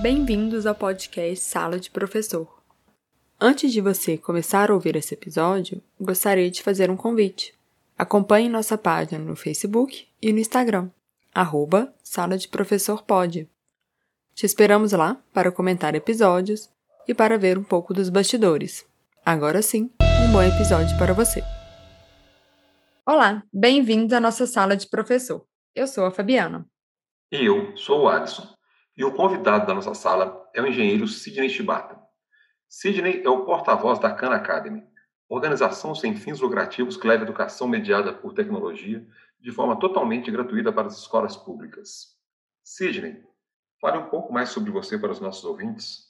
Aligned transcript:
Bem-vindos 0.00 0.64
ao 0.64 0.76
podcast 0.76 1.44
Sala 1.44 1.80
de 1.80 1.90
Professor. 1.90 2.62
Antes 3.40 3.72
de 3.72 3.80
você 3.80 4.16
começar 4.16 4.70
a 4.70 4.74
ouvir 4.74 4.94
esse 4.94 5.12
episódio, 5.12 5.82
gostaria 6.00 6.48
de 6.48 6.62
fazer 6.62 6.88
um 6.88 6.96
convite. 6.96 7.52
Acompanhe 7.98 8.48
nossa 8.48 8.78
página 8.78 9.18
no 9.18 9.34
Facebook 9.34 10.06
e 10.22 10.32
no 10.32 10.38
Instagram, 10.38 10.88
arroba 11.34 11.92
Sala 12.00 12.38
de 12.38 12.46
Professor. 12.46 13.04
Te 14.36 14.46
esperamos 14.46 14.92
lá 14.92 15.20
para 15.32 15.50
comentar 15.50 15.96
episódios 15.96 16.70
e 17.08 17.12
para 17.12 17.36
ver 17.36 17.58
um 17.58 17.64
pouco 17.64 17.92
dos 17.92 18.08
bastidores. 18.08 18.86
Agora 19.26 19.60
sim, 19.62 19.90
um 20.00 20.32
bom 20.32 20.42
episódio 20.44 20.96
para 20.96 21.12
você. 21.12 21.42
Olá, 23.04 23.42
bem-vindos 23.52 24.12
à 24.12 24.20
nossa 24.20 24.46
sala 24.46 24.76
de 24.76 24.86
professor. 24.86 25.44
Eu 25.74 25.88
sou 25.88 26.04
a 26.04 26.12
Fabiana. 26.12 26.64
E 27.32 27.44
eu 27.46 27.76
sou 27.76 28.02
o 28.02 28.08
Alisson. 28.08 28.57
E 28.98 29.04
o 29.04 29.14
convidado 29.14 29.64
da 29.64 29.72
nossa 29.72 29.94
sala 29.94 30.50
é 30.52 30.60
o 30.60 30.66
engenheiro 30.66 31.06
Sidney 31.06 31.48
Chibata. 31.48 31.96
Sidney 32.68 33.22
é 33.24 33.28
o 33.28 33.44
porta-voz 33.44 34.00
da 34.00 34.12
Khan 34.12 34.32
Academy, 34.32 34.82
organização 35.28 35.94
sem 35.94 36.16
fins 36.16 36.40
lucrativos 36.40 36.96
que 36.96 37.06
leva 37.06 37.22
educação 37.22 37.68
mediada 37.68 38.12
por 38.12 38.34
tecnologia 38.34 39.06
de 39.38 39.52
forma 39.52 39.78
totalmente 39.78 40.32
gratuita 40.32 40.72
para 40.72 40.88
as 40.88 40.98
escolas 40.98 41.36
públicas. 41.36 42.16
Sidney, 42.64 43.22
fale 43.80 43.98
um 43.98 44.08
pouco 44.08 44.32
mais 44.32 44.48
sobre 44.48 44.72
você 44.72 44.98
para 44.98 45.12
os 45.12 45.20
nossos 45.20 45.44
ouvintes. 45.44 46.08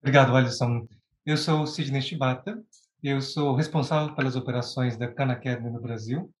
Obrigado, 0.00 0.36
Alisson. 0.36 0.86
Eu 1.26 1.36
sou 1.36 1.66
Sidney 1.66 2.02
Chibata, 2.02 2.64
eu 3.02 3.20
sou 3.20 3.56
responsável 3.56 4.14
pelas 4.14 4.36
operações 4.36 4.96
da 4.96 5.12
Khan 5.12 5.32
Academy 5.32 5.70
no 5.70 5.80
Brasil 5.80 6.32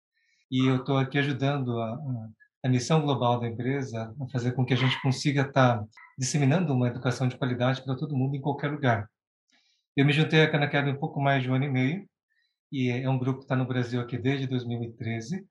e 0.48 0.64
eu 0.64 0.76
estou 0.76 0.96
aqui 0.96 1.18
ajudando 1.18 1.80
a 1.80 1.98
missão 2.68 3.02
global 3.02 3.40
da 3.40 3.48
empresa 3.48 4.14
a 4.20 4.28
fazer 4.28 4.52
com 4.52 4.64
que 4.64 4.74
a 4.74 4.76
gente 4.76 5.00
consiga 5.02 5.42
estar 5.42 5.78
tá 5.78 5.84
disseminando 6.16 6.72
uma 6.72 6.88
educação 6.88 7.26
de 7.26 7.36
qualidade 7.36 7.82
para 7.82 7.96
todo 7.96 8.16
mundo 8.16 8.36
em 8.36 8.40
qualquer 8.40 8.70
lugar. 8.70 9.08
Eu 9.96 10.06
me 10.06 10.12
juntei 10.12 10.42
à 10.42 10.44
Academy 10.44 10.92
um 10.92 11.00
pouco 11.00 11.20
mais 11.20 11.42
de 11.42 11.50
um 11.50 11.54
ano 11.54 11.64
e 11.64 11.70
meio 11.70 12.08
e 12.70 12.90
é 12.90 13.08
um 13.08 13.18
grupo 13.18 13.40
que 13.40 13.44
está 13.44 13.56
no 13.56 13.66
Brasil 13.66 14.00
aqui 14.00 14.16
desde 14.16 14.46
2013 14.46 15.44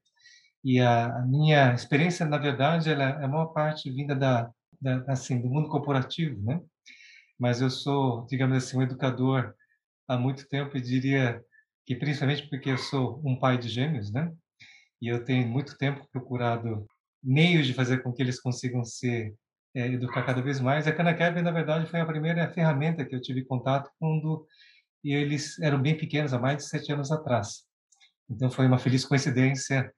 e 0.64 0.80
a, 0.80 1.17
a 1.17 1.22
minha 1.26 1.73
experiência, 1.73 2.26
na 2.26 2.38
verdade, 2.38 2.89
ela 2.89 3.04
é 3.04 3.26
a 3.26 3.28
maior 3.28 3.48
parte 3.48 3.89
vinda 3.92 4.16
da, 4.16 4.52
da 4.80 5.04
assim 5.08 5.42
do 5.42 5.50
mundo 5.50 5.70
corporativo, 5.70 6.42
né? 6.44 6.62
Mas 7.38 7.62
eu 7.62 7.70
sou, 7.70 8.26
digamos 8.28 8.58
assim, 8.58 8.78
um 8.78 8.84
educador 8.84 9.56
há 10.08 10.17
muito 10.17 10.48
tempo 10.48 10.78
e 10.78 10.82
diria 10.82 11.44
que 11.86 11.95
principalmente 11.95 12.48
porque 12.48 12.70
eu 12.70 12.78
sou 12.78 13.22
um 13.26 13.36
pai 13.39 13.58
de 13.58 13.70
gêmeos, 13.70 14.12
né? 14.12 14.32
E 15.02 15.08
eu 15.08 15.26
tenho 15.26 15.48
muito 15.48 15.78
tempo 15.78 16.08
procurado 16.12 16.86
meios 17.23 17.67
de 17.67 17.73
fazer 17.73 18.02
com 18.02 18.11
que 18.11 18.22
eles 18.22 18.39
consigam 18.39 18.83
se 18.83 19.33
é, 19.75 19.88
educar 19.88 20.23
cada 20.23 20.41
vez 20.41 20.59
mais. 20.59 20.88
A 20.88 20.91
Academy, 20.91 21.41
na 21.41 21.52
verdade, 21.52 21.89
foi 21.89 22.00
a 22.00 22.05
primeira 22.05 22.50
ferramenta 22.52 23.05
que 23.05 23.16
eu 23.16 23.22
tive 23.22 23.44
contato 23.44 23.89
quando 24.00 24.45
eles 25.03 25.59
eram 25.59 25.81
bem 25.81 25.97
pequenos, 25.97 26.33
há 26.33 26.39
mais 26.39 26.58
de 26.58 26.64
sete 26.64 26.92
anos 26.92 27.11
atrás. 27.11 27.64
Então, 28.30 28.49
foi 28.49 28.66
uma 28.67 28.80
feliz 28.80 29.05
coincidência 29.05 29.92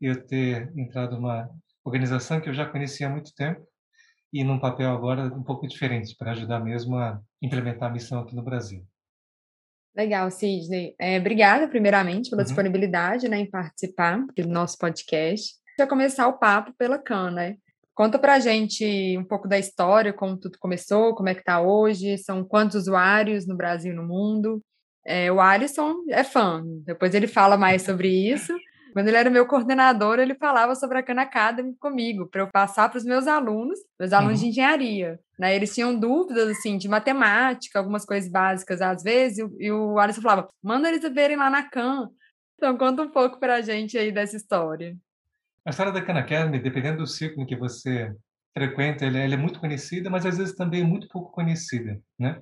eu 0.00 0.26
ter 0.26 0.72
entrado 0.76 1.16
numa 1.16 1.48
organização 1.84 2.40
que 2.40 2.48
eu 2.48 2.54
já 2.54 2.66
conhecia 2.66 3.06
há 3.06 3.10
muito 3.10 3.34
tempo 3.34 3.66
e 4.32 4.42
num 4.42 4.58
papel 4.58 4.90
agora 4.90 5.26
um 5.26 5.42
pouco 5.42 5.66
diferente, 5.66 6.14
para 6.16 6.32
ajudar 6.32 6.60
mesmo 6.60 6.96
a 6.96 7.20
implementar 7.40 7.88
a 7.88 7.92
missão 7.92 8.20
aqui 8.20 8.34
no 8.34 8.42
Brasil. 8.42 8.84
Legal, 9.96 10.28
Sidney. 10.30 10.94
É, 10.98 11.18
obrigada, 11.18 11.68
primeiramente, 11.68 12.30
pela 12.30 12.42
uhum. 12.42 12.46
disponibilidade 12.46 13.28
né, 13.28 13.38
em 13.38 13.48
participar 13.48 14.26
do 14.36 14.48
nosso 14.48 14.76
podcast 14.76 15.54
já 15.78 15.86
começar 15.86 16.28
o 16.28 16.38
papo 16.38 16.72
pela 16.78 16.98
CAN, 16.98 17.30
né? 17.30 17.56
Conta 17.94 18.18
pra 18.18 18.40
gente 18.40 19.16
um 19.16 19.24
pouco 19.24 19.46
da 19.46 19.58
história, 19.58 20.12
como 20.12 20.36
tudo 20.36 20.58
começou, 20.58 21.14
como 21.14 21.28
é 21.28 21.34
que 21.34 21.44
tá 21.44 21.60
hoje, 21.60 22.18
são 22.18 22.44
quantos 22.44 22.76
usuários 22.76 23.46
no 23.46 23.56
Brasil 23.56 23.92
e 23.92 23.96
no 23.96 24.06
mundo. 24.06 24.60
É, 25.06 25.30
o 25.30 25.40
Alisson 25.40 25.96
é 26.10 26.24
fã, 26.24 26.62
depois 26.84 27.14
ele 27.14 27.26
fala 27.26 27.56
mais 27.56 27.82
sobre 27.82 28.08
isso. 28.08 28.52
Quando 28.94 29.08
ele 29.08 29.16
era 29.16 29.28
meu 29.28 29.44
coordenador, 29.44 30.20
ele 30.20 30.36
falava 30.36 30.76
sobre 30.76 30.98
a 30.98 31.02
Khan 31.02 31.20
Academy 31.20 31.74
comigo, 31.80 32.28
para 32.28 32.42
eu 32.42 32.48
passar 32.48 32.88
para 32.88 32.98
os 32.98 33.04
meus 33.04 33.26
alunos, 33.26 33.78
meus 33.98 34.12
alunos 34.12 34.38
uhum. 34.38 34.44
de 34.44 34.50
engenharia. 34.50 35.18
Né? 35.36 35.54
Eles 35.54 35.74
tinham 35.74 35.98
dúvidas, 35.98 36.48
assim, 36.48 36.78
de 36.78 36.88
matemática, 36.88 37.78
algumas 37.78 38.04
coisas 38.04 38.30
básicas 38.30 38.80
às 38.80 39.02
vezes, 39.02 39.38
e, 39.38 39.66
e 39.66 39.72
o 39.72 39.98
Alisson 39.98 40.22
falava, 40.22 40.48
manda 40.62 40.88
eles 40.88 41.02
verem 41.12 41.36
lá 41.36 41.50
na 41.50 41.68
Khan. 41.68 42.08
Então, 42.54 42.78
conta 42.78 43.02
um 43.02 43.10
pouco 43.10 43.40
para 43.40 43.56
a 43.56 43.60
gente 43.60 43.98
aí 43.98 44.12
dessa 44.12 44.36
história. 44.36 44.96
A 45.66 45.70
história 45.70 45.92
da 45.92 46.02
Khan 46.02 46.18
Academy, 46.18 46.58
dependendo 46.58 46.98
do 46.98 47.06
ciclo 47.06 47.46
que 47.46 47.56
você 47.56 48.14
frequenta, 48.52 49.06
ela, 49.06 49.18
ela 49.18 49.34
é 49.34 49.36
muito 49.36 49.58
conhecida, 49.58 50.10
mas 50.10 50.26
às 50.26 50.36
vezes 50.36 50.54
também 50.54 50.84
muito 50.84 51.08
pouco 51.08 51.32
conhecida, 51.32 52.00
né? 52.18 52.38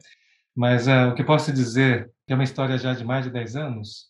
Mas 0.55 0.87
uh, 0.87 1.11
o 1.11 1.15
que 1.15 1.25
posso 1.25 1.53
dizer, 1.53 2.11
que 2.27 2.33
é 2.33 2.37
uma 2.37 2.45
história 2.45 2.77
já 2.77 2.93
de 2.93 3.05
mais 3.05 3.25
de 3.25 3.31
10 3.31 3.57
anos, 3.57 4.09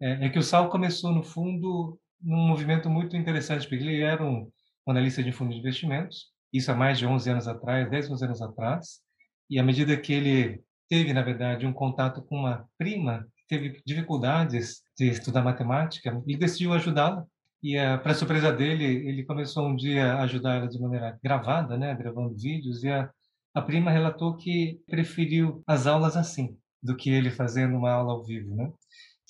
é, 0.00 0.26
é, 0.26 0.28
que 0.28 0.38
o 0.38 0.42
Sal 0.42 0.68
começou, 0.68 1.10
no 1.12 1.22
fundo, 1.22 1.98
num 2.20 2.46
movimento 2.48 2.88
muito 2.88 3.16
interessante, 3.16 3.66
porque 3.66 3.82
ele 3.82 4.02
era 4.02 4.22
um, 4.22 4.50
um 4.86 4.90
analista 4.90 5.22
de 5.22 5.32
fundos 5.32 5.54
de 5.54 5.60
investimentos, 5.60 6.28
isso 6.52 6.70
há 6.70 6.74
mais 6.74 6.98
de 6.98 7.06
11 7.06 7.30
anos 7.30 7.48
atrás, 7.48 7.90
10, 7.90 8.10
11 8.10 8.24
anos 8.24 8.42
atrás, 8.42 9.00
e 9.48 9.58
à 9.58 9.62
medida 9.62 9.96
que 9.96 10.12
ele 10.12 10.62
teve, 10.88 11.12
na 11.12 11.22
verdade, 11.22 11.66
um 11.66 11.72
contato 11.72 12.22
com 12.22 12.36
uma 12.36 12.68
prima 12.76 13.26
que 13.36 13.46
teve 13.48 13.82
dificuldades 13.86 14.82
de 14.96 15.08
estudar 15.08 15.42
matemática, 15.42 16.22
ele 16.26 16.38
decidiu 16.38 16.72
ajudá-la 16.72 17.24
e, 17.62 17.78
uh, 17.78 17.98
para 18.02 18.14
surpresa 18.14 18.52
dele, 18.52 18.84
ele 18.84 19.24
começou 19.24 19.66
um 19.66 19.76
dia 19.76 20.14
a 20.14 20.22
ajudar 20.22 20.56
ela 20.56 20.68
de 20.68 20.80
maneira 20.80 21.18
gravada, 21.22 21.76
né, 21.76 21.94
gravando 21.94 22.34
vídeos, 22.34 22.82
e 22.82 22.88
a, 22.88 23.10
a 23.54 23.62
prima 23.62 23.90
relatou 23.90 24.36
que 24.36 24.80
preferiu 24.86 25.62
as 25.66 25.86
aulas 25.86 26.16
assim, 26.16 26.56
do 26.82 26.96
que 26.96 27.10
ele 27.10 27.30
fazendo 27.30 27.76
uma 27.76 27.90
aula 27.90 28.12
ao 28.12 28.24
vivo, 28.24 28.54
né? 28.56 28.72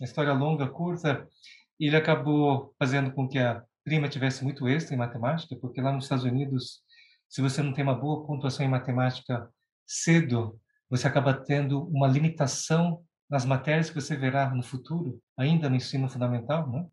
A 0.01 0.05
história 0.05 0.33
longa, 0.33 0.69
curta, 0.69 1.27
ele 1.79 1.97
acabou 1.97 2.75
fazendo 2.79 3.13
com 3.13 3.29
que 3.29 3.39
a 3.39 3.63
prima 3.85 4.09
tivesse 4.09 4.45
muito 4.45 4.69
êxito 4.69 4.95
em 4.95 4.97
matemática, 4.97 5.57
porque 5.57 5.81
lá 5.81 5.93
nos 5.93 6.05
Estados 6.05 6.25
Unidos, 6.25 6.81
se 7.29 7.43
você 7.43 7.63
não 7.63 7.73
tem 7.73 7.83
uma 7.83 7.95
boa 7.95 8.27
pontuação 8.27 8.65
em 8.65 8.69
matemática 8.69 9.49
cedo, 9.87 10.61
você 10.89 11.07
acaba 11.07 11.35
tendo 11.35 11.89
uma 11.89 12.07
limitação 12.07 13.03
nas 13.29 13.45
matérias 13.45 13.89
que 13.89 14.01
você 14.01 14.17
verá 14.17 14.55
no 14.55 14.63
futuro, 14.63 15.21
ainda 15.37 15.69
no 15.69 15.77
ensino 15.77 16.09
fundamental, 16.09 16.71
né? 16.71 16.87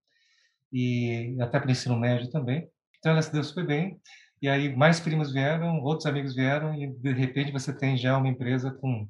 E 0.71 1.35
até 1.39 1.59
para 1.59 1.67
o 1.67 1.71
ensino 1.71 1.99
médio 1.99 2.29
também. 2.29 2.69
Então 2.99 3.11
ela 3.11 3.21
se 3.21 3.31
deu 3.31 3.43
super 3.43 3.65
bem. 3.65 3.99
E 4.41 4.47
aí 4.47 4.75
mais 4.75 4.99
primos 4.99 5.31
vieram, 5.33 5.79
outros 5.81 6.05
amigos 6.05 6.35
vieram 6.35 6.73
e 6.75 6.87
de 6.87 7.11
repente 7.13 7.51
você 7.51 7.75
tem 7.75 7.97
já 7.97 8.17
uma 8.17 8.27
empresa 8.27 8.71
com 8.71 9.07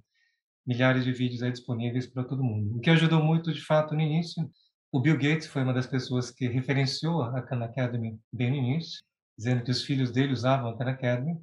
milhares 0.65 1.03
de 1.03 1.11
vídeos 1.11 1.41
aí 1.41 1.51
disponíveis 1.51 2.07
para 2.07 2.23
todo 2.23 2.43
mundo. 2.43 2.77
O 2.77 2.79
que 2.79 2.89
ajudou 2.89 3.23
muito 3.23 3.53
de 3.53 3.61
fato 3.61 3.95
no 3.95 4.01
início, 4.01 4.49
o 4.91 4.99
Bill 4.99 5.17
Gates 5.17 5.47
foi 5.47 5.63
uma 5.63 5.73
das 5.73 5.87
pessoas 5.87 6.31
que 6.31 6.47
referenciou 6.47 7.21
a 7.21 7.41
Khan 7.41 7.63
Academy 7.63 8.17
bem 8.31 8.51
no 8.51 8.57
início, 8.57 9.01
dizendo 9.37 9.63
que 9.63 9.71
os 9.71 9.83
filhos 9.83 10.11
dele 10.11 10.33
usavam 10.33 10.69
a 10.69 10.77
Khan 10.77 10.89
Academy. 10.89 11.37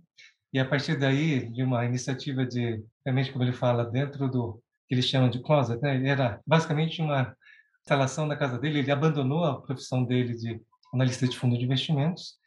E 0.52 0.58
a 0.58 0.64
partir 0.64 0.98
daí, 0.98 1.50
de 1.50 1.62
uma 1.62 1.84
iniciativa 1.84 2.46
de, 2.46 2.82
realmente 3.04 3.32
como 3.32 3.44
ele 3.44 3.52
fala, 3.52 3.84
dentro 3.84 4.30
do 4.30 4.62
que 4.86 4.94
eles 4.94 5.06
chamam 5.06 5.28
de 5.28 5.42
closet, 5.42 5.80
né? 5.80 6.06
era 6.06 6.40
basicamente 6.46 7.00
uma 7.00 7.34
instalação 7.84 8.26
da 8.26 8.34
casa 8.34 8.58
dele, 8.58 8.78
ele 8.78 8.90
abandonou 8.90 9.44
a 9.44 9.60
profissão 9.60 10.02
dele 10.04 10.34
de 10.34 10.60
analista 10.92 11.28
de 11.28 11.36
fundo 11.36 11.58
de 11.58 11.64
investimentos 11.64 12.38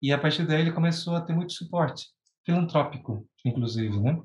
e 0.00 0.12
a 0.12 0.18
partir 0.18 0.46
daí 0.46 0.60
ele 0.60 0.72
começou 0.72 1.16
a 1.16 1.20
ter 1.20 1.34
muito 1.34 1.52
suporte 1.52 2.06
filantrópico, 2.44 3.26
inclusive, 3.44 3.98
né? 3.98 4.20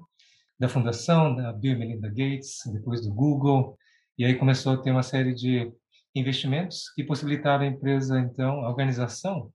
Da 0.59 0.69
fundação, 0.69 1.35
da 1.35 1.51
Bill 1.51 1.79
Melinda 1.79 2.07
Gates, 2.09 2.59
depois 2.71 3.01
do 3.01 3.11
Google, 3.11 3.75
e 4.15 4.23
aí 4.23 4.35
começou 4.35 4.73
a 4.73 4.77
ter 4.77 4.91
uma 4.91 5.01
série 5.01 5.33
de 5.33 5.71
investimentos 6.13 6.91
que 6.93 7.03
possibilitaram 7.03 7.63
a 7.63 7.67
empresa, 7.67 8.19
então, 8.19 8.63
a 8.63 8.69
organização, 8.69 9.51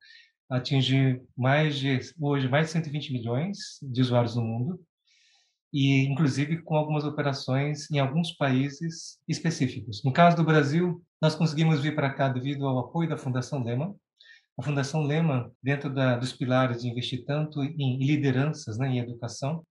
atingir 0.51 1.23
mais 1.37 1.79
de, 1.79 2.01
hoje, 2.19 2.49
mais 2.49 2.67
de 2.67 2.73
120 2.73 3.13
milhões 3.13 3.59
de 3.81 4.01
usuários 4.01 4.35
no 4.35 4.43
mundo, 4.43 4.81
e 5.77 6.07
inclusive 6.07 6.63
com 6.63 6.75
algumas 6.75 7.05
operações 7.05 7.91
em 7.91 7.99
alguns 7.99 8.33
países 8.33 9.19
específicos. 9.29 10.03
No 10.03 10.11
caso 10.11 10.35
do 10.35 10.43
Brasil, 10.43 11.05
nós 11.21 11.35
conseguimos 11.35 11.83
vir 11.83 11.95
para 11.95 12.15
cá 12.15 12.31
devido 12.31 12.67
ao 12.67 12.79
apoio 12.79 13.07
da 13.07 13.19
Fundação 13.19 13.63
Lehman. 13.63 13.95
A 14.59 14.63
Fundação 14.63 15.03
Lehman, 15.03 15.51
dentro 15.63 15.93
da, 15.93 16.17
dos 16.17 16.33
pilares 16.33 16.81
de 16.81 16.89
investir 16.89 17.27
tanto 17.27 17.63
em 17.63 17.99
lideranças, 17.99 18.79
né, 18.79 18.89
em 18.89 19.01
educação, 19.01 19.67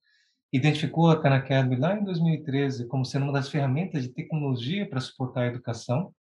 identificou 0.54 1.10
a 1.10 1.20
Khan 1.20 1.34
Academy 1.34 1.76
lá 1.76 1.98
em 1.98 2.04
2013 2.04 2.88
como 2.88 3.04
sendo 3.04 3.24
uma 3.24 3.34
das 3.34 3.50
ferramentas 3.50 4.04
de 4.04 4.10
tecnologia 4.10 4.88
para 4.88 5.02
suportar 5.02 5.42
a 5.42 5.48
educação 5.48 6.14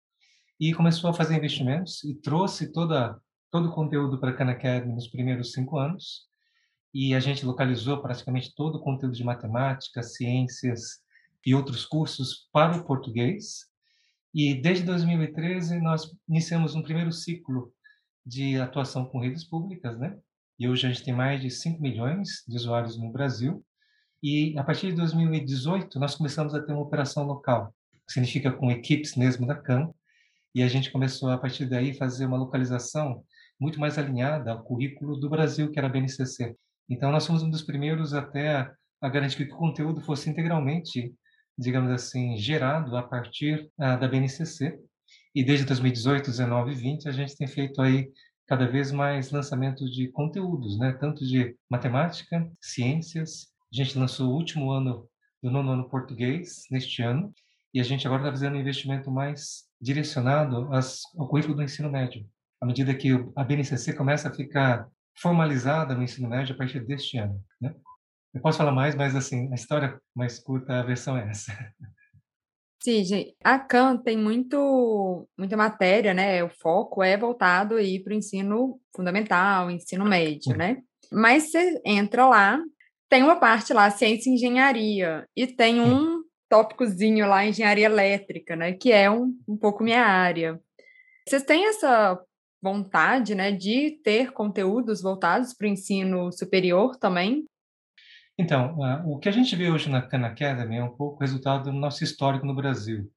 e 0.60 0.72
começou 0.72 1.10
a 1.10 1.12
fazer 1.12 1.34
investimentos 1.34 2.04
e 2.04 2.14
trouxe 2.14 2.70
toda 2.70 3.18
todo 3.50 3.68
o 3.68 3.72
conteúdo 3.72 4.20
para 4.20 4.30
a 4.30 4.32
Khan 4.32 4.48
Academy 4.48 4.94
nos 4.94 5.08
primeiros 5.08 5.50
cinco 5.50 5.76
anos 5.76 6.30
e 6.94 7.14
a 7.14 7.20
gente 7.20 7.46
localizou 7.46 8.02
praticamente 8.02 8.54
todo 8.54 8.76
o 8.76 8.80
conteúdo 8.80 9.14
de 9.14 9.24
matemática, 9.24 10.02
ciências 10.02 11.00
e 11.44 11.54
outros 11.54 11.84
cursos 11.84 12.48
para 12.52 12.76
o 12.76 12.84
português. 12.84 13.66
E 14.34 14.54
desde 14.54 14.84
2013 14.84 15.80
nós 15.80 16.10
iniciamos 16.28 16.74
um 16.74 16.82
primeiro 16.82 17.12
ciclo 17.12 17.72
de 18.24 18.60
atuação 18.60 19.04
com 19.04 19.20
redes 19.20 19.44
públicas, 19.44 19.98
né? 19.98 20.16
E 20.58 20.68
hoje 20.68 20.86
a 20.86 20.90
gente 20.90 21.04
tem 21.04 21.14
mais 21.14 21.40
de 21.40 21.50
5 21.50 21.80
milhões 21.82 22.44
de 22.46 22.56
usuários 22.56 22.96
no 22.96 23.10
Brasil. 23.10 23.64
E 24.22 24.56
a 24.56 24.62
partir 24.62 24.88
de 24.88 24.96
2018, 24.96 25.98
nós 25.98 26.14
começamos 26.14 26.54
a 26.54 26.62
ter 26.62 26.72
uma 26.72 26.82
operação 26.82 27.24
local, 27.24 27.74
que 28.06 28.12
significa 28.12 28.52
com 28.52 28.70
equipes 28.70 29.16
mesmo 29.16 29.46
da 29.46 29.56
CAN, 29.56 29.92
e 30.54 30.62
a 30.62 30.68
gente 30.68 30.92
começou 30.92 31.30
a 31.30 31.38
partir 31.38 31.66
daí 31.66 31.94
fazer 31.94 32.26
uma 32.26 32.36
localização 32.36 33.24
muito 33.58 33.80
mais 33.80 33.98
alinhada 33.98 34.52
ao 34.52 34.62
currículo 34.62 35.16
do 35.16 35.28
Brasil, 35.28 35.70
que 35.70 35.78
era 35.78 35.88
a 35.88 35.90
BNCC. 35.90 36.54
Então, 36.88 37.10
nós 37.10 37.26
fomos 37.26 37.42
um 37.42 37.50
dos 37.50 37.62
primeiros 37.62 38.14
até 38.14 38.70
a 39.00 39.08
garantir 39.08 39.46
que 39.46 39.52
o 39.52 39.56
conteúdo 39.56 40.00
fosse 40.00 40.30
integralmente, 40.30 41.12
digamos 41.58 41.90
assim, 41.90 42.36
gerado 42.36 42.96
a 42.96 43.02
partir 43.02 43.68
uh, 43.78 43.98
da 43.98 44.06
BNCC. 44.08 44.78
E 45.34 45.42
desde 45.42 45.66
2018, 45.66 46.30
19 46.30 46.72
e 46.72 46.74
20, 46.74 47.08
a 47.08 47.12
gente 47.12 47.36
tem 47.36 47.46
feito 47.46 47.80
aí 47.82 48.10
cada 48.46 48.66
vez 48.66 48.92
mais 48.92 49.30
lançamentos 49.30 49.90
de 49.94 50.08
conteúdos, 50.08 50.78
né? 50.78 50.92
tanto 50.92 51.26
de 51.26 51.56
matemática, 51.70 52.50
ciências. 52.60 53.48
A 53.72 53.76
gente 53.76 53.98
lançou 53.98 54.30
o 54.30 54.34
último 54.34 54.70
ano 54.70 55.08
do 55.42 55.50
nono 55.50 55.72
ano 55.72 55.88
português, 55.88 56.64
neste 56.70 57.02
ano, 57.02 57.32
e 57.74 57.80
a 57.80 57.82
gente 57.82 58.06
agora 58.06 58.22
está 58.22 58.30
fazendo 58.30 58.56
um 58.56 58.60
investimento 58.60 59.10
mais 59.10 59.64
direcionado 59.80 60.68
ao 61.16 61.28
currículo 61.28 61.56
do 61.56 61.62
ensino 61.62 61.90
médio. 61.90 62.24
À 62.60 62.66
medida 62.66 62.94
que 62.94 63.08
a 63.34 63.42
BNCC 63.42 63.94
começa 63.94 64.28
a 64.28 64.32
ficar 64.32 64.86
formalizada 65.16 65.94
no 65.94 66.02
ensino 66.02 66.28
médio 66.28 66.54
a 66.54 66.58
partir 66.58 66.80
deste 66.80 67.18
ano. 67.18 67.40
Né? 67.60 67.74
Eu 68.34 68.40
posso 68.40 68.58
falar 68.58 68.72
mais, 68.72 68.94
mas 68.94 69.14
assim, 69.14 69.50
a 69.52 69.54
história 69.54 70.00
mais 70.14 70.38
curta, 70.38 70.80
a 70.80 70.82
versão 70.82 71.16
é 71.16 71.28
essa. 71.28 71.52
Sim, 72.82 73.32
a 73.44 73.60
CAN 73.60 73.96
tem 73.96 74.18
muito, 74.18 75.28
muita 75.38 75.56
matéria, 75.56 76.12
né? 76.12 76.42
O 76.42 76.48
foco 76.48 77.00
é 77.00 77.16
voltado 77.16 77.76
aí 77.76 78.02
para 78.02 78.12
o 78.12 78.16
ensino 78.16 78.80
fundamental, 78.94 79.70
ensino 79.70 80.04
médio, 80.04 80.56
né? 80.56 80.82
Mas 81.12 81.50
você 81.50 81.80
entra 81.84 82.26
lá, 82.26 82.60
tem 83.08 83.22
uma 83.22 83.36
parte 83.36 83.72
lá, 83.72 83.88
ciência 83.88 84.28
e 84.28 84.32
engenharia, 84.32 85.28
e 85.36 85.46
tem 85.46 85.80
um 85.80 86.22
tópicozinho 86.48 87.26
lá, 87.28 87.46
engenharia 87.46 87.86
elétrica, 87.86 88.56
né? 88.56 88.72
Que 88.72 88.90
é 88.90 89.08
um, 89.08 89.32
um 89.46 89.56
pouco 89.56 89.84
minha 89.84 90.04
área. 90.04 90.60
Vocês 91.28 91.44
têm 91.44 91.68
essa 91.68 92.18
vontade, 92.62 93.34
né, 93.34 93.50
de 93.50 93.98
ter 94.04 94.32
conteúdos 94.32 95.02
voltados 95.02 95.52
para 95.52 95.66
o 95.66 95.70
ensino 95.70 96.30
superior 96.30 96.96
também? 96.96 97.44
Então, 98.38 98.76
o 99.04 99.18
que 99.18 99.28
a 99.28 99.32
gente 99.32 99.54
vê 99.56 99.70
hoje 99.70 99.90
na 99.90 100.00
Khan 100.00 100.24
Academy 100.24 100.76
é 100.76 100.84
um 100.84 100.96
pouco 100.96 101.20
resultado 101.20 101.64
do 101.64 101.72
nosso 101.72 102.02
histórico 102.02 102.46
no 102.46 102.54
Brasil. 102.54 103.10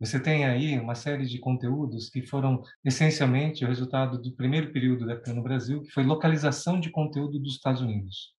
Você 0.00 0.18
tem 0.18 0.46
aí 0.46 0.78
uma 0.78 0.94
série 0.94 1.26
de 1.26 1.38
conteúdos 1.38 2.08
que 2.08 2.26
foram 2.26 2.62
essencialmente 2.82 3.64
o 3.64 3.68
resultado 3.68 4.20
do 4.20 4.34
primeiro 4.34 4.72
período 4.72 5.06
da 5.06 5.20
Khan 5.20 5.34
no 5.34 5.42
Brasil, 5.42 5.82
que 5.82 5.90
foi 5.90 6.02
localização 6.02 6.80
de 6.80 6.90
conteúdo 6.90 7.38
dos 7.38 7.56
Estados 7.56 7.82
Unidos. 7.82 8.34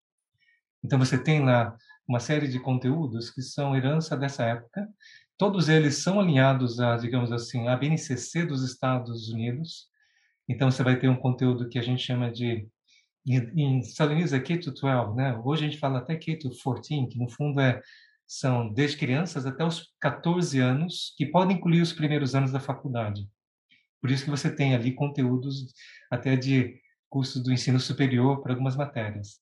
Então 0.84 0.98
você 0.98 1.22
tem 1.22 1.46
lá 1.46 1.78
uma 2.08 2.20
série 2.20 2.48
de 2.48 2.60
conteúdos 2.60 3.30
que 3.30 3.44
são 3.44 3.76
herança 3.76 4.18
dessa 4.18 4.44
época. 4.44 4.90
Todos 5.38 5.70
eles 5.70 5.98
são 5.98 6.20
alinhados 6.20 6.80
a, 6.80 6.98
digamos 6.98 7.32
assim, 7.32 7.68
a 7.68 7.78
BNCC 7.78 8.44
dos 8.46 8.64
Estados 8.64 9.30
Unidos. 9.30 9.91
Então 10.52 10.70
você 10.70 10.84
vai 10.84 11.00
ter 11.00 11.08
um 11.08 11.16
conteúdo 11.16 11.70
que 11.70 11.80
a 11.80 11.82
gente 11.82 12.04
chama 12.04 12.30
de 12.30 12.68
em 13.26 13.80
Estados 13.80 14.14
Unidos 14.14 14.34
é 14.34 14.40
K-12, 14.40 15.16
né? 15.16 15.40
Hoje 15.46 15.64
a 15.64 15.70
gente 15.70 15.80
fala 15.80 16.00
até 16.00 16.16
K-14, 16.16 17.08
que 17.08 17.18
no 17.18 17.30
fundo 17.30 17.62
é 17.62 17.82
são 18.28 18.72
desde 18.74 18.98
crianças 18.98 19.46
até 19.46 19.64
os 19.64 19.94
14 20.00 20.60
anos, 20.60 21.14
que 21.18 21.26
podem 21.26 21.56
incluir 21.56 21.82
os 21.82 21.94
primeiros 21.94 22.36
anos 22.36 22.52
da 22.52 22.60
faculdade. 22.60 23.30
Por 24.02 24.10
isso 24.10 24.26
que 24.26 24.30
você 24.30 24.54
tem 24.54 24.74
ali 24.74 24.94
conteúdos 24.94 25.74
até 26.10 26.36
de 26.36 26.82
cursos 27.10 27.42
do 27.42 27.54
ensino 27.54 27.80
superior 27.80 28.42
para 28.42 28.52
algumas 28.52 28.76
matérias. 28.76 29.40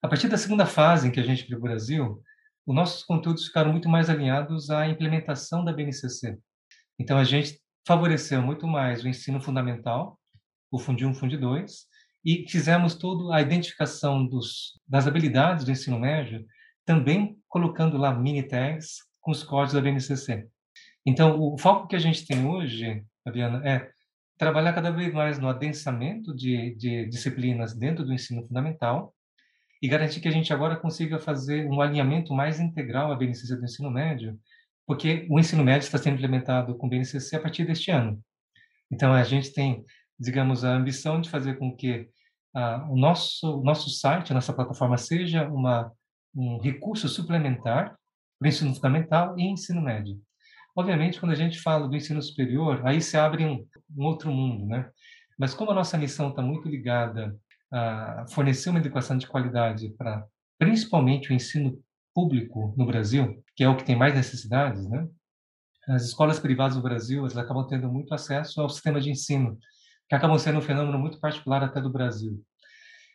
A 0.00 0.08
partir 0.08 0.28
da 0.28 0.38
segunda 0.38 0.64
fase 0.64 1.08
em 1.08 1.10
que 1.10 1.20
a 1.20 1.24
gente 1.24 1.46
veio 1.46 1.60
para 1.60 1.66
o 1.66 1.70
Brasil, 1.70 2.22
os 2.66 2.74
nossos 2.74 3.02
conteúdos 3.02 3.46
ficaram 3.46 3.72
muito 3.72 3.88
mais 3.88 4.08
alinhados 4.08 4.70
à 4.70 4.88
implementação 4.88 5.64
da 5.64 5.72
BNCC. 5.72 6.38
Então 6.98 7.18
a 7.18 7.24
gente 7.24 7.60
favoreceu 7.86 8.42
muito 8.42 8.66
mais 8.66 9.02
o 9.02 9.08
ensino 9.08 9.40
fundamental, 9.40 10.18
o 10.70 10.78
Fundi 10.78 11.06
1, 11.06 11.14
Fundi 11.14 11.36
2, 11.36 11.86
e 12.24 12.46
fizemos 12.48 12.94
toda 12.94 13.34
a 13.34 13.40
identificação 13.40 14.26
dos, 14.26 14.78
das 14.86 15.06
habilidades 15.06 15.64
do 15.64 15.70
ensino 15.70 15.98
médio, 15.98 16.44
também 16.84 17.38
colocando 17.48 17.96
lá 17.96 18.14
mini 18.14 18.42
tags 18.42 18.98
com 19.20 19.30
os 19.30 19.42
códigos 19.42 19.74
da 19.74 19.80
BNCC. 19.80 20.46
Então, 21.06 21.40
o 21.40 21.56
foco 21.58 21.86
que 21.86 21.96
a 21.96 21.98
gente 21.98 22.26
tem 22.26 22.46
hoje, 22.46 23.02
Fabiana, 23.24 23.66
é 23.66 23.90
trabalhar 24.36 24.72
cada 24.72 24.90
vez 24.90 25.12
mais 25.12 25.38
no 25.38 25.48
adensamento 25.48 26.34
de, 26.34 26.74
de 26.76 27.06
disciplinas 27.06 27.74
dentro 27.74 28.04
do 28.04 28.12
ensino 28.12 28.46
fundamental 28.46 29.14
e 29.82 29.88
garantir 29.88 30.20
que 30.20 30.28
a 30.28 30.32
gente 30.32 30.52
agora 30.52 30.76
consiga 30.76 31.18
fazer 31.18 31.66
um 31.66 31.80
alinhamento 31.80 32.34
mais 32.34 32.60
integral 32.60 33.12
à 33.12 33.16
BNCC 33.16 33.56
do 33.56 33.64
ensino 33.64 33.90
médio, 33.90 34.38
porque 34.88 35.28
o 35.30 35.38
ensino 35.38 35.62
médio 35.62 35.86
está 35.86 35.98
sendo 35.98 36.16
implementado 36.16 36.76
com 36.76 36.88
BNCC 36.88 37.36
a 37.36 37.40
partir 37.40 37.64
deste 37.64 37.92
ano. 37.92 38.20
Então, 38.90 39.12
a 39.12 39.22
gente 39.22 39.52
tem 39.52 39.84
digamos, 40.18 40.64
a 40.64 40.74
ambição 40.74 41.20
de 41.20 41.30
fazer 41.30 41.58
com 41.58 41.74
que 41.74 42.08
uh, 42.54 42.90
o 42.92 42.96
nosso, 42.96 43.62
nosso 43.62 43.88
site, 43.88 44.32
a 44.32 44.34
nossa 44.34 44.52
plataforma, 44.52 44.98
seja 44.98 45.46
uma, 45.48 45.92
um 46.34 46.58
recurso 46.58 47.08
suplementar 47.08 47.96
para 48.38 48.46
o 48.46 48.48
ensino 48.48 48.74
fundamental 48.74 49.38
e 49.38 49.42
ensino 49.42 49.80
médio. 49.80 50.20
Obviamente, 50.76 51.20
quando 51.20 51.32
a 51.32 51.36
gente 51.36 51.60
fala 51.60 51.88
do 51.88 51.96
ensino 51.96 52.20
superior, 52.20 52.82
aí 52.84 53.00
se 53.00 53.16
abre 53.16 53.44
um, 53.44 53.64
um 53.96 54.04
outro 54.04 54.30
mundo, 54.30 54.66
né? 54.66 54.90
Mas 55.38 55.54
como 55.54 55.70
a 55.70 55.74
nossa 55.74 55.96
missão 55.96 56.30
está 56.30 56.42
muito 56.42 56.68
ligada 56.68 57.36
a 57.70 58.24
fornecer 58.30 58.70
uma 58.70 58.78
educação 58.78 59.16
de 59.16 59.26
qualidade 59.26 59.90
para 59.96 60.24
principalmente 60.58 61.30
o 61.30 61.34
ensino 61.34 61.80
público 62.14 62.74
no 62.76 62.86
Brasil, 62.86 63.42
que 63.58 63.64
é 63.64 63.68
o 63.68 63.76
que 63.76 63.82
tem 63.82 63.96
mais 63.96 64.14
necessidades, 64.14 64.88
né? 64.88 65.08
As 65.88 66.04
escolas 66.04 66.38
privadas 66.38 66.76
no 66.76 66.82
Brasil, 66.82 67.18
elas 67.22 67.36
acabam 67.36 67.66
tendo 67.66 67.90
muito 67.90 68.14
acesso 68.14 68.60
ao 68.60 68.68
sistema 68.68 69.00
de 69.00 69.10
ensino 69.10 69.58
que 70.08 70.14
acabam 70.14 70.38
sendo 70.38 70.60
um 70.60 70.62
fenômeno 70.62 70.96
muito 70.96 71.18
particular 71.18 71.64
até 71.64 71.80
do 71.80 71.90
Brasil. 71.90 72.40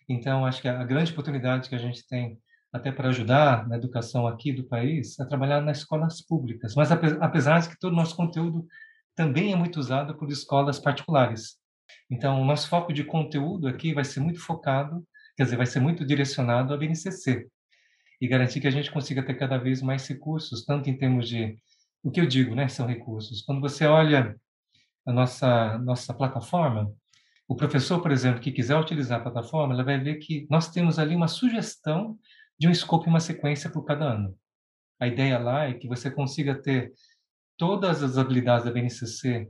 Então, 0.10 0.45
acho 0.45 0.62
que 0.62 0.68
a 0.68 0.84
grande 0.84 1.13
oportunidade 1.13 1.69
que 1.69 1.75
a 1.75 1.78
gente 1.78 2.06
tem 2.06 2.38
até 2.74 2.92
para 2.92 3.07
ajudar 3.07 3.66
na 3.69 3.78
educação 3.78 4.28
aqui 4.28 4.51
do 4.51 4.66
país 4.66 5.18
é 5.18 5.24
trabalhar 5.24 5.62
nas 5.62 5.78
escolas 5.78 6.22
públicas. 6.22 6.75
Mas 6.75 6.92
apesar 6.92 7.62
de 7.62 7.69
que 7.69 7.80
todo 7.80 7.94
o 7.94 7.95
nosso 7.95 8.13
conteúdo 8.13 8.68
também 9.16 9.54
é 9.54 9.56
muito 9.56 9.80
usado 9.80 10.13
por 10.18 10.30
escolas 10.30 10.78
particulares. 10.78 11.56
Então, 12.12 12.42
o 12.42 12.45
nosso 12.45 12.68
foco 12.68 12.92
de 12.92 13.06
conteúdo 13.06 13.66
aqui 13.66 13.94
vai 13.94 14.04
ser 14.04 14.19
muito 14.19 14.42
focado, 14.42 15.07
quer 15.38 15.44
dizer, 15.45 15.56
vai 15.56 15.68
ser 15.68 15.80
muito 15.80 16.06
direcionado 16.06 16.74
à 16.74 16.78
BNCC 16.78 17.47
e 18.23 18.27
garantir 18.30 18.61
que 18.61 18.68
a 18.68 18.71
gente 18.71 18.89
consiga 18.89 19.21
ter 19.21 19.33
cada 19.33 19.57
vez 19.57 19.81
mais 19.81 20.07
recursos, 20.07 20.63
tanto 20.63 20.89
em 20.89 20.97
termos 20.97 21.27
de 21.27 21.57
o 22.01 22.09
que 22.09 22.21
eu 22.21 22.25
digo, 22.25 22.56
né, 22.56 22.69
são 22.69 22.87
recursos. 22.87 23.42
Quando 23.42 23.59
você 23.59 23.85
olha 23.85 24.33
a 25.06 25.11
nossa, 25.11 25.77
nossa 25.80 26.13
plataforma, 26.13 26.89
o 27.49 27.53
professor, 27.53 28.01
por 28.01 28.11
exemplo, 28.13 28.39
que 28.39 28.53
quiser 28.53 28.80
utilizar 28.80 29.19
a 29.19 29.23
plataforma, 29.23 29.73
ele 29.73 29.83
vai 29.83 29.99
ver 29.99 30.19
que 30.19 30.47
nós 30.49 30.71
temos 30.71 30.99
ali 30.99 31.13
uma 31.13 31.27
sugestão 31.27 32.18
de 32.57 32.65
um 32.65 32.71
escopo 32.71 33.07
e 33.07 33.09
uma 33.09 33.19
sequência 33.19 33.69
por 33.69 33.83
cada 33.83 34.06
ano. 34.06 34.33
A 35.01 35.06
ideia 35.06 35.37
lá 35.37 35.65
é 35.65 35.73
que 35.73 35.89
você 35.89 36.09
consiga 36.09 36.56
ter 36.56 36.94
todas 37.57 38.01
as 38.01 38.18
habilidades 38.18 38.63
da 38.63 38.71
BNCC 38.71 39.49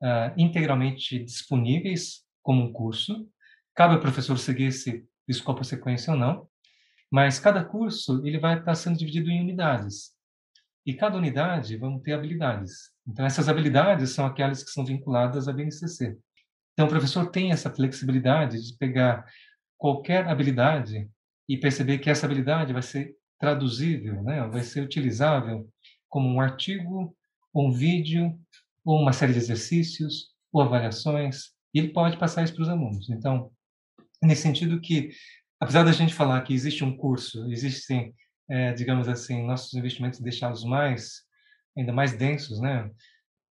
uh, 0.00 0.06
ah, 0.06 0.34
integralmente 0.38 1.22
disponíveis 1.22 2.24
como 2.42 2.62
um 2.62 2.72
curso. 2.72 3.28
Cabe 3.74 3.92
ao 3.92 4.00
professor 4.00 4.38
seguir 4.38 4.68
esse 4.68 5.06
escopo 5.28 5.62
sequência 5.62 6.10
ou 6.14 6.18
não, 6.18 6.48
mas 7.14 7.38
cada 7.38 7.64
curso 7.64 8.26
ele 8.26 8.40
vai 8.40 8.58
estar 8.58 8.74
sendo 8.74 8.98
dividido 8.98 9.30
em 9.30 9.40
unidades. 9.40 10.10
E 10.84 10.92
cada 10.92 11.16
unidade 11.16 11.76
vão 11.76 11.96
ter 11.96 12.12
habilidades. 12.12 12.90
Então, 13.06 13.24
essas 13.24 13.48
habilidades 13.48 14.10
são 14.10 14.26
aquelas 14.26 14.64
que 14.64 14.70
são 14.72 14.84
vinculadas 14.84 15.46
à 15.46 15.52
BNCC. 15.52 16.18
Então, 16.72 16.86
o 16.86 16.88
professor 16.88 17.30
tem 17.30 17.52
essa 17.52 17.70
flexibilidade 17.70 18.60
de 18.60 18.76
pegar 18.76 19.24
qualquer 19.78 20.26
habilidade 20.26 21.08
e 21.48 21.56
perceber 21.56 21.98
que 21.98 22.10
essa 22.10 22.26
habilidade 22.26 22.72
vai 22.72 22.82
ser 22.82 23.14
traduzível, 23.38 24.20
né? 24.24 24.48
vai 24.48 24.64
ser 24.64 24.80
utilizável 24.80 25.70
como 26.08 26.28
um 26.28 26.40
artigo, 26.40 27.16
um 27.54 27.70
vídeo, 27.70 28.36
ou 28.84 29.00
uma 29.00 29.12
série 29.12 29.32
de 29.32 29.38
exercícios, 29.38 30.32
ou 30.52 30.62
avaliações, 30.62 31.52
e 31.72 31.78
ele 31.78 31.90
pode 31.90 32.16
passar 32.16 32.42
isso 32.42 32.54
para 32.54 32.62
os 32.62 32.68
alunos. 32.68 33.08
Então, 33.08 33.52
nesse 34.20 34.42
sentido 34.42 34.80
que, 34.80 35.10
apesar 35.60 35.84
da 35.84 35.92
gente 35.92 36.14
falar 36.14 36.40
que 36.42 36.54
existe 36.54 36.84
um 36.84 36.96
curso, 36.96 37.50
existem, 37.50 38.14
é, 38.48 38.72
digamos 38.72 39.08
assim, 39.08 39.46
nossos 39.46 39.72
investimentos 39.74 40.20
deixá-los 40.20 40.64
mais 40.64 41.24
ainda 41.76 41.92
mais 41.92 42.16
densos, 42.16 42.60
né? 42.60 42.90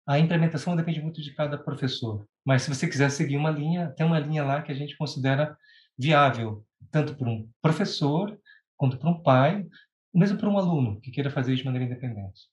A 0.07 0.19
implementação 0.19 0.76
depende 0.76 1.00
muito 1.00 1.23
de 1.23 1.35
cada 1.35 1.57
professor. 1.57 2.26
Mas 2.45 2.62
se 2.62 2.75
você 2.75 2.87
quiser 2.87 3.11
seguir 3.11 3.37
uma 3.37 3.50
linha, 3.50 3.92
tem 3.97 4.04
uma 4.04 4.19
linha 4.19 4.45
lá 4.45 4.62
que 4.62 4.73
a 4.73 4.75
gente 4.75 4.97
considera 4.97 5.57
viável, 5.99 6.64
tanto 6.90 7.14
para 7.16 7.28
um 7.28 7.49
professor, 7.62 8.38
quanto 8.76 8.99
para 8.99 9.11
um 9.11 9.23
pai, 9.23 9.66
mesmo 10.12 10.38
para 10.38 10.49
um 10.49 10.59
aluno 10.59 11.00
que 11.00 11.11
queira 11.11 11.30
fazer 11.30 11.54
de 11.54 11.64
maneira 11.64 11.87
independente. 11.87 12.49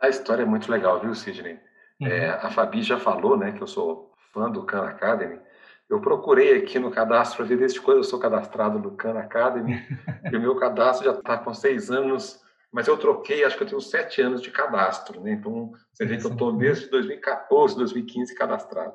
A 0.00 0.08
história 0.08 0.42
é 0.42 0.46
muito 0.46 0.70
legal, 0.70 1.00
viu, 1.00 1.14
Sidney? 1.14 1.58
Uhum. 2.00 2.08
É, 2.08 2.30
a 2.30 2.50
Fabi 2.50 2.82
já 2.82 2.98
falou, 2.98 3.36
né, 3.36 3.52
que 3.52 3.62
eu 3.62 3.66
sou 3.66 4.12
fã 4.32 4.50
do 4.50 4.64
Khan 4.64 4.86
Academy, 4.86 5.38
Eu 5.88 6.00
procurei 6.00 6.56
aqui 6.56 6.78
no 6.78 6.90
cadastro 6.90 7.38
para 7.38 7.46
ver 7.46 7.58
desde 7.58 7.80
quando 7.80 7.98
eu 7.98 8.04
sou 8.04 8.18
cadastrado 8.18 8.78
no 8.78 8.96
Khan 8.96 9.18
Academy, 9.18 9.74
e 10.32 10.36
o 10.36 10.40
meu 10.40 10.56
cadastro 10.56 11.04
já 11.04 11.16
está 11.16 11.38
com 11.38 11.54
seis 11.54 11.90
anos, 11.90 12.42
mas 12.72 12.88
eu 12.88 12.96
troquei, 12.98 13.44
acho 13.44 13.56
que 13.56 13.62
eu 13.62 13.68
tenho 13.68 13.80
sete 13.80 14.20
anos 14.20 14.42
de 14.42 14.50
cadastro, 14.50 15.20
né? 15.20 15.32
Então, 15.32 15.72
você 15.92 16.04
vê 16.04 16.16
que 16.16 16.26
eu 16.26 16.32
estou 16.32 16.52
desde 16.52 16.90
2014, 16.90 17.76
2015 17.76 18.34
cadastrado. 18.34 18.94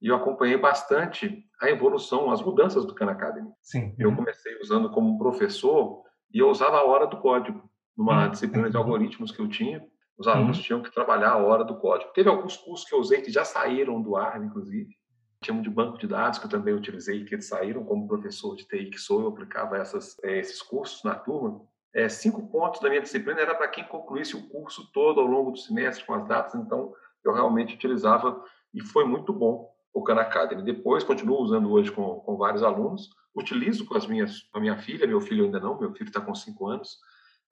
E 0.00 0.08
eu 0.08 0.16
acompanhei 0.16 0.56
bastante 0.56 1.44
a 1.60 1.70
evolução, 1.70 2.32
as 2.32 2.42
mudanças 2.42 2.84
do 2.84 2.92
Khan 2.92 3.10
Academy. 3.10 3.48
Sim. 3.62 3.94
Eu 3.96 4.14
comecei 4.16 4.58
usando 4.60 4.90
como 4.90 5.16
professor 5.16 6.02
e 6.34 6.40
eu 6.40 6.50
usava 6.50 6.78
a 6.78 6.84
hora 6.84 7.06
do 7.06 7.18
código, 7.18 7.62
numa 7.96 8.24
uhum. 8.24 8.30
disciplina 8.30 8.68
de 8.68 8.76
algoritmos 8.76 9.30
que 9.30 9.40
eu 9.40 9.48
tinha. 9.48 9.80
Os 10.18 10.26
alunos 10.26 10.56
uhum. 10.58 10.62
tinham 10.64 10.82
que 10.82 10.92
trabalhar 10.92 11.30
a 11.30 11.36
hora 11.36 11.64
do 11.64 11.78
código. 11.78 12.12
Teve 12.12 12.28
alguns 12.28 12.56
cursos 12.56 12.88
que 12.88 12.94
eu 12.94 12.98
usei 12.98 13.22
que 13.22 13.30
já 13.30 13.44
saíram 13.44 14.02
do 14.02 14.16
ar, 14.16 14.42
inclusive. 14.42 14.90
Um 15.50 15.62
de 15.62 15.70
banco 15.70 15.98
de 15.98 16.06
dados 16.06 16.38
que 16.38 16.46
eu 16.46 16.50
também 16.50 16.74
utilizei, 16.74 17.24
que 17.24 17.34
eles 17.34 17.46
saíram 17.46 17.84
como 17.84 18.06
professor 18.06 18.54
de 18.54 18.66
TI 18.66 18.90
que 18.90 18.98
sou, 18.98 19.22
eu 19.22 19.28
aplicava 19.28 19.76
essas, 19.76 20.16
é, 20.22 20.38
esses 20.38 20.62
cursos 20.62 21.02
na 21.02 21.14
turma. 21.14 21.60
É, 21.94 22.08
cinco 22.08 22.46
pontos 22.48 22.80
da 22.80 22.88
minha 22.88 23.02
disciplina 23.02 23.40
era 23.40 23.54
para 23.54 23.68
quem 23.68 23.84
concluísse 23.84 24.36
o 24.36 24.48
curso 24.48 24.90
todo 24.92 25.20
ao 25.20 25.26
longo 25.26 25.50
do 25.50 25.58
semestre 25.58 26.06
com 26.06 26.14
as 26.14 26.26
datas, 26.26 26.54
então 26.54 26.94
eu 27.24 27.32
realmente 27.32 27.74
utilizava 27.74 28.42
e 28.72 28.82
foi 28.82 29.04
muito 29.04 29.32
bom 29.32 29.70
o 29.92 30.02
Khan 30.02 30.14
Academy. 30.14 30.62
Depois, 30.62 31.04
continuo 31.04 31.40
usando 31.42 31.70
hoje 31.70 31.90
com, 31.90 32.20
com 32.20 32.36
vários 32.36 32.62
alunos, 32.62 33.10
utilizo 33.34 33.84
com 33.86 33.96
as 33.96 34.06
minhas, 34.06 34.40
com 34.42 34.58
a 34.58 34.60
minha 34.60 34.76
filha, 34.78 35.06
meu 35.06 35.20
filho 35.20 35.44
ainda 35.44 35.60
não, 35.60 35.78
meu 35.78 35.92
filho 35.92 36.08
está 36.08 36.20
com 36.20 36.34
cinco 36.34 36.66
anos, 36.66 36.98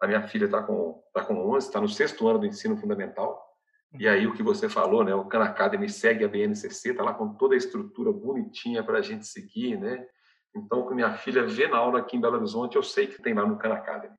a 0.01 0.07
minha 0.07 0.27
filha 0.27 0.47
está 0.47 0.63
com, 0.63 1.03
tá 1.13 1.23
com 1.23 1.35
11, 1.55 1.67
está 1.67 1.81
no 1.81 1.89
sexto 1.89 2.27
ano 2.27 2.39
do 2.39 2.47
ensino 2.47 2.77
fundamental, 2.77 3.50
e 3.99 4.09
aí 4.09 4.27
o 4.27 4.35
que 4.35 4.43
você 4.43 4.69
falou, 4.69 5.03
né? 5.05 5.15
O 5.15 5.25
Khan 5.25 5.43
Academy 5.43 5.89
segue 5.89 6.25
a 6.25 6.29
BNCC, 6.29 6.91
está 6.91 7.03
lá 7.03 7.13
com 7.13 7.35
toda 7.35 7.55
a 7.55 7.59
estrutura 7.59 8.13
bonitinha 8.13 8.85
para 8.85 8.99
a 8.99 9.03
gente 9.03 9.27
seguir, 9.27 9.79
né? 9.79 10.07
Então, 10.55 10.87
que 10.87 10.95
minha 10.95 11.13
filha 11.13 11.47
vê 11.47 11.67
na 11.67 11.79
aula 11.79 12.01
aqui 12.01 12.17
em 12.17 12.21
Belo 12.21 12.37
Horizonte, 12.37 12.77
eu 12.77 12.83
sei 12.83 13.07
que 13.07 13.23
tem 13.23 13.35
lá 13.35 13.47
no 13.47 13.57
Khan 13.57 13.73
Academy. 13.73 14.15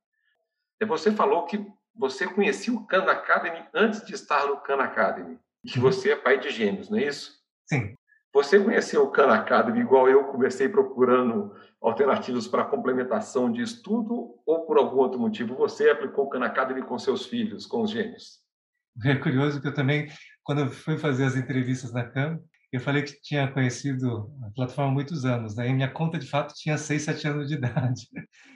E 0.79 0.85
você 0.85 1.11
falou 1.11 1.45
que 1.45 1.65
você 1.95 2.25
conhecia 2.27 2.73
o 2.73 2.85
Khan 2.85 3.03
Academy 3.03 3.65
antes 3.73 4.05
de 4.05 4.13
estar 4.13 4.45
no 4.47 4.57
Khan 4.57 4.81
Academy, 4.81 5.39
que 5.65 5.77
uhum. 5.77 5.83
você 5.83 6.11
é 6.11 6.15
pai 6.15 6.39
de 6.39 6.49
gêmeos, 6.49 6.89
não 6.89 6.97
é 6.97 7.05
isso? 7.05 7.39
Sim. 7.65 7.95
Você 8.33 8.59
conheceu 8.59 9.03
o 9.03 9.11
Khan 9.11 9.27
Academy 9.27 9.81
igual 9.81 10.09
eu 10.09 10.25
comecei 10.25 10.69
procurando 10.69 11.53
alternativas 11.81 12.47
para 12.47 12.63
complementação 12.63 13.51
de 13.51 13.61
estudo 13.61 14.35
ou 14.45 14.65
por 14.65 14.77
algum 14.77 14.97
outro 14.97 15.19
motivo 15.19 15.55
você 15.55 15.89
aplicou 15.89 16.25
o 16.25 16.29
Khan 16.29 16.43
Academy 16.45 16.81
com 16.81 16.97
seus 16.97 17.25
filhos, 17.25 17.65
com 17.65 17.81
os 17.81 17.91
gêmeos? 17.91 18.40
É 19.05 19.15
curioso 19.15 19.61
que 19.61 19.67
eu 19.67 19.73
também, 19.73 20.09
quando 20.43 20.61
eu 20.61 20.69
fui 20.69 20.97
fazer 20.97 21.25
as 21.25 21.35
entrevistas 21.35 21.93
na 21.93 22.03
CAM, 22.03 22.39
eu 22.71 22.79
falei 22.79 23.03
que 23.03 23.21
tinha 23.21 23.51
conhecido 23.51 24.31
a 24.43 24.51
plataforma 24.51 24.91
há 24.91 24.93
muitos 24.93 25.25
anos. 25.25 25.59
Aí 25.59 25.69
né? 25.69 25.75
minha 25.75 25.91
conta, 25.91 26.17
de 26.17 26.27
fato, 26.27 26.53
tinha 26.53 26.77
6, 26.77 27.01
7 27.01 27.27
anos 27.27 27.47
de 27.49 27.55
idade. 27.55 28.07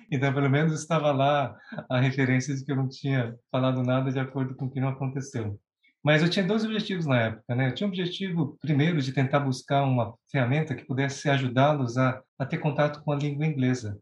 Então, 0.09 0.33
pelo 0.33 0.49
menos 0.49 0.79
estava 0.79 1.11
lá 1.11 1.55
a 1.89 1.99
referência 1.99 2.55
de 2.55 2.63
que 2.63 2.71
eu 2.71 2.75
não 2.75 2.87
tinha 2.87 3.35
falado 3.51 3.83
nada 3.83 4.11
de 4.11 4.19
acordo 4.19 4.55
com 4.55 4.65
o 4.65 4.71
que 4.71 4.79
não 4.79 4.89
aconteceu. 4.89 5.59
Mas 6.03 6.21
eu 6.21 6.29
tinha 6.29 6.45
dois 6.45 6.63
objetivos 6.63 7.07
na 7.07 7.19
época, 7.19 7.55
né? 7.55 7.67
Eu 7.67 7.73
tinha 7.73 7.87
o 7.87 7.89
objetivo, 7.89 8.57
primeiro, 8.61 9.01
de 9.01 9.11
tentar 9.11 9.39
buscar 9.39 9.83
uma 9.83 10.13
ferramenta 10.31 10.75
que 10.75 10.85
pudesse 10.85 11.27
ajudá-los 11.29 11.97
a, 11.97 12.21
a 12.37 12.45
ter 12.45 12.59
contato 12.59 13.03
com 13.03 13.11
a 13.11 13.15
língua 13.15 13.45
inglesa. 13.45 13.99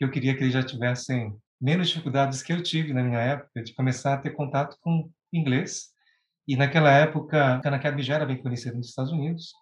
Eu 0.00 0.10
queria 0.10 0.34
que 0.34 0.42
eles 0.42 0.54
já 0.54 0.62
tivessem 0.62 1.36
menos 1.60 1.88
dificuldades 1.88 2.42
que 2.42 2.52
eu 2.52 2.62
tive 2.62 2.92
na 2.92 3.02
minha 3.02 3.20
época 3.20 3.62
de 3.62 3.74
começar 3.74 4.14
a 4.14 4.18
ter 4.18 4.30
contato 4.30 4.76
com 4.80 5.10
inglês. 5.38 5.88
E 6.46 6.56
naquela 6.56 6.90
época, 6.92 7.42
a 7.42 7.56
Academy 7.56 8.02
já 8.02 8.16
era 8.16 8.26
bem 8.26 8.40
conhecida 8.42 8.76
nos 8.76 8.88
Estados 8.88 9.12
Unidos. 9.12 9.52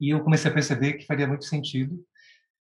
E 0.00 0.10
eu 0.10 0.22
comecei 0.22 0.50
a 0.50 0.54
perceber 0.54 0.94
que 0.94 1.06
faria 1.06 1.26
muito 1.26 1.44
sentido. 1.44 1.96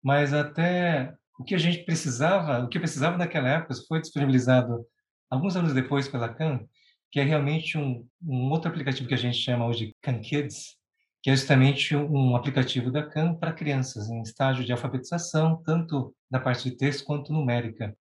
Mas 0.04 0.34
até 0.34 1.14
o 1.40 1.44
que 1.44 1.56
a 1.56 1.58
gente 1.58 1.84
precisava, 1.86 2.64
o 2.64 2.68
que 2.68 2.78
eu 2.78 2.82
precisava 2.82 3.18
naquela 3.18 3.50
época 3.50 3.74
foi 3.88 4.02
disponibilizado 4.02 4.86
alguns 5.30 5.56
anos 5.56 5.74
depois 5.74 6.08
pela 6.08 6.30
Khan, 6.30 6.66
que 7.12 7.20
é 7.20 7.24
realmente 7.24 7.78
um, 7.78 8.06
um 8.22 8.50
outro 8.52 8.70
aplicativo 8.70 9.08
que 9.08 9.14
a 9.14 9.18
gente 9.18 9.38
chama 9.38 9.66
hoje 9.66 9.96
Khan 10.02 10.20
Kids, 10.20 10.78
que 11.22 11.30
é 11.30 11.36
justamente 11.36 11.96
um 11.96 12.36
aplicativo 12.36 12.92
da 12.92 13.08
Khan 13.08 13.36
para 13.36 13.54
crianças 13.54 14.10
em 14.10 14.22
estágio 14.22 14.66
de 14.66 14.72
alfabetização, 14.72 15.62
tanto 15.64 16.16
na 16.30 16.40
parte 16.40 16.70
de 16.70 16.76
texto 16.76 17.06
quanto 17.06 17.32
numérica. 17.32 17.96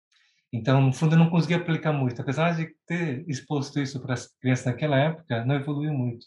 Então, 0.53 0.81
no 0.81 0.93
fundo, 0.93 1.15
eu 1.15 1.19
não 1.19 1.31
conseguia 1.31 1.59
aplicar 1.59 1.93
muito. 1.93 2.21
Apesar 2.21 2.57
de 2.57 2.75
ter 2.87 3.25
exposto 3.29 3.79
isso 3.81 4.01
para 4.01 4.15
as 4.15 4.27
crianças 4.39 4.67
naquela 4.67 4.99
época, 4.99 5.45
não 5.45 5.55
evoluiu 5.55 5.93
muito. 5.93 6.27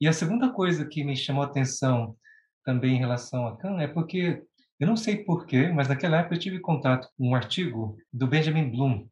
E 0.00 0.06
a 0.06 0.12
segunda 0.12 0.52
coisa 0.52 0.86
que 0.86 1.02
me 1.02 1.16
chamou 1.16 1.42
a 1.42 1.46
atenção 1.46 2.16
também 2.64 2.96
em 2.96 2.98
relação 2.98 3.46
a 3.46 3.56
Khan 3.56 3.80
é 3.80 3.88
porque, 3.88 4.42
eu 4.78 4.86
não 4.86 4.96
sei 4.96 5.24
porquê, 5.24 5.68
mas 5.68 5.88
naquela 5.88 6.18
época 6.18 6.34
eu 6.34 6.38
tive 6.38 6.60
contato 6.60 7.08
com 7.16 7.30
um 7.30 7.34
artigo 7.34 7.96
do 8.12 8.26
Benjamin 8.26 8.70
Bloom, 8.70 9.08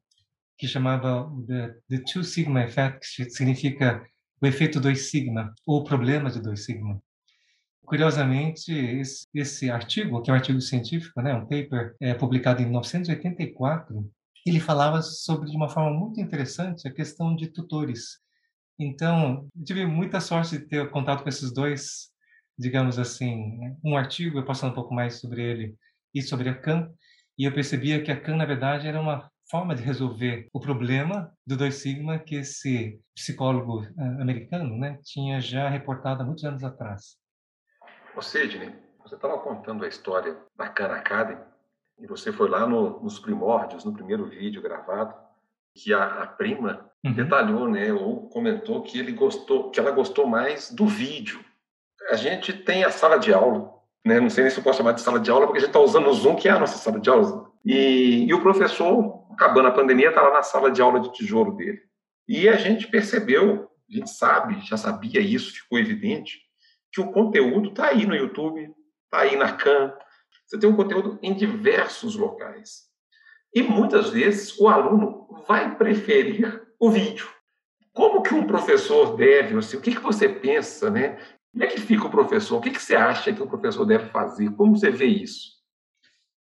que 0.58 0.68
chamava 0.68 1.30
The, 1.46 1.74
The 1.88 1.98
Two 2.12 2.22
Sigma 2.22 2.62
Effect, 2.62 3.24
que 3.24 3.30
significa 3.30 4.06
o 4.40 4.46
efeito 4.46 4.78
2 4.78 5.10
sigma, 5.10 5.54
ou 5.66 5.80
o 5.80 5.84
problema 5.84 6.30
de 6.30 6.40
2 6.40 6.64
sigma. 6.64 7.00
Curiosamente, 7.84 8.72
esse, 8.72 9.26
esse, 9.34 9.70
artigo, 9.70 10.20
que 10.20 10.30
é 10.30 10.32
um 10.32 10.36
artigo 10.36 10.60
científico, 10.60 11.22
né, 11.22 11.34
um 11.34 11.46
paper 11.46 11.94
é, 12.00 12.14
publicado 12.14 12.60
em 12.60 12.66
1984, 12.66 14.10
ele 14.46 14.60
falava 14.60 15.02
sobre, 15.02 15.50
de 15.50 15.56
uma 15.56 15.68
forma 15.68 15.90
muito 15.90 16.20
interessante, 16.20 16.86
a 16.86 16.92
questão 16.92 17.34
de 17.34 17.48
tutores. 17.48 18.20
Então, 18.78 19.48
eu 19.56 19.64
tive 19.64 19.84
muita 19.86 20.20
sorte 20.20 20.58
de 20.58 20.66
ter 20.66 20.88
contato 20.90 21.22
com 21.22 21.28
esses 21.28 21.52
dois, 21.52 22.12
digamos 22.56 22.98
assim, 22.98 23.56
né, 23.58 23.76
um 23.84 23.96
artigo, 23.96 24.38
eu 24.38 24.44
passando 24.44 24.70
um 24.70 24.74
pouco 24.74 24.94
mais 24.94 25.20
sobre 25.20 25.42
ele, 25.42 25.74
e 26.14 26.22
sobre 26.22 26.48
a 26.48 26.54
CAN, 26.54 26.88
e 27.36 27.44
eu 27.44 27.52
percebia 27.52 28.02
que 28.02 28.10
a 28.10 28.20
CAN, 28.20 28.36
na 28.36 28.44
verdade, 28.44 28.86
era 28.86 29.00
uma 29.00 29.30
forma 29.50 29.74
de 29.74 29.82
resolver 29.82 30.48
o 30.52 30.60
problema 30.60 31.32
do 31.46 31.56
dois 31.56 31.76
sigma 31.76 32.18
que 32.18 32.36
esse 32.36 33.00
psicólogo 33.14 33.82
uh, 33.82 34.20
americano 34.20 34.76
né, 34.78 34.98
tinha 35.02 35.40
já 35.40 35.68
reportado 35.68 36.22
há 36.22 36.26
muitos 36.26 36.44
anos 36.44 36.64
atrás. 36.64 37.16
Ô 38.16 38.22
Sidney, 38.22 38.74
você 39.02 39.14
estava 39.14 39.38
contando 39.38 39.84
a 39.84 39.88
história 39.88 40.36
da 40.56 40.68
Khan 40.68 40.86
Academy 40.86 41.55
e 41.98 42.06
você 42.06 42.32
foi 42.32 42.48
lá 42.48 42.66
no, 42.66 43.00
nos 43.00 43.18
primórdios, 43.18 43.84
no 43.84 43.92
primeiro 43.92 44.24
vídeo 44.26 44.62
gravado, 44.62 45.14
que 45.74 45.92
a, 45.92 46.22
a 46.22 46.26
prima 46.26 46.90
uhum. 47.04 47.12
detalhou, 47.12 47.68
né, 47.68 47.92
ou 47.92 48.28
comentou 48.28 48.82
que 48.82 48.98
ele 48.98 49.12
gostou, 49.12 49.70
que 49.70 49.80
ela 49.80 49.90
gostou 49.90 50.26
mais 50.26 50.70
do 50.70 50.86
vídeo. 50.86 51.40
A 52.10 52.16
gente 52.16 52.52
tem 52.52 52.84
a 52.84 52.90
sala 52.90 53.18
de 53.18 53.32
aula, 53.32 53.72
né, 54.04 54.20
não 54.20 54.30
sei 54.30 54.44
nem 54.44 54.50
se 54.50 54.58
eu 54.58 54.64
posso 54.64 54.78
chamar 54.78 54.92
de 54.92 55.00
sala 55.00 55.18
de 55.18 55.30
aula 55.30 55.46
porque 55.46 55.58
a 55.58 55.60
gente 55.60 55.70
está 55.70 55.80
usando 55.80 56.08
o 56.08 56.14
Zoom, 56.14 56.36
que 56.36 56.48
é 56.48 56.52
a 56.52 56.58
nossa 56.58 56.78
sala 56.78 57.00
de 57.00 57.10
aula. 57.10 57.50
E, 57.64 58.26
e 58.28 58.34
o 58.34 58.40
professor 58.40 59.26
acabando 59.32 59.68
a 59.68 59.72
pandemia, 59.72 60.08
está 60.08 60.22
lá 60.22 60.32
na 60.32 60.42
sala 60.42 60.70
de 60.70 60.80
aula 60.80 61.00
de 61.00 61.12
tijolo 61.12 61.52
dele. 61.56 61.80
E 62.26 62.48
a 62.48 62.56
gente 62.56 62.88
percebeu, 62.88 63.70
a 63.88 63.94
gente 63.94 64.10
sabe, 64.10 64.60
já 64.62 64.76
sabia 64.76 65.20
isso, 65.20 65.52
ficou 65.52 65.78
evidente, 65.78 66.40
que 66.90 67.00
o 67.00 67.12
conteúdo 67.12 67.68
está 67.68 67.88
aí 67.88 68.06
no 68.06 68.16
YouTube, 68.16 68.72
está 69.04 69.20
aí 69.20 69.36
na 69.36 69.52
CAN. 69.52 69.92
Você 70.46 70.58
tem 70.58 70.68
um 70.68 70.76
conteúdo 70.76 71.18
em 71.22 71.34
diversos 71.34 72.14
locais. 72.14 72.86
E 73.54 73.62
muitas 73.62 74.10
vezes 74.10 74.58
o 74.58 74.68
aluno 74.68 75.26
vai 75.46 75.76
preferir 75.76 76.66
o 76.78 76.90
vídeo. 76.90 77.28
Como 77.92 78.22
que 78.22 78.34
um 78.34 78.46
professor 78.46 79.16
deve, 79.16 79.56
assim, 79.56 79.76
o 79.76 79.80
que, 79.80 79.94
que 79.94 80.02
você 80.02 80.28
pensa, 80.28 80.90
né? 80.90 81.16
Como 81.50 81.64
é 81.64 81.66
que 81.66 81.80
fica 81.80 82.06
o 82.06 82.10
professor? 82.10 82.58
O 82.58 82.60
que, 82.60 82.70
que 82.70 82.82
você 82.82 82.94
acha 82.94 83.32
que 83.32 83.42
o 83.42 83.46
professor 83.46 83.84
deve 83.86 84.10
fazer? 84.10 84.50
Como 84.52 84.76
você 84.76 84.90
vê 84.90 85.06
isso? 85.06 85.56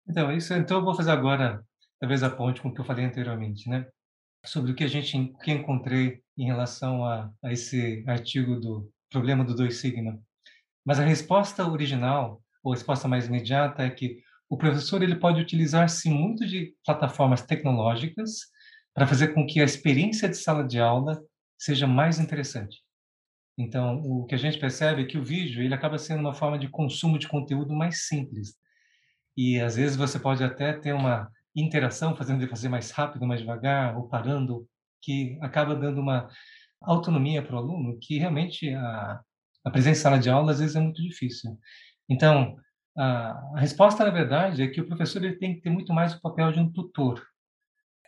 Então, 0.07 0.31
isso, 0.31 0.53
então 0.53 0.77
eu 0.77 0.83
vou 0.83 0.93
fazer 0.93 1.11
agora 1.11 1.63
talvez 1.99 2.23
a 2.23 2.29
ponte 2.29 2.61
com 2.61 2.69
o 2.69 2.73
que 2.73 2.81
eu 2.81 2.85
falei 2.85 3.05
anteriormente, 3.05 3.69
né? 3.69 3.87
Sobre 4.45 4.71
o 4.71 4.75
que 4.75 4.83
a 4.83 4.87
gente 4.87 5.33
que 5.41 5.51
encontrei 5.51 6.21
em 6.37 6.45
relação 6.45 7.03
a, 7.05 7.31
a 7.43 7.51
esse 7.51 8.03
artigo 8.07 8.59
do 8.59 8.91
problema 9.09 9.43
do 9.43 9.55
dois 9.55 9.77
sigma. 9.77 10.19
Mas 10.85 10.99
a 10.99 11.03
resposta 11.03 11.67
original, 11.67 12.41
ou 12.67 12.73
resposta 12.73 13.07
mais 13.07 13.27
imediata, 13.27 13.83
é 13.83 13.89
que 13.89 14.21
o 14.49 14.57
professor 14.57 15.01
ele 15.01 15.15
pode 15.15 15.41
utilizar-se 15.41 16.09
muito 16.09 16.45
de 16.45 16.73
plataformas 16.85 17.41
tecnológicas 17.41 18.41
para 18.93 19.07
fazer 19.07 19.29
com 19.29 19.45
que 19.45 19.61
a 19.61 19.65
experiência 19.65 20.27
de 20.27 20.35
sala 20.35 20.65
de 20.65 20.79
aula 20.79 21.21
seja 21.57 21.87
mais 21.87 22.19
interessante. 22.19 22.81
Então, 23.57 24.01
o 24.03 24.25
que 24.25 24.35
a 24.35 24.37
gente 24.37 24.59
percebe 24.59 25.01
é 25.01 25.05
que 25.05 25.17
o 25.17 25.23
vídeo 25.23 25.63
ele 25.63 25.73
acaba 25.73 25.97
sendo 25.97 26.19
uma 26.19 26.33
forma 26.33 26.59
de 26.59 26.69
consumo 26.69 27.17
de 27.17 27.27
conteúdo 27.27 27.73
mais 27.73 28.05
simples. 28.05 28.55
E 29.35 29.59
às 29.59 29.75
vezes 29.75 29.95
você 29.95 30.19
pode 30.19 30.43
até 30.43 30.73
ter 30.73 30.93
uma 30.93 31.31
interação, 31.55 32.15
fazendo 32.15 32.41
ele 32.41 32.49
fazer 32.49 32.69
mais 32.69 32.91
rápido, 32.91 33.25
mais 33.25 33.41
devagar, 33.41 33.97
ou 33.97 34.07
parando, 34.07 34.67
que 35.01 35.37
acaba 35.41 35.75
dando 35.75 36.01
uma 36.01 36.29
autonomia 36.81 37.41
para 37.41 37.55
o 37.55 37.59
aluno, 37.59 37.97
que 37.99 38.19
realmente 38.19 38.69
a, 38.73 39.21
a 39.65 39.71
presença 39.71 39.99
em 39.99 40.03
sala 40.03 40.19
de 40.19 40.29
aula 40.29 40.51
às 40.51 40.59
vezes 40.59 40.75
é 40.75 40.79
muito 40.79 41.01
difícil. 41.01 41.57
Então, 42.09 42.57
a, 42.97 43.59
resposta, 43.59 44.03
na 44.03 44.11
verdade, 44.11 44.61
é 44.61 44.67
que 44.67 44.81
o 44.81 44.87
professor 44.87 45.23
ele 45.23 45.35
tem 45.35 45.55
que 45.55 45.61
ter 45.61 45.69
muito 45.69 45.93
mais 45.93 46.13
o 46.15 46.21
papel 46.21 46.51
de 46.51 46.59
um 46.59 46.71
tutor. 46.71 47.25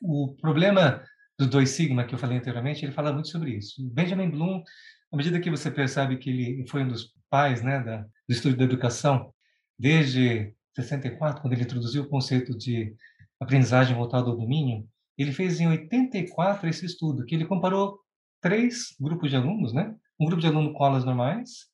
O 0.01 0.35
problema 0.41 1.03
dos 1.37 1.47
dois 1.47 1.69
sigma 1.69 2.03
que 2.03 2.13
eu 2.13 2.19
falei 2.19 2.37
anteriormente, 2.37 2.83
ele 2.83 2.91
fala 2.91 3.13
muito 3.13 3.29
sobre 3.29 3.51
isso. 3.51 3.81
Benjamin 3.93 4.29
Bloom, 4.29 4.63
à 5.11 5.17
medida 5.17 5.39
que 5.39 5.49
você 5.49 5.69
percebe 5.69 6.17
que 6.17 6.29
ele 6.29 6.67
foi 6.67 6.83
um 6.83 6.87
dos 6.87 7.13
pais 7.29 7.61
né, 7.61 7.79
da, 7.79 7.97
do 7.97 8.07
estudo 8.29 8.57
da 8.57 8.63
educação, 8.63 9.33
desde 9.77 10.53
64, 10.75 11.41
quando 11.41 11.53
ele 11.53 11.63
introduziu 11.63 12.03
o 12.03 12.09
conceito 12.09 12.57
de 12.57 12.93
aprendizagem 13.39 13.95
voltada 13.95 14.29
ao 14.29 14.37
domínio, 14.37 14.87
ele 15.17 15.31
fez 15.31 15.59
em 15.59 15.67
84 15.67 16.67
esse 16.67 16.85
estudo, 16.85 17.25
que 17.25 17.35
ele 17.35 17.45
comparou 17.45 17.99
três 18.41 18.95
grupos 18.99 19.29
de 19.29 19.35
alunos, 19.35 19.73
né? 19.73 19.95
Um 20.19 20.25
grupo 20.25 20.41
de 20.41 20.47
aluno 20.47 20.73
com 20.73 20.83
aulas 20.83 21.05
normais, 21.05 21.68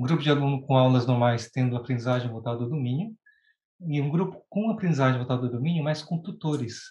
um 0.00 0.02
grupo 0.02 0.22
de 0.22 0.30
aluno 0.30 0.62
com 0.62 0.74
aulas 0.74 1.06
normais 1.06 1.50
tendo 1.50 1.76
aprendizagem 1.76 2.30
voltada 2.30 2.62
ao 2.62 2.70
domínio, 2.70 3.14
e 3.86 4.00
um 4.00 4.08
grupo 4.08 4.42
com 4.48 4.70
aprendizagem 4.70 5.18
voltada 5.18 5.42
ao 5.42 5.52
domínio, 5.52 5.84
mas 5.84 6.02
com 6.02 6.18
tutores. 6.18 6.84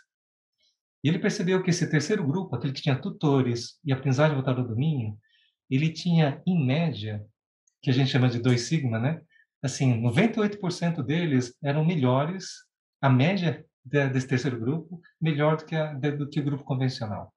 E 1.04 1.10
ele 1.10 1.18
percebeu 1.18 1.64
que 1.64 1.72
esse 1.72 1.90
terceiro 1.90 2.24
grupo, 2.24 2.56
aquele 2.56 2.72
que 2.72 2.84
tinha 2.84 2.96
tutores 2.96 3.80
e 3.84 3.92
aprendizagem 3.92 4.36
voltada 4.36 4.62
ao 4.62 4.68
domínio, 4.68 5.18
ele 5.72 5.92
tinha, 5.92 6.40
em 6.46 6.64
média, 6.64 7.26
que 7.82 7.90
a 7.90 7.94
gente 7.94 8.12
chama 8.12 8.30
de 8.30 8.38
2 8.38 8.62
sigma, 8.62 9.00
né? 9.00 9.22
Assim, 9.64 10.00
98% 10.04 11.04
deles 11.04 11.58
eram 11.64 11.84
melhores, 11.84 12.46
a 13.02 13.10
média 13.10 13.66
desse 13.84 14.28
terceiro 14.28 14.60
grupo, 14.60 15.02
melhor 15.20 15.58
do 15.58 15.66
que, 15.66 15.76
a, 15.76 15.94
do 15.94 16.30
que 16.30 16.40
o 16.40 16.44
grupo 16.44 16.64
convencional. 16.64 17.34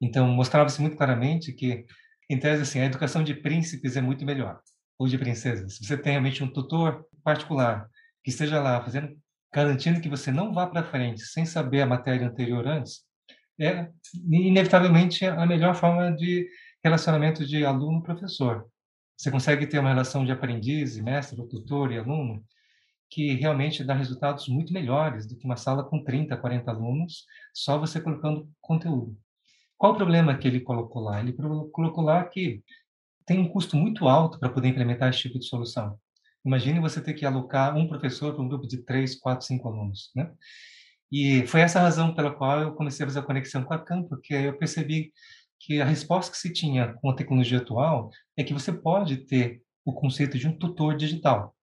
Então, 0.00 0.26
mostrava-se 0.28 0.80
muito 0.80 0.96
claramente 0.96 1.52
que, 1.52 1.84
em 2.30 2.38
tese, 2.38 2.62
assim, 2.62 2.80
a 2.80 2.86
educação 2.86 3.22
de 3.22 3.34
príncipes 3.34 3.94
é 3.94 4.00
muito 4.00 4.24
melhor, 4.24 4.58
ou 5.00 5.08
de 5.08 5.16
princesas. 5.16 5.76
Se 5.76 5.86
você 5.86 5.96
tem 5.96 6.12
realmente 6.12 6.44
um 6.44 6.52
tutor 6.52 7.06
particular 7.24 7.88
que 8.22 8.28
esteja 8.28 8.60
lá 8.60 8.82
fazendo, 8.82 9.16
garantindo 9.50 9.98
que 9.98 10.10
você 10.10 10.30
não 10.30 10.52
vá 10.52 10.66
para 10.66 10.84
frente 10.84 11.22
sem 11.22 11.46
saber 11.46 11.80
a 11.80 11.86
matéria 11.86 12.28
anterior 12.28 12.68
antes, 12.68 13.02
é 13.58 13.88
inevitavelmente 14.28 15.24
a 15.24 15.46
melhor 15.46 15.74
forma 15.74 16.14
de 16.14 16.46
relacionamento 16.84 17.46
de 17.46 17.64
aluno-professor. 17.64 18.66
Você 19.16 19.30
consegue 19.30 19.66
ter 19.66 19.78
uma 19.78 19.88
relação 19.88 20.22
de 20.22 20.32
aprendiz, 20.32 20.98
mestre, 20.98 21.48
tutor 21.48 21.90
e 21.92 21.98
aluno 21.98 22.44
que 23.08 23.32
realmente 23.34 23.82
dá 23.82 23.94
resultados 23.94 24.48
muito 24.48 24.70
melhores 24.70 25.26
do 25.26 25.34
que 25.34 25.46
uma 25.46 25.56
sala 25.56 25.82
com 25.82 26.04
30, 26.04 26.36
40 26.36 26.70
alunos, 26.70 27.24
só 27.54 27.78
você 27.78 28.02
colocando 28.02 28.48
conteúdo. 28.60 29.16
Qual 29.78 29.92
o 29.92 29.96
problema 29.96 30.36
que 30.36 30.46
ele 30.46 30.60
colocou 30.60 31.02
lá? 31.02 31.20
Ele 31.20 31.32
colocou 31.32 32.04
lá 32.04 32.22
que 32.24 32.62
tem 33.30 33.38
um 33.38 33.48
custo 33.48 33.76
muito 33.76 34.08
alto 34.08 34.40
para 34.40 34.48
poder 34.48 34.66
implementar 34.66 35.08
esse 35.08 35.20
tipo 35.20 35.38
de 35.38 35.46
solução. 35.46 35.96
Imagine 36.44 36.80
você 36.80 37.00
ter 37.00 37.14
que 37.14 37.24
alocar 37.24 37.76
um 37.76 37.86
professor 37.86 38.34
para 38.34 38.42
um 38.42 38.48
grupo 38.48 38.66
de 38.66 38.78
três, 38.78 39.14
quatro, 39.14 39.46
cinco 39.46 39.68
alunos, 39.68 40.10
né? 40.16 40.32
E 41.12 41.46
foi 41.46 41.60
essa 41.60 41.78
a 41.78 41.82
razão 41.82 42.12
pela 42.12 42.32
qual 42.34 42.60
eu 42.60 42.74
comecei 42.74 43.04
a 43.04 43.08
fazer 43.08 43.20
a 43.20 43.22
conexão 43.22 43.62
com 43.62 43.72
a 43.72 43.78
CAM, 43.78 44.02
porque 44.02 44.34
eu 44.34 44.58
percebi 44.58 45.12
que 45.60 45.80
a 45.80 45.84
resposta 45.84 46.32
que 46.32 46.38
se 46.38 46.52
tinha 46.52 46.92
com 46.94 47.08
a 47.08 47.14
tecnologia 47.14 47.58
atual 47.58 48.10
é 48.36 48.42
que 48.42 48.52
você 48.52 48.72
pode 48.72 49.18
ter 49.18 49.62
o 49.84 49.92
conceito 49.92 50.36
de 50.36 50.48
um 50.48 50.58
tutor 50.58 50.96
digital. 50.96 51.54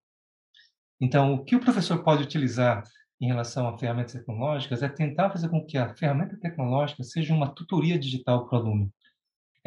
Então, 1.02 1.34
o 1.34 1.44
que 1.44 1.58
o 1.58 1.60
professor 1.60 2.02
pode 2.02 2.24
utilizar 2.24 2.82
em 3.20 3.28
relação 3.28 3.68
a 3.68 3.78
ferramentas 3.78 4.14
tecnológicas 4.14 4.82
é 4.82 4.88
tentar 4.88 5.32
fazer 5.32 5.50
com 5.50 5.66
que 5.66 5.78
a 5.78 5.94
ferramenta 5.94 6.40
tecnológica 6.40 7.04
seja 7.04 7.34
uma 7.34 7.54
tutoria 7.54 8.00
digital 8.00 8.48
para 8.48 8.58
o 8.58 8.62
aluno. 8.62 8.94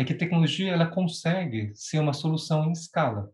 É 0.01 0.05
que 0.05 0.15
tecnologia 0.15 0.73
ela 0.73 0.87
consegue 0.87 1.73
ser 1.75 1.99
uma 1.99 2.15
solução 2.15 2.67
em 2.67 2.73
escala. 2.73 3.31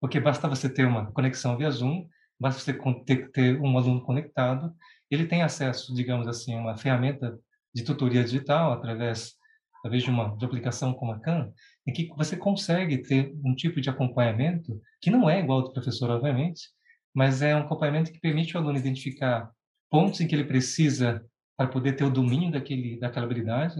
Porque 0.00 0.20
basta 0.20 0.46
você 0.46 0.72
ter 0.72 0.86
uma 0.86 1.10
conexão 1.10 1.56
via 1.56 1.72
Zoom, 1.72 2.06
basta 2.38 2.60
você 2.60 2.72
ter, 3.04 3.32
ter 3.32 3.60
um 3.60 3.76
aluno 3.76 4.00
conectado, 4.00 4.72
ele 5.10 5.26
tem 5.26 5.42
acesso, 5.42 5.92
digamos 5.92 6.28
assim, 6.28 6.54
a 6.54 6.58
uma 6.58 6.76
ferramenta 6.76 7.36
de 7.74 7.82
tutoria 7.82 8.22
digital 8.22 8.72
através, 8.72 9.34
através 9.78 10.04
de 10.04 10.10
uma 10.10 10.36
de 10.36 10.44
aplicação 10.44 10.94
como 10.94 11.10
a 11.10 11.18
Khan, 11.18 11.52
em 11.84 11.92
que 11.92 12.06
você 12.16 12.36
consegue 12.36 12.98
ter 12.98 13.34
um 13.44 13.52
tipo 13.52 13.80
de 13.80 13.90
acompanhamento 13.90 14.80
que 15.00 15.10
não 15.10 15.28
é 15.28 15.40
igual 15.40 15.62
ao 15.62 15.64
do 15.66 15.72
professor, 15.72 16.10
obviamente, 16.10 16.68
mas 17.12 17.42
é 17.42 17.56
um 17.56 17.62
acompanhamento 17.62 18.12
que 18.12 18.20
permite 18.20 18.56
o 18.56 18.60
aluno 18.60 18.78
identificar 18.78 19.50
pontos 19.90 20.20
em 20.20 20.28
que 20.28 20.34
ele 20.36 20.44
precisa 20.44 21.26
para 21.56 21.66
poder 21.66 21.94
ter 21.94 22.04
o 22.04 22.10
domínio 22.10 22.52
daquele, 22.52 23.00
daquela 23.00 23.26
habilidade 23.26 23.74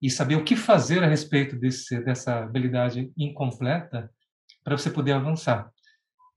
e 0.00 0.10
saber 0.10 0.36
o 0.36 0.44
que 0.44 0.56
fazer 0.56 1.02
a 1.02 1.08
respeito 1.08 1.56
desse, 1.56 2.00
dessa 2.04 2.40
habilidade 2.40 3.12
incompleta 3.16 4.10
para 4.62 4.76
você 4.76 4.90
poder 4.90 5.12
avançar. 5.12 5.70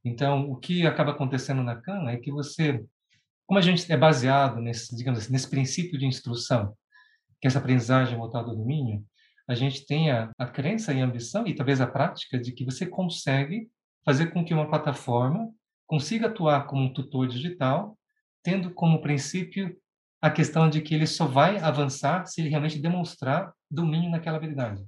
Então, 0.04 0.50
o 0.50 0.58
que 0.58 0.86
acaba 0.86 1.12
acontecendo 1.12 1.63
na 1.63 1.76
CAN 1.76 2.10
é 2.10 2.17
que 2.17 2.32
você, 2.32 2.84
como 3.45 3.60
a 3.60 3.62
gente 3.62 3.91
é 3.91 3.97
baseado 3.97 4.60
nesse, 4.60 4.95
digamos 4.95 5.19
assim, 5.19 5.32
nesse 5.32 5.50
princípio 5.50 5.97
de 6.00 6.06
instrução, 6.06 6.76
que 7.39 7.45
é 7.45 7.50
essa 7.50 7.60
aprendizagem 7.60 8.17
voltada 8.17 8.50
ao 8.50 8.56
domínio, 8.56 9.06
a 9.47 9.54
gente 9.54 9.86
tem 9.86 10.12
a, 10.12 10.32
a 10.38 10.47
crença 10.47 10.93
e 10.93 11.02
a 11.02 11.06
ambição 11.06 11.45
e 11.45 11.54
talvez 11.54 11.82
a 11.82 11.88
prática 11.88 12.39
de 12.39 12.52
que 12.52 12.65
você 12.65 12.86
consegue 12.86 13.69
fazer 14.04 14.28
com 14.28 14.43
que 14.43 14.54
uma 14.54 14.67
plataforma 14.67 15.50
consiga 15.86 16.28
atuar 16.28 16.65
como 16.67 16.84
um 16.84 16.93
tutor 16.93 17.28
digital, 17.28 17.97
tendo 18.41 18.74
como 18.74 19.02
princípio 19.02 19.78
a 20.22 20.30
questão 20.30 20.70
de 20.70 20.82
que 20.82 20.94
ele 20.94 21.08
só 21.08 21.26
vai 21.26 21.58
avançar 21.58 22.26
se 22.26 22.42
ele 22.42 22.50
realmente 22.50 22.80
demonstrar 22.80 23.52
domínio 23.70 24.12
naquela 24.12 24.38
habilidade. 24.38 24.84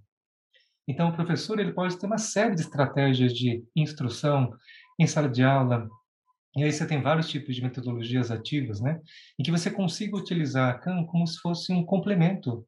Então, 0.87 1.09
o 1.09 1.13
professor 1.13 1.59
ele 1.59 1.71
pode 1.71 1.97
ter 1.97 2.05
uma 2.05 2.17
série 2.17 2.55
de 2.55 2.61
estratégias 2.61 3.33
de 3.33 3.63
instrução 3.75 4.51
em 4.99 5.07
sala 5.07 5.29
de 5.29 5.43
aula, 5.43 5.89
e 6.55 6.63
aí 6.63 6.71
você 6.71 6.85
tem 6.85 7.01
vários 7.01 7.29
tipos 7.29 7.55
de 7.55 7.63
metodologias 7.63 8.29
ativas, 8.29 8.79
né? 8.79 9.01
Em 9.39 9.43
que 9.43 9.49
você 9.49 9.71
consiga 9.71 10.15
utilizar 10.15 10.69
a 10.69 10.77
CAM 10.77 11.03
como 11.05 11.25
se 11.25 11.39
fosse 11.39 11.73
um 11.73 11.83
complemento 11.83 12.63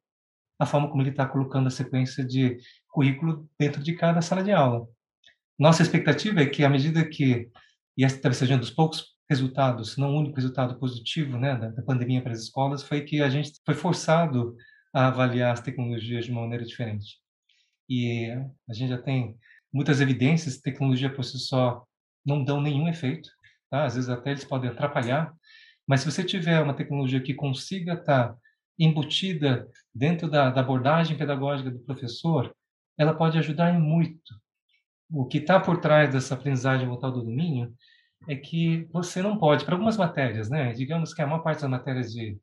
à 0.58 0.66
forma 0.66 0.90
como 0.90 1.04
ele 1.04 1.12
está 1.12 1.28
colocando 1.28 1.68
a 1.68 1.72
sequência 1.72 2.26
de 2.26 2.58
currículo 2.88 3.48
dentro 3.60 3.84
de 3.84 3.94
cada 3.94 4.22
sala 4.22 4.44
de 4.44 4.52
aula. 4.52 4.88
Nossa 5.60 5.84
expectativa 5.84 6.42
é 6.42 6.46
que, 6.48 6.64
à 6.64 6.70
medida 6.70 7.08
que 7.08 7.52
e 7.98 8.04
esse 8.04 8.20
talvez 8.20 8.38
seja 8.38 8.56
um 8.56 8.60
dos 8.60 8.72
poucos 8.72 9.15
resultados, 9.30 9.94
se 9.94 10.00
não 10.00 10.14
o 10.14 10.20
único 10.20 10.36
resultado 10.36 10.78
positivo 10.80 11.38
né, 11.38 11.56
da, 11.56 11.70
da, 11.70 11.82
pandemia 11.82 12.22
para 12.22 12.32
as 12.32 12.42
escolas, 12.42 12.84
foi 12.84 13.02
que 13.02 13.22
a 13.22 13.30
gente 13.30 13.54
foi 13.66 13.74
forçado 13.74 14.56
a 14.94 15.08
avaliar 15.08 15.52
as 15.52 15.62
tecnologias 15.62 16.26
de 16.26 16.32
uma 16.32 16.42
maneira 16.42 16.64
diferente. 16.64 17.20
E 17.90 18.30
a 18.70 18.74
gente 18.74 18.90
já 18.90 19.02
tem 19.02 19.36
muitas 19.74 20.00
evidências 20.00 20.60
tecnologia 20.60 21.14
por 21.14 21.24
si 21.24 21.40
só 21.40 21.86
não 22.26 22.44
dão 22.44 22.62
nenhum 22.62 22.88
efeito, 22.88 23.30
tá? 23.70 23.86
às 23.86 23.96
vezes 23.96 24.10
até 24.10 24.32
eles 24.32 24.46
podem 24.46 24.70
atrapalhar, 24.70 25.34
mas 25.88 26.02
se 26.02 26.12
você 26.12 26.24
tiver 26.24 26.62
uma 26.62 26.74
tecnologia 26.74 27.22
que 27.22 27.34
consiga 27.34 27.94
estar 27.94 28.30
tá 28.30 28.38
embutida 28.78 29.68
dentro 29.94 30.30
da, 30.30 30.50
da 30.50 30.62
abordagem 30.62 31.18
pedagógica 31.18 31.72
do 31.72 31.80
professor, 31.80 32.56
ela 32.98 33.14
pode 33.14 33.38
ajudar 33.38 33.74
em 33.74 33.80
muito 33.80 34.34
o 35.12 35.26
que 35.26 35.38
está 35.38 35.60
por 35.60 35.80
trás 35.80 36.12
dessa 36.12 36.34
aprendizagem 36.34 36.88
voltada 36.88 37.14
do 37.14 37.24
domínio 37.24 37.74
é 38.28 38.36
que 38.36 38.88
você 38.92 39.22
não 39.22 39.38
pode, 39.38 39.66
para 39.66 39.76
algumas 39.76 39.98
matérias, 39.98 40.50
né? 40.50 40.74
Digamos 40.74 41.14
que 41.14 41.22
a 41.22 41.28
maior 41.28 41.44
parte 41.44 41.62
das 41.62 41.70
matérias 41.70 42.12
de 42.12 42.38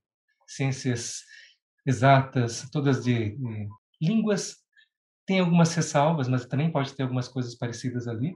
ciências 0.47 1.23
exatas, 1.87 2.69
todas 2.71 3.03
de, 3.05 3.37
de 3.37 3.69
línguas, 4.01 4.57
tem 5.27 5.41
algumas 5.41 5.75
ressalvas, 5.75 6.29
mas 6.29 6.47
também 6.47 6.71
pode 6.71 6.95
ter 6.95 7.03
algumas 7.03 7.29
coisas 7.29 7.57
parecidas 7.57 8.07
ali. 8.07 8.35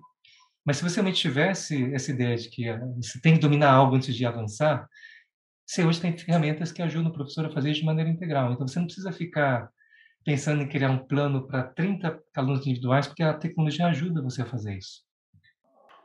Mas 0.65 0.79
se 0.79 0.83
você 0.83 0.97
realmente 0.97 1.21
tivesse 1.21 1.93
essa 1.95 2.11
ideia 2.11 2.37
de 2.37 2.49
que 2.49 2.69
eh, 2.69 2.81
você 2.97 3.21
tem 3.21 3.35
que 3.35 3.41
dominar 3.41 3.71
algo 3.73 3.95
antes 3.95 4.15
de 4.15 4.27
avançar, 4.27 4.89
você 5.65 5.85
hoje 5.85 6.01
tem 6.01 6.17
ferramentas 6.17 6.73
que 6.73 6.83
ajudam 6.83 7.11
o 7.11 7.15
professor 7.15 7.47
a 7.47 7.51
fazer 7.51 7.71
isso 7.71 7.81
de 7.81 7.87
maneira 7.87 8.11
integral. 8.11 8.53
Então 8.53 8.67
você 8.67 8.79
não 8.79 8.87
precisa 8.87 9.13
ficar 9.13 9.69
pensando 10.25 10.63
em 10.63 10.69
criar 10.69 10.91
um 10.91 11.07
plano 11.07 11.47
para 11.47 11.63
30 11.63 12.21
alunos 12.37 12.67
individuais, 12.67 13.07
porque 13.07 13.23
a 13.23 13.35
tecnologia 13.35 13.87
ajuda 13.87 14.23
você 14.23 14.43
a 14.43 14.47
fazer 14.47 14.77
isso. 14.77 15.05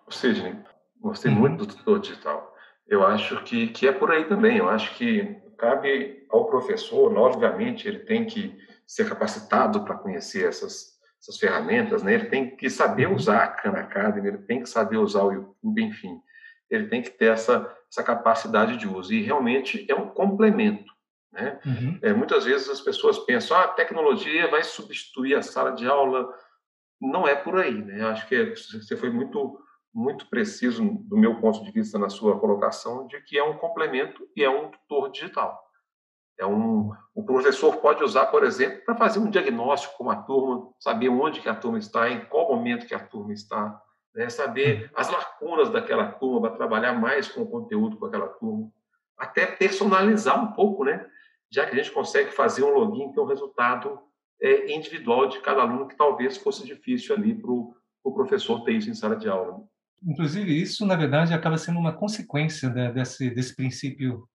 Sidney, 0.10 0.56
gostei 1.02 1.32
uhum. 1.32 1.40
muito 1.40 1.66
do 1.66 1.68
tutor 1.68 2.00
digital. 2.00 2.56
Eu 2.88 3.06
acho 3.06 3.44
que, 3.44 3.68
que 3.68 3.88
é 3.88 3.92
por 3.92 4.12
aí 4.12 4.26
também. 4.26 4.58
Eu 4.58 4.70
acho 4.70 4.96
que 4.96 5.42
cabe 5.58 6.26
ao 6.30 6.46
professor, 6.46 7.16
obviamente, 7.18 7.88
ele 7.88 8.00
tem 8.00 8.26
que 8.26 8.58
ser 8.86 9.08
capacitado 9.08 9.84
para 9.86 9.98
conhecer 9.98 10.48
essas, 10.48 10.98
essas 11.22 11.38
ferramentas, 11.38 12.02
né? 12.02 12.16
ele 12.16 12.26
tem 12.26 12.56
que 12.56 12.70
saber 12.70 13.08
uhum. 13.08 13.16
usar 13.16 13.44
a 13.44 13.48
Khan 13.48 13.72
Academy, 13.72 14.28
ele 14.28 14.40
tem 14.40 14.62
que 14.62 14.70
saber 14.70 14.98
usar 14.98 15.24
o 15.24 15.32
YouTube, 15.32 15.84
enfim. 15.84 16.20
Ele 16.70 16.88
tem 16.88 17.02
que 17.02 17.12
ter 17.12 17.32
essa, 17.32 17.72
essa 17.90 18.04
capacidade 18.04 18.78
de 18.78 18.88
uso. 18.88 19.14
E 19.14 19.22
realmente 19.22 19.86
é 19.90 19.94
um 19.94 20.10
complemento. 20.10 20.92
Né? 21.32 21.60
Uhum. 21.66 22.00
É, 22.02 22.14
muitas 22.14 22.46
vezes 22.46 22.70
as 22.70 22.82
pessoas 22.82 23.20
pensam 23.20 23.56
ah, 23.56 23.64
a 23.64 23.70
tecnologia 23.70 24.50
vai 24.50 24.64
substituir 24.64 25.36
a 25.36 25.42
sala 25.42 25.72
de 25.72 25.86
aula. 25.88 26.34
Não 27.00 27.28
é 27.28 27.36
por 27.36 27.60
aí. 27.60 27.74
Né? 27.74 28.04
Acho 28.04 28.28
que 28.28 28.56
você 28.56 28.98
foi 28.98 29.10
muito, 29.10 29.60
muito 29.94 30.28
preciso, 30.28 30.84
do 30.84 31.18
meu 31.18 31.40
ponto 31.40 31.64
de 31.64 31.72
vista, 31.72 32.00
na 32.00 32.10
sua 32.10 32.40
colocação, 32.40 33.08
de 33.08 33.20
que 33.22 33.38
é 33.38 33.44
um 33.44 33.58
complemento 33.58 34.28
e 34.36 34.44
é 34.44 34.50
um 34.50 34.70
tutor 34.70 35.12
digital. 35.12 35.60
É 36.40 36.46
um, 36.46 36.92
o 37.14 37.24
professor 37.24 37.78
pode 37.78 38.04
usar, 38.04 38.28
por 38.28 38.44
exemplo, 38.44 38.84
para 38.86 38.96
fazer 38.96 39.20
um 39.20 39.30
diagnóstico 39.30 39.98
com 39.98 40.10
a 40.10 40.16
turma, 40.16 40.70
saber 40.80 41.10
onde 41.10 41.42
que 41.42 41.50
a 41.50 41.56
turma 41.56 41.78
está, 41.78 42.10
em 42.10 42.26
qual 42.26 42.50
momento 42.50 42.88
que 42.88 42.96
a 42.96 43.00
turma 43.00 43.34
está, 43.34 43.80
né? 44.16 44.30
saber 44.30 44.84
uhum. 44.84 44.90
as 44.96 45.10
lacunas 45.10 45.70
daquela 45.70 46.08
turma, 46.14 46.48
para 46.48 46.58
trabalhar 46.58 46.94
mais 46.94 47.28
com 47.28 47.42
o 47.42 47.50
conteúdo 47.50 47.98
com 47.98 48.06
aquela 48.06 48.28
turma, 48.28 48.72
até 49.18 49.46
personalizar 49.46 50.42
um 50.44 50.54
pouco, 50.54 50.84
né? 50.84 51.06
já 51.52 51.66
que 51.66 51.74
a 51.74 51.76
gente 51.76 51.92
consegue 51.92 52.32
fazer 52.32 52.64
um 52.64 52.74
login 52.74 53.12
que 53.12 53.20
é 53.20 53.22
um 53.22 53.28
resultado 53.28 54.00
é, 54.42 54.74
individual 54.74 55.28
de 55.28 55.40
cada 55.42 55.62
aluno, 55.62 55.88
que 55.88 55.96
talvez 55.96 56.38
fosse 56.38 56.66
difícil 56.66 57.14
ali 57.16 57.36
para 57.36 57.52
o 57.52 57.76
pro 58.04 58.14
professor 58.14 58.64
ter 58.64 58.74
isso 58.74 58.90
em 58.90 58.96
sala 58.96 59.16
de 59.16 59.30
aula. 59.30 59.62
Inclusive, 60.04 60.60
isso, 60.60 60.86
na 60.86 60.96
verdade, 60.96 61.34
acaba 61.34 61.58
sendo 61.58 61.80
uma 61.80 61.94
consequência 61.94 62.70
desse, 62.70 63.30
desse 63.30 63.56
princípio 63.56 64.28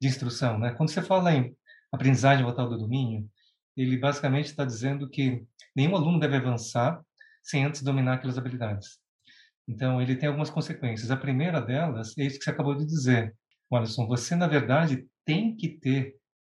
de 0.00 0.08
instrução. 0.08 0.58
Né? 0.58 0.72
Quando 0.72 0.90
você 0.90 1.02
fala 1.02 1.32
em 1.32 1.54
aprendizagem 1.92 2.44
voltada 2.44 2.74
ao 2.74 2.78
domínio, 2.78 3.28
ele 3.76 3.98
basicamente 3.98 4.46
está 4.46 4.64
dizendo 4.64 5.08
que 5.08 5.44
nenhum 5.76 5.94
aluno 5.94 6.18
deve 6.18 6.36
avançar 6.36 7.02
sem 7.42 7.64
antes 7.64 7.82
dominar 7.82 8.14
aquelas 8.14 8.38
habilidades. 8.38 8.98
Então, 9.68 10.00
ele 10.00 10.16
tem 10.16 10.28
algumas 10.28 10.50
consequências. 10.50 11.10
A 11.10 11.16
primeira 11.16 11.60
delas 11.60 12.16
é 12.18 12.24
isso 12.24 12.38
que 12.38 12.44
você 12.44 12.50
acabou 12.50 12.74
de 12.74 12.86
dizer. 12.86 13.34
Alisson, 13.72 14.06
você, 14.06 14.34
na 14.34 14.46
verdade, 14.46 15.06
tem 15.24 15.56
que 15.56 15.68
ter 15.68 16.14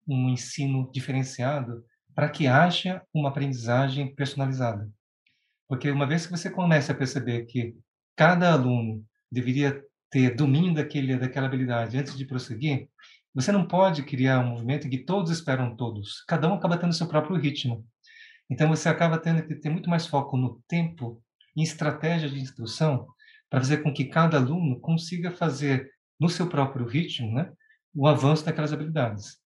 um 0.07 0.29
ensino 0.29 0.89
diferenciado 0.91 1.83
para 2.13 2.29
que 2.29 2.47
haja 2.47 3.01
uma 3.13 3.29
aprendizagem 3.29 4.13
personalizada. 4.13 4.89
Porque 5.67 5.89
uma 5.89 6.07
vez 6.07 6.25
que 6.25 6.31
você 6.31 6.49
começa 6.49 6.91
a 6.91 6.95
perceber 6.95 7.45
que 7.45 7.75
cada 8.17 8.51
aluno 8.51 9.05
deveria 9.31 9.81
ter 10.09 10.35
domínio 10.35 10.73
daquele, 10.73 11.15
daquela 11.17 11.45
habilidade 11.45 11.97
antes 11.97 12.17
de 12.17 12.25
prosseguir, 12.25 12.89
você 13.33 13.51
não 13.51 13.67
pode 13.67 14.01
criar 14.03 14.39
um 14.39 14.49
movimento 14.49 14.87
em 14.87 14.89
que 14.89 14.97
todos 14.97 15.31
esperam 15.31 15.75
todos. 15.75 16.23
Cada 16.27 16.49
um 16.49 16.55
acaba 16.55 16.77
tendo 16.77 16.93
seu 16.93 17.07
próprio 17.07 17.37
ritmo. 17.37 17.85
Então 18.49 18.67
você 18.69 18.89
acaba 18.89 19.19
tendo 19.19 19.45
que 19.45 19.53
ter 19.55 19.69
muito 19.69 19.89
mais 19.89 20.07
foco 20.07 20.35
no 20.35 20.59
tempo, 20.67 21.21
em 21.55 21.61
estratégia 21.61 22.27
de 22.27 22.39
instrução, 22.39 23.07
para 23.49 23.59
fazer 23.59 23.83
com 23.83 23.93
que 23.93 24.05
cada 24.05 24.37
aluno 24.37 24.79
consiga 24.79 25.29
fazer 25.31 25.89
no 26.19 26.27
seu 26.27 26.47
próprio 26.47 26.87
ritmo, 26.87 27.31
né, 27.31 27.51
o 27.93 28.07
avanço 28.07 28.43
daquelas 28.43 28.73
habilidades. 28.73 29.37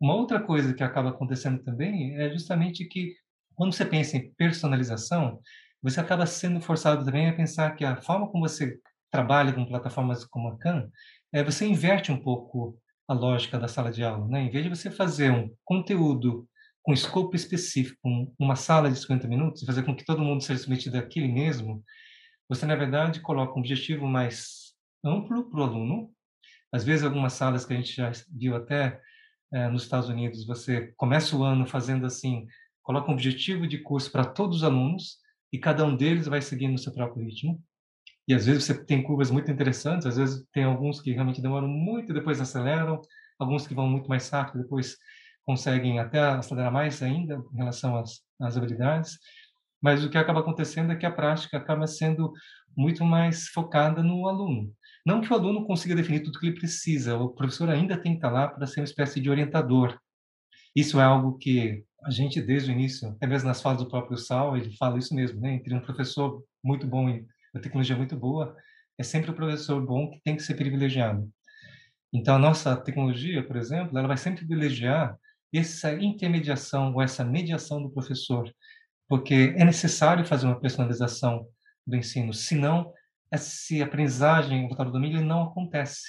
Uma 0.00 0.14
outra 0.14 0.40
coisa 0.40 0.72
que 0.72 0.82
acaba 0.82 1.10
acontecendo 1.10 1.62
também 1.62 2.16
é 2.16 2.30
justamente 2.30 2.86
que 2.86 3.14
quando 3.54 3.74
você 3.74 3.84
pensa 3.84 4.16
em 4.16 4.32
personalização, 4.34 5.40
você 5.82 6.00
acaba 6.00 6.26
sendo 6.26 6.60
forçado 6.60 7.04
também 7.04 7.28
a 7.28 7.36
pensar 7.36 7.74
que 7.76 7.84
a 7.84 7.96
forma 7.96 8.28
como 8.28 8.48
você 8.48 8.78
trabalha 9.10 9.52
com 9.52 9.64
plataformas 9.64 10.24
como 10.24 10.48
a 10.48 10.58
Khan, 10.58 10.88
é 11.32 11.42
você 11.42 11.66
inverte 11.66 12.12
um 12.12 12.20
pouco 12.20 12.78
a 13.06 13.14
lógica 13.14 13.58
da 13.58 13.68
sala 13.68 13.90
de 13.90 14.04
aula, 14.04 14.26
né? 14.28 14.42
Em 14.42 14.50
vez 14.50 14.64
de 14.64 14.70
você 14.70 14.90
fazer 14.90 15.30
um 15.30 15.50
conteúdo 15.64 16.46
com 16.82 16.92
escopo 16.92 17.34
específico, 17.34 17.98
uma 18.38 18.56
sala 18.56 18.90
de 18.90 18.98
50 18.98 19.26
minutos, 19.28 19.62
e 19.62 19.66
fazer 19.66 19.82
com 19.82 19.94
que 19.94 20.04
todo 20.04 20.22
mundo 20.22 20.42
seja 20.42 20.60
submetido 20.60 20.98
àquele 20.98 21.28
mesmo, 21.28 21.82
você, 22.48 22.64
na 22.64 22.76
verdade, 22.76 23.20
coloca 23.20 23.54
um 23.54 23.58
objetivo 23.58 24.06
mais 24.06 24.74
amplo 25.04 25.50
para 25.50 25.60
o 25.60 25.62
aluno. 25.62 26.10
Às 26.72 26.84
vezes, 26.84 27.04
algumas 27.04 27.34
salas 27.34 27.64
que 27.64 27.72
a 27.72 27.76
gente 27.76 27.94
já 27.94 28.10
viu 28.30 28.56
até 28.56 29.00
é, 29.52 29.68
nos 29.68 29.82
Estados 29.82 30.08
Unidos, 30.08 30.46
você 30.46 30.92
começa 30.96 31.36
o 31.36 31.42
ano 31.42 31.66
fazendo 31.66 32.06
assim, 32.06 32.46
coloca 32.82 33.10
um 33.10 33.14
objetivo 33.14 33.66
de 33.66 33.78
curso 33.78 34.10
para 34.10 34.24
todos 34.24 34.58
os 34.58 34.64
alunos 34.64 35.18
e 35.52 35.58
cada 35.58 35.84
um 35.84 35.96
deles 35.96 36.26
vai 36.26 36.42
seguindo 36.42 36.74
o 36.74 36.78
seu 36.78 36.92
próprio 36.92 37.24
ritmo. 37.24 37.62
E 38.26 38.34
às 38.34 38.46
vezes 38.46 38.64
você 38.64 38.84
tem 38.84 39.02
curvas 39.02 39.30
muito 39.30 39.50
interessantes, 39.50 40.06
às 40.06 40.16
vezes 40.16 40.44
tem 40.52 40.64
alguns 40.64 41.00
que 41.00 41.12
realmente 41.12 41.40
demoram 41.40 41.68
muito 41.68 42.10
e 42.10 42.14
depois 42.14 42.40
aceleram, 42.40 43.00
alguns 43.38 43.66
que 43.66 43.74
vão 43.74 43.88
muito 43.88 44.08
mais 44.08 44.28
rápido 44.28 44.62
depois 44.62 44.96
conseguem 45.44 45.98
até 45.98 46.20
acelerar 46.20 46.70
mais 46.70 47.02
ainda 47.02 47.42
em 47.54 47.56
relação 47.56 47.96
às, 47.96 48.20
às 48.38 48.56
habilidades. 48.56 49.18
Mas 49.80 50.04
o 50.04 50.10
que 50.10 50.18
acaba 50.18 50.40
acontecendo 50.40 50.92
é 50.92 50.96
que 50.96 51.06
a 51.06 51.10
prática 51.10 51.56
acaba 51.56 51.86
sendo 51.86 52.32
muito 52.76 53.02
mais 53.02 53.48
focada 53.48 54.02
no 54.02 54.28
aluno. 54.28 54.70
Não 55.06 55.22
que 55.22 55.32
o 55.32 55.34
aluno 55.34 55.64
consiga 55.64 55.94
definir 55.94 56.20
tudo 56.20 56.36
o 56.36 56.38
que 56.38 56.48
ele 56.48 56.58
precisa, 56.58 57.16
o 57.16 57.30
professor 57.30 57.70
ainda 57.70 57.96
tem 57.96 58.12
que 58.12 58.18
estar 58.18 58.30
lá 58.30 58.48
para 58.48 58.66
ser 58.66 58.80
uma 58.80 58.84
espécie 58.84 59.20
de 59.20 59.30
orientador. 59.30 59.98
Isso 60.74 61.00
é 61.00 61.04
algo 61.04 61.38
que 61.38 61.84
a 62.04 62.10
gente, 62.10 62.40
desde 62.40 62.70
o 62.70 62.74
início, 62.74 63.08
até 63.10 63.26
mesmo 63.26 63.48
nas 63.48 63.60
falas 63.60 63.78
do 63.78 63.88
próprio 63.88 64.16
Sal, 64.16 64.56
ele 64.56 64.74
fala 64.76 64.98
isso 64.98 65.14
mesmo, 65.14 65.40
né? 65.40 65.54
Entre 65.54 65.74
um 65.74 65.80
professor 65.80 66.42
muito 66.62 66.86
bom 66.86 67.08
e 67.08 67.26
uma 67.52 67.62
tecnologia 67.62 67.96
muito 67.96 68.16
boa, 68.16 68.56
é 68.96 69.02
sempre 69.02 69.30
o 69.30 69.34
professor 69.34 69.84
bom 69.84 70.10
que 70.10 70.20
tem 70.20 70.36
que 70.36 70.42
ser 70.42 70.54
privilegiado. 70.54 71.28
Então, 72.12 72.36
a 72.36 72.38
nossa 72.38 72.76
tecnologia, 72.76 73.46
por 73.46 73.56
exemplo, 73.56 73.98
ela 73.98 74.08
vai 74.08 74.16
sempre 74.16 74.46
privilegiar 74.46 75.18
essa 75.52 75.92
intermediação 75.92 76.92
ou 76.94 77.02
essa 77.02 77.24
mediação 77.24 77.82
do 77.82 77.90
professor, 77.90 78.52
porque 79.08 79.54
é 79.56 79.64
necessário 79.64 80.24
fazer 80.24 80.46
uma 80.46 80.60
personalização 80.60 81.46
do 81.86 81.96
ensino, 81.96 82.32
senão 82.32 82.92
essa 83.30 83.82
aprendizagem 83.82 84.66
voltada 84.66 84.88
ao 84.88 84.92
domínio 84.92 85.24
não 85.24 85.44
acontece. 85.44 86.08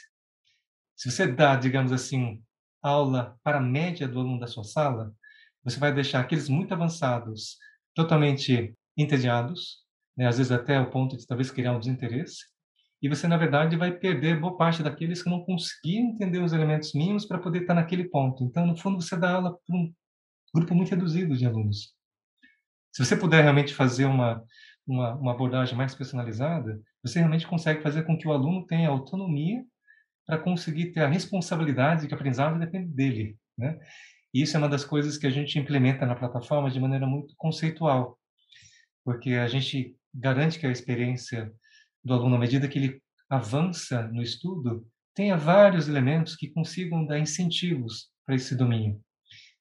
Se 0.96 1.10
você 1.10 1.28
dá, 1.28 1.56
digamos 1.56 1.92
assim, 1.92 2.42
aula 2.82 3.38
para 3.44 3.58
a 3.58 3.62
média 3.62 4.08
do 4.08 4.20
aluno 4.20 4.40
da 4.40 4.48
sua 4.48 4.64
sala, 4.64 5.14
você 5.64 5.80
vai 5.80 5.94
deixar 5.94 6.22
aqueles 6.22 6.50
muito 6.50 6.74
avançados 6.74 7.58
totalmente 7.94 8.76
entediados, 8.98 9.80
né? 10.16 10.28
às 10.28 10.38
vezes 10.38 10.52
até 10.52 10.80
o 10.80 10.90
ponto 10.90 11.18
de 11.18 11.26
talvez 11.28 11.52
criar 11.52 11.74
um 11.74 11.80
desinteresse, 11.80 12.46
e 13.02 13.08
você, 13.08 13.28
na 13.28 13.38
verdade, 13.38 13.78
vai 13.78 13.92
perder 13.92 14.40
boa 14.40 14.58
parte 14.58 14.84
daqueles 14.84 15.24
que 15.24 15.30
não 15.30 15.44
conseguiram 15.46 16.10
entender 16.10 16.40
os 16.40 16.52
elementos 16.52 16.94
mínimos 16.94 17.26
para 17.26 17.40
poder 17.40 17.62
estar 17.62 17.74
naquele 17.74 18.04
ponto. 18.04 18.44
Então, 18.44 18.68
no 18.68 18.76
fundo, 18.76 19.02
você 19.02 19.16
dá 19.16 19.36
aula 19.36 19.58
para 19.66 19.76
um 19.76 19.94
grupo 20.54 20.76
muito 20.76 20.90
reduzido 20.90 21.38
de 21.38 21.46
alunos. 21.46 21.94
Se 22.92 23.06
você 23.06 23.16
puder 23.16 23.42
realmente 23.42 23.74
fazer 23.74 24.06
uma, 24.06 24.44
uma, 24.86 25.16
uma 25.16 25.32
abordagem 25.32 25.78
mais 25.78 25.96
personalizada, 25.96 26.82
você 27.02 27.20
realmente 27.20 27.48
consegue 27.48 27.82
fazer 27.82 28.04
com 28.04 28.18
que 28.18 28.28
o 28.28 28.34
aluno 28.34 28.66
tenha 28.66 28.90
autonomia 28.90 29.64
para 30.30 30.38
conseguir 30.38 30.92
ter 30.92 31.00
a 31.00 31.08
responsabilidade 31.08 32.02
de 32.02 32.08
que 32.08 32.14
a 32.14 32.18
aprendizagem 32.18 32.60
depende 32.60 32.94
dele, 32.94 33.36
né? 33.58 33.80
E 34.32 34.44
isso 34.44 34.56
é 34.56 34.60
uma 34.60 34.70
das 34.70 34.86
coisas 34.86 35.18
que 35.18 35.26
a 35.26 35.30
gente 35.32 35.58
implementa 35.58 36.06
na 36.06 36.14
plataforma 36.14 36.70
de 36.70 36.80
maneira 36.80 37.08
muito 37.08 37.34
conceitual, 37.36 38.16
porque 39.04 39.32
a 39.32 39.48
gente 39.48 39.96
garante 40.14 40.60
que 40.60 40.68
a 40.68 40.72
experiência 40.72 41.52
do 42.04 42.14
aluno, 42.14 42.36
à 42.36 42.38
medida 42.38 42.68
que 42.68 42.78
ele 42.78 43.02
avança 43.28 44.04
no 44.10 44.22
estudo, 44.22 44.86
tenha 45.16 45.36
vários 45.36 45.90
elementos 45.90 46.36
que 46.36 46.52
consigam 46.52 47.08
dar 47.08 47.18
incentivos 47.18 48.12
para 48.24 48.36
esse 48.36 48.56
domínio. 48.56 49.02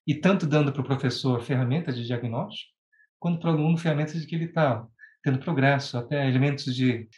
E 0.06 0.14
tanto 0.14 0.46
dando 0.46 0.70
para 0.70 0.82
o 0.82 0.86
professor 0.86 1.40
ferramentas 1.40 1.96
de 1.96 2.04
diagnóstico, 2.04 2.70
quanto 3.18 3.40
para 3.40 3.52
o 3.52 3.54
aluno 3.54 3.78
ferramentas 3.78 4.20
de 4.20 4.26
que 4.26 4.34
ele 4.34 4.44
está 4.44 4.86
tendo 5.22 5.38
progresso, 5.38 5.96
até 5.96 6.28
elementos 6.28 6.74
de 6.76 7.08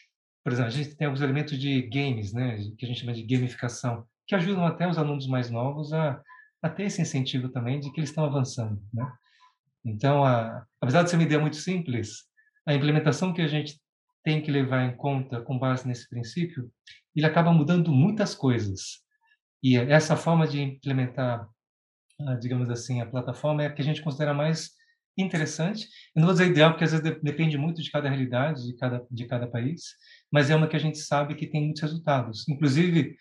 por 0.43 0.53
exemplo, 0.53 0.69
a 0.69 0.75
gente 0.75 0.95
tem 0.97 1.07
alguns 1.07 1.21
elementos 1.21 1.59
de 1.59 1.83
games, 1.83 2.33
né, 2.33 2.57
que 2.79 2.85
a 2.85 2.89
gente 2.89 3.01
chama 3.01 3.13
de 3.13 3.23
gamificação, 3.23 4.07
que 4.27 4.35
ajudam 4.35 4.65
até 4.65 4.89
os 4.89 4.99
alunos 4.99 5.27
mais 5.27 5.51
novos 5.51 5.93
a, 5.93 6.21
a 6.63 6.69
ter 6.69 6.85
esse 6.85 7.03
incentivo 7.03 7.49
também 7.49 7.81
de 7.81 7.91
que 7.93 8.01
eles 8.01 8.11
estão 8.11 8.25
avançando, 8.25 8.81
né? 8.93 9.11
Então, 9.85 10.25
a, 10.25 10.65
apesar 10.81 11.03
de 11.03 11.11
ser 11.11 11.17
uma 11.17 11.25
ideia 11.25 11.41
muito 11.41 11.57
simples, 11.57 12.25
a 12.67 12.75
implementação 12.75 13.33
que 13.33 13.43
a 13.43 13.49
gente 13.49 13.81
tem 14.23 14.43
que 14.43 14.51
levar 14.51 14.85
em 14.85 14.97
conta 14.97 15.41
com 15.41 15.59
base 15.59 15.89
nesse 15.89 16.09
princípio, 16.09 16.71
ele 17.17 17.27
acaba 17.27 17.53
mudando 17.53 17.91
muitas 17.91 18.35
coisas. 18.35 19.03
E 19.63 19.77
essa 19.77 20.17
forma 20.17 20.47
de 20.47 20.61
implementar, 20.61 21.49
ah, 22.21 22.35
digamos 22.35 22.69
assim, 22.71 23.01
a 23.01 23.07
plataforma 23.07 23.63
é 23.63 23.67
a 23.67 23.73
que 23.73 23.81
a 23.83 23.85
gente 23.85 24.03
considera 24.03 24.35
mais 24.35 24.71
interessante. 25.23 25.87
Eu 26.15 26.21
não 26.21 26.27
vou 26.27 26.33
dizer 26.33 26.51
ideal, 26.51 26.71
porque 26.71 26.85
às 26.85 26.93
vezes 26.93 27.21
depende 27.23 27.57
muito 27.59 27.83
de 27.83 27.91
cada 27.91 28.09
realidade, 28.09 28.67
de 28.67 28.77
cada, 28.77 29.07
de 29.11 29.27
cada 29.27 29.47
país, 29.47 29.83
mas 30.31 30.51
é 30.51 30.57
uma 30.57 30.69
que 30.69 30.77
a 30.77 30.81
gente 30.81 30.99
sabe 30.99 31.35
que 31.35 31.47
tem 31.47 31.65
muitos 31.65 31.83
resultados. 31.83 32.49
Inclusive, 32.49 33.17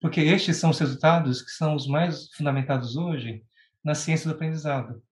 porque 0.00 0.20
estes 0.20 0.56
são 0.56 0.70
os 0.70 0.78
resultados 0.78 1.42
que 1.42 1.50
são 1.50 1.74
os 1.74 1.86
mais 1.86 2.32
fundamentados 2.34 2.96
hoje 2.96 3.44
na 3.84 3.94
ciência 3.94 4.28
do 4.28 4.34
aprendizado. 4.34 5.02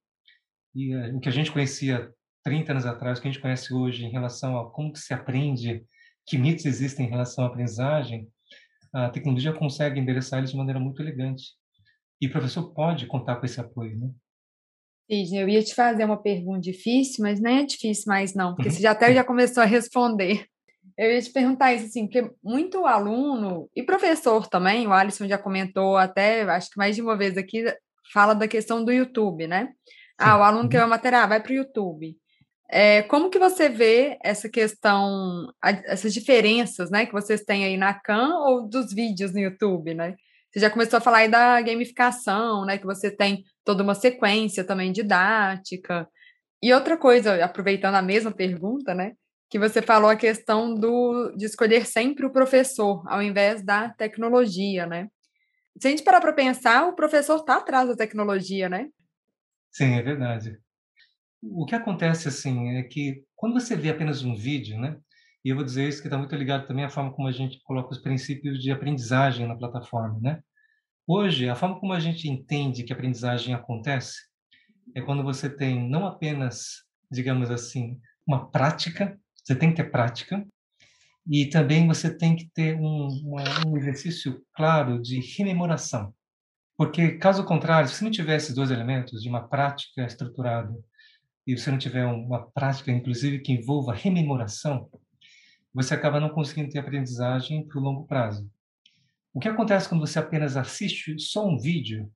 E 0.74 0.94
uh, 0.94 1.16
o 1.16 1.20
que 1.20 1.28
a 1.28 1.32
gente 1.32 1.50
conhecia 1.52 2.12
30 2.44 2.72
anos 2.72 2.86
atrás, 2.86 3.18
o 3.18 3.22
que 3.22 3.28
a 3.28 3.30
gente 3.30 3.40
conhece 3.40 3.74
hoje 3.74 4.04
em 4.04 4.10
relação 4.10 4.58
a 4.58 4.70
como 4.70 4.94
se 4.96 5.12
aprende, 5.12 5.84
que 6.26 6.38
mitos 6.38 6.64
existem 6.64 7.06
em 7.06 7.10
relação 7.10 7.44
à 7.44 7.48
aprendizagem, 7.48 8.28
a 8.92 9.10
tecnologia 9.10 9.52
consegue 9.52 10.00
endereçar 10.00 10.38
eles 10.38 10.50
de 10.50 10.56
maneira 10.56 10.80
muito 10.80 11.02
elegante. 11.02 11.52
E 12.20 12.26
o 12.26 12.30
professor 12.30 12.72
pode 12.72 13.06
contar 13.06 13.36
com 13.36 13.46
esse 13.46 13.60
apoio, 13.60 13.98
né? 13.98 14.10
Sidney, 15.08 15.42
eu 15.42 15.48
ia 15.48 15.62
te 15.62 15.74
fazer 15.74 16.04
uma 16.04 16.20
pergunta 16.20 16.60
difícil, 16.60 17.22
mas 17.22 17.40
nem 17.40 17.60
é 17.60 17.64
difícil 17.64 18.04
mais 18.06 18.34
não, 18.34 18.54
porque 18.54 18.70
você 18.70 18.80
já 18.80 18.90
até 18.90 19.12
já 19.14 19.24
começou 19.24 19.62
a 19.62 19.66
responder. 19.66 20.44
Eu 20.96 21.12
ia 21.12 21.22
te 21.22 21.30
perguntar 21.30 21.72
isso 21.72 21.86
assim, 21.86 22.06
porque 22.06 22.30
muito 22.42 22.84
aluno 22.84 23.70
e 23.74 23.82
professor 23.82 24.46
também, 24.48 24.86
o 24.86 24.92
Alisson 24.92 25.26
já 25.26 25.38
comentou 25.38 25.96
até, 25.96 26.42
acho 26.42 26.70
que 26.70 26.76
mais 26.76 26.94
de 26.94 27.02
uma 27.02 27.16
vez 27.16 27.38
aqui, 27.38 27.64
fala 28.12 28.34
da 28.34 28.48
questão 28.48 28.84
do 28.84 28.92
YouTube, 28.92 29.46
né? 29.46 29.68
Ah, 30.18 30.36
o 30.36 30.42
aluno 30.42 30.68
quer 30.68 30.80
uma 30.80 30.88
matéria, 30.88 31.22
ah, 31.22 31.26
vai 31.26 31.40
para 31.40 31.52
o 31.52 31.54
YouTube. 31.54 32.16
É, 32.70 33.02
como 33.02 33.30
que 33.30 33.38
você 33.38 33.68
vê 33.68 34.18
essa 34.22 34.48
questão, 34.48 35.48
essas 35.86 36.12
diferenças, 36.12 36.90
né, 36.90 37.06
que 37.06 37.12
vocês 37.12 37.42
têm 37.42 37.64
aí 37.64 37.78
na 37.78 37.94
CAN 37.94 38.34
ou 38.40 38.68
dos 38.68 38.92
vídeos 38.92 39.32
no 39.32 39.38
YouTube, 39.38 39.94
né? 39.94 40.16
Você 40.50 40.60
já 40.60 40.70
começou 40.70 40.96
a 40.96 41.00
falar 41.00 41.18
aí 41.18 41.28
da 41.28 41.60
gamificação, 41.60 42.64
né? 42.64 42.78
Que 42.78 42.86
você 42.86 43.10
tem 43.10 43.44
toda 43.68 43.82
uma 43.82 43.94
sequência 43.94 44.64
também 44.64 44.90
didática. 44.90 46.08
E 46.62 46.72
outra 46.72 46.96
coisa, 46.96 47.44
aproveitando 47.44 47.96
a 47.96 48.02
mesma 48.02 48.32
pergunta, 48.32 48.94
né? 48.94 49.12
Que 49.50 49.58
você 49.58 49.82
falou 49.82 50.08
a 50.08 50.16
questão 50.16 50.74
do, 50.74 51.34
de 51.36 51.44
escolher 51.44 51.84
sempre 51.84 52.24
o 52.24 52.32
professor, 52.32 53.02
ao 53.06 53.22
invés 53.22 53.62
da 53.62 53.90
tecnologia, 53.90 54.86
né? 54.86 55.08
Se 55.78 55.86
a 55.86 55.90
gente 55.90 56.02
parar 56.02 56.22
para 56.22 56.32
pensar, 56.32 56.86
o 56.86 56.94
professor 56.94 57.36
está 57.36 57.58
atrás 57.58 57.90
da 57.90 57.94
tecnologia, 57.94 58.70
né? 58.70 58.88
Sim, 59.70 59.98
é 59.98 60.02
verdade. 60.02 60.58
O 61.42 61.66
que 61.66 61.74
acontece, 61.74 62.26
assim, 62.26 62.78
é 62.78 62.82
que 62.84 63.22
quando 63.36 63.52
você 63.52 63.76
vê 63.76 63.90
apenas 63.90 64.24
um 64.24 64.34
vídeo, 64.34 64.80
né? 64.80 64.96
E 65.44 65.50
eu 65.50 65.56
vou 65.56 65.64
dizer 65.64 65.86
isso 65.86 66.00
que 66.00 66.08
está 66.08 66.16
muito 66.16 66.34
ligado 66.34 66.66
também 66.66 66.86
à 66.86 66.88
forma 66.88 67.12
como 67.12 67.28
a 67.28 67.32
gente 67.32 67.60
coloca 67.64 67.92
os 67.92 67.98
princípios 67.98 68.62
de 68.62 68.72
aprendizagem 68.72 69.46
na 69.46 69.54
plataforma, 69.54 70.18
né? 70.22 70.42
Hoje, 71.10 71.48
a 71.48 71.56
forma 71.56 71.80
como 71.80 71.94
a 71.94 72.00
gente 72.00 72.28
entende 72.28 72.84
que 72.84 72.92
a 72.92 72.94
aprendizagem 72.94 73.54
acontece 73.54 74.18
é 74.94 75.00
quando 75.00 75.22
você 75.22 75.48
tem 75.48 75.88
não 75.88 76.06
apenas, 76.06 76.84
digamos 77.10 77.50
assim, 77.50 77.98
uma 78.26 78.50
prática, 78.50 79.18
você 79.42 79.54
tem 79.54 79.70
que 79.70 79.76
ter 79.76 79.90
prática, 79.90 80.46
e 81.26 81.46
também 81.46 81.86
você 81.86 82.14
tem 82.14 82.36
que 82.36 82.50
ter 82.50 82.76
um, 82.78 83.08
um 83.66 83.78
exercício 83.78 84.44
claro 84.52 85.00
de 85.00 85.18
rememoração. 85.34 86.12
Porque, 86.76 87.12
caso 87.12 87.42
contrário, 87.42 87.88
se 87.88 87.94
você 87.94 88.04
não 88.04 88.10
tiver 88.10 88.36
esses 88.36 88.54
dois 88.54 88.70
elementos, 88.70 89.22
de 89.22 89.30
uma 89.30 89.48
prática 89.48 90.04
estruturada, 90.04 90.78
e 91.46 91.56
você 91.56 91.70
não 91.70 91.78
tiver 91.78 92.04
uma 92.04 92.50
prática, 92.50 92.92
inclusive, 92.92 93.38
que 93.38 93.52
envolva 93.54 93.94
rememoração, 93.94 94.90
você 95.72 95.94
acaba 95.94 96.20
não 96.20 96.28
conseguindo 96.28 96.70
ter 96.70 96.80
aprendizagem 96.80 97.66
para 97.66 97.78
o 97.78 97.82
longo 97.82 98.06
prazo. 98.06 98.46
O 99.38 99.40
que 99.40 99.48
acontece 99.48 99.88
quando 99.88 100.04
você 100.04 100.18
apenas 100.18 100.56
assiste 100.56 101.16
só 101.16 101.46
um 101.46 101.56
vídeo? 101.56 102.10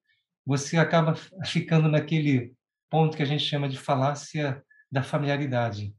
Você 0.45 0.77
acaba 0.77 1.15
ficando 1.45 1.89
naquele 1.89 2.53
ponto 2.91 3.17
que 3.17 3.23
a 3.23 3.27
gente 3.27 3.45
chama 3.45 3.69
de 3.69 3.79
falácia 3.79 4.61
da 4.91 5.05
familiaridade. 5.05 5.95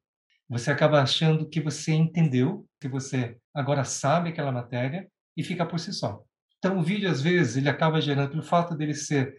Você 0.49 0.69
acaba 0.69 1.01
achando 1.01 1.47
que 1.47 1.61
você 1.61 1.93
entendeu, 1.93 2.67
que 2.77 2.89
você 2.89 3.37
agora 3.53 3.85
sabe 3.85 4.31
aquela 4.31 4.51
matéria 4.51 5.07
e 5.37 5.45
fica 5.45 5.65
por 5.65 5.79
si 5.79 5.93
só. 5.93 6.21
Então, 6.57 6.77
o 6.77 6.83
vídeo, 6.83 7.09
às 7.09 7.21
vezes, 7.21 7.55
ele 7.55 7.69
acaba 7.69 8.01
gerando, 8.01 8.31
pelo 8.31 8.43
fato 8.43 8.75
dele 8.75 8.93
ser 8.93 9.33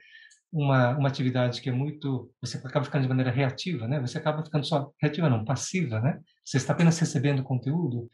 uma, 0.50 0.96
uma 0.96 1.08
atividade 1.10 1.60
que 1.60 1.68
é 1.68 1.72
muito. 1.72 2.32
Você 2.40 2.56
acaba 2.56 2.86
ficando 2.86 3.02
de 3.02 3.08
maneira 3.10 3.30
reativa, 3.30 3.86
né? 3.86 4.00
Você 4.00 4.16
acaba 4.16 4.42
ficando 4.42 4.64
só. 4.64 4.90
reativa, 5.02 5.28
não, 5.28 5.44
passiva, 5.44 6.00
né? 6.00 6.18
Você 6.42 6.56
está 6.56 6.72
apenas 6.72 6.98
recebendo 6.98 7.42
conteúdo. 7.42 8.10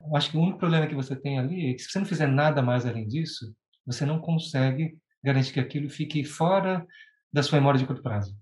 Eu 0.00 0.16
acho 0.16 0.30
que 0.30 0.36
o 0.36 0.40
único 0.40 0.58
problema 0.58 0.86
que 0.86 0.94
você 0.94 1.14
tem 1.14 1.38
ali 1.38 1.70
é 1.70 1.74
que 1.74 1.80
se 1.80 1.90
você 1.90 1.98
não 1.98 2.06
fizer 2.06 2.26
nada 2.26 2.62
mais 2.62 2.86
além 2.86 3.06
disso, 3.06 3.54
você 3.86 4.06
não 4.06 4.18
consegue 4.18 4.96
garantir 5.22 5.52
que 5.52 5.60
aquilo 5.60 5.90
fique 5.90 6.24
fora 6.24 6.86
da 7.32 7.42
sua 7.42 7.58
memória 7.58 7.78
de 7.78 7.86
curto 7.86 8.02
prazo. 8.02 8.36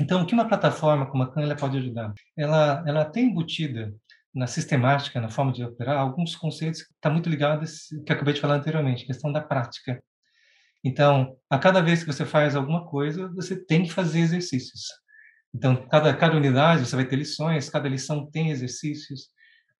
Então, 0.00 0.22
o 0.22 0.26
que 0.26 0.34
uma 0.34 0.48
plataforma 0.48 1.06
como 1.06 1.22
a 1.22 1.32
Khan 1.32 1.54
pode 1.56 1.78
ajudar? 1.78 2.12
Ela, 2.36 2.82
ela 2.86 3.04
tem 3.04 3.26
embutida 3.26 3.94
na 4.34 4.46
sistemática, 4.46 5.20
na 5.20 5.30
forma 5.30 5.52
de 5.52 5.64
operar, 5.64 5.98
alguns 5.98 6.34
conceitos 6.34 6.82
que 6.82 6.92
estão 6.92 7.12
muito 7.12 7.30
ligados 7.30 7.86
que 8.04 8.10
eu 8.10 8.16
acabei 8.16 8.34
de 8.34 8.40
falar 8.40 8.56
anteriormente, 8.56 9.06
questão 9.06 9.30
da 9.30 9.40
prática. 9.40 10.02
Então, 10.82 11.36
a 11.48 11.58
cada 11.58 11.80
vez 11.80 12.00
que 12.00 12.12
você 12.12 12.26
faz 12.26 12.56
alguma 12.56 12.84
coisa, 12.86 13.28
você 13.28 13.56
tem 13.56 13.84
que 13.84 13.92
fazer 13.92 14.20
exercícios. 14.20 14.88
Então, 15.54 15.86
cada, 15.88 16.12
cada 16.14 16.36
unidade 16.36 16.84
você 16.84 16.96
vai 16.96 17.04
ter 17.04 17.16
lições, 17.16 17.70
cada 17.70 17.88
lição 17.88 18.28
tem 18.28 18.50
exercícios. 18.50 19.28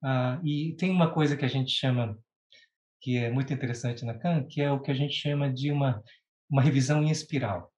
Ah, 0.05 0.39
e 0.45 0.75
tem 0.77 0.91
uma 0.91 1.11
coisa 1.11 1.35
que 1.35 1.47
a 1.47 1.49
gente 1.49 1.71
chama, 1.71 2.19
que 3.01 3.17
é 3.17 3.31
muito 3.31 3.55
interessante 3.55 4.05
na 4.05 4.13
Khan, 4.13 4.45
que 4.47 4.61
é 4.61 4.71
o 4.71 4.79
que 4.79 4.91
a 4.91 4.95
gente 4.95 5.15
chama 5.15 5.51
de 5.51 5.73
uma, 5.73 6.03
uma 6.51 6.61
revisão 6.61 7.03
em 7.03 7.11
espiral. 7.11 7.73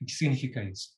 O 0.00 0.06
que 0.06 0.12
significa 0.12 0.64
isso? 0.64 0.96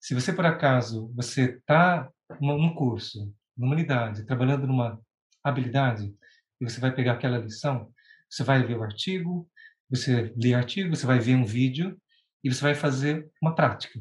Se 0.00 0.14
você, 0.14 0.32
por 0.32 0.44
acaso, 0.44 1.12
você 1.14 1.56
está 1.56 2.10
num 2.40 2.74
curso, 2.74 3.32
numa 3.56 3.74
unidade, 3.74 4.26
trabalhando 4.26 4.66
numa 4.66 5.00
habilidade, 5.42 6.12
e 6.60 6.68
você 6.68 6.80
vai 6.80 6.92
pegar 6.92 7.12
aquela 7.12 7.38
lição, 7.38 7.92
você 8.28 8.42
vai 8.42 8.66
ver 8.66 8.76
o 8.76 8.82
artigo, 8.82 9.48
você 9.88 10.34
lê 10.36 10.52
o 10.52 10.56
artigo, 10.56 10.94
você 10.94 11.06
vai 11.06 11.20
ver 11.20 11.36
um 11.36 11.44
vídeo 11.44 11.96
e 12.42 12.52
você 12.52 12.60
vai 12.60 12.74
fazer 12.74 13.30
uma 13.40 13.54
prática. 13.54 14.00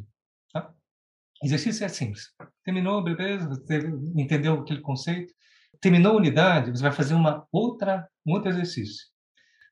Tá? 0.51 0.73
Exercício 1.43 1.86
é 1.86 1.88
simples. 1.88 2.34
Terminou, 2.63 3.03
beleza? 3.03 3.47
Você 3.47 3.77
entendeu 4.15 4.60
aquele 4.60 4.82
conceito? 4.82 5.32
Terminou 5.81 6.13
a 6.13 6.17
unidade, 6.17 6.71
você 6.71 6.83
vai 6.83 6.91
fazer 6.91 7.13
uma 7.13 7.45
outra, 7.51 8.07
um 8.25 8.33
outro 8.33 8.49
exercício. 8.49 9.05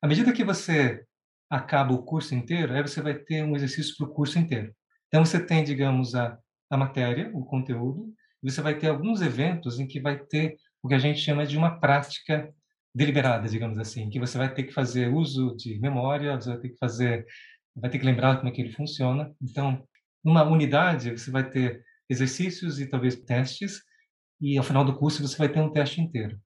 À 0.02 0.06
medida 0.06 0.32
que 0.32 0.44
você 0.44 1.04
acaba 1.48 1.94
o 1.94 2.02
curso 2.02 2.34
inteiro, 2.34 2.72
aí 2.72 2.82
você 2.82 3.00
vai 3.00 3.14
ter 3.14 3.42
um 3.42 3.54
exercício 3.54 3.96
para 3.96 4.06
o 4.06 4.12
curso 4.12 4.38
inteiro. 4.38 4.74
Então 5.08 5.24
você 5.24 5.38
tem, 5.44 5.64
digamos, 5.64 6.14
a, 6.14 6.38
a 6.70 6.76
matéria, 6.76 7.30
o 7.32 7.44
conteúdo, 7.44 8.12
e 8.42 8.50
você 8.50 8.60
vai 8.60 8.78
ter 8.78 8.88
alguns 8.88 9.20
eventos 9.22 9.78
em 9.78 9.86
que 9.86 10.00
vai 10.00 10.18
ter 10.18 10.56
o 10.82 10.88
que 10.88 10.94
a 10.94 10.98
gente 10.98 11.20
chama 11.20 11.46
de 11.46 11.56
uma 11.56 11.80
prática 11.80 12.52
deliberada, 12.94 13.48
digamos 13.48 13.78
assim, 13.78 14.08
que 14.08 14.18
você 14.18 14.38
vai 14.38 14.52
ter 14.52 14.64
que 14.64 14.72
fazer 14.72 15.12
uso 15.12 15.54
de 15.56 15.78
memória, 15.78 16.34
você 16.34 16.50
vai 16.50 16.58
ter 16.58 16.68
que 16.70 16.78
fazer, 16.78 17.26
vai 17.74 17.90
ter 17.90 17.98
que 17.98 18.06
lembrar 18.06 18.36
como 18.36 18.48
é 18.48 18.52
que 18.52 18.62
ele 18.62 18.72
funciona. 18.72 19.34
Então, 19.42 19.86
numa 20.24 20.42
unidade, 20.44 21.10
você 21.10 21.30
vai 21.30 21.48
ter 21.48 21.82
exercícios 22.08 22.80
e 22.80 22.86
talvez 22.86 23.16
testes, 23.16 23.82
e 24.40 24.56
ao 24.58 24.64
final 24.64 24.84
do 24.84 24.96
curso 24.96 25.26
você 25.26 25.36
vai 25.36 25.48
ter 25.48 25.60
um 25.60 25.70
teste 25.70 26.00
inteiro. 26.00 26.38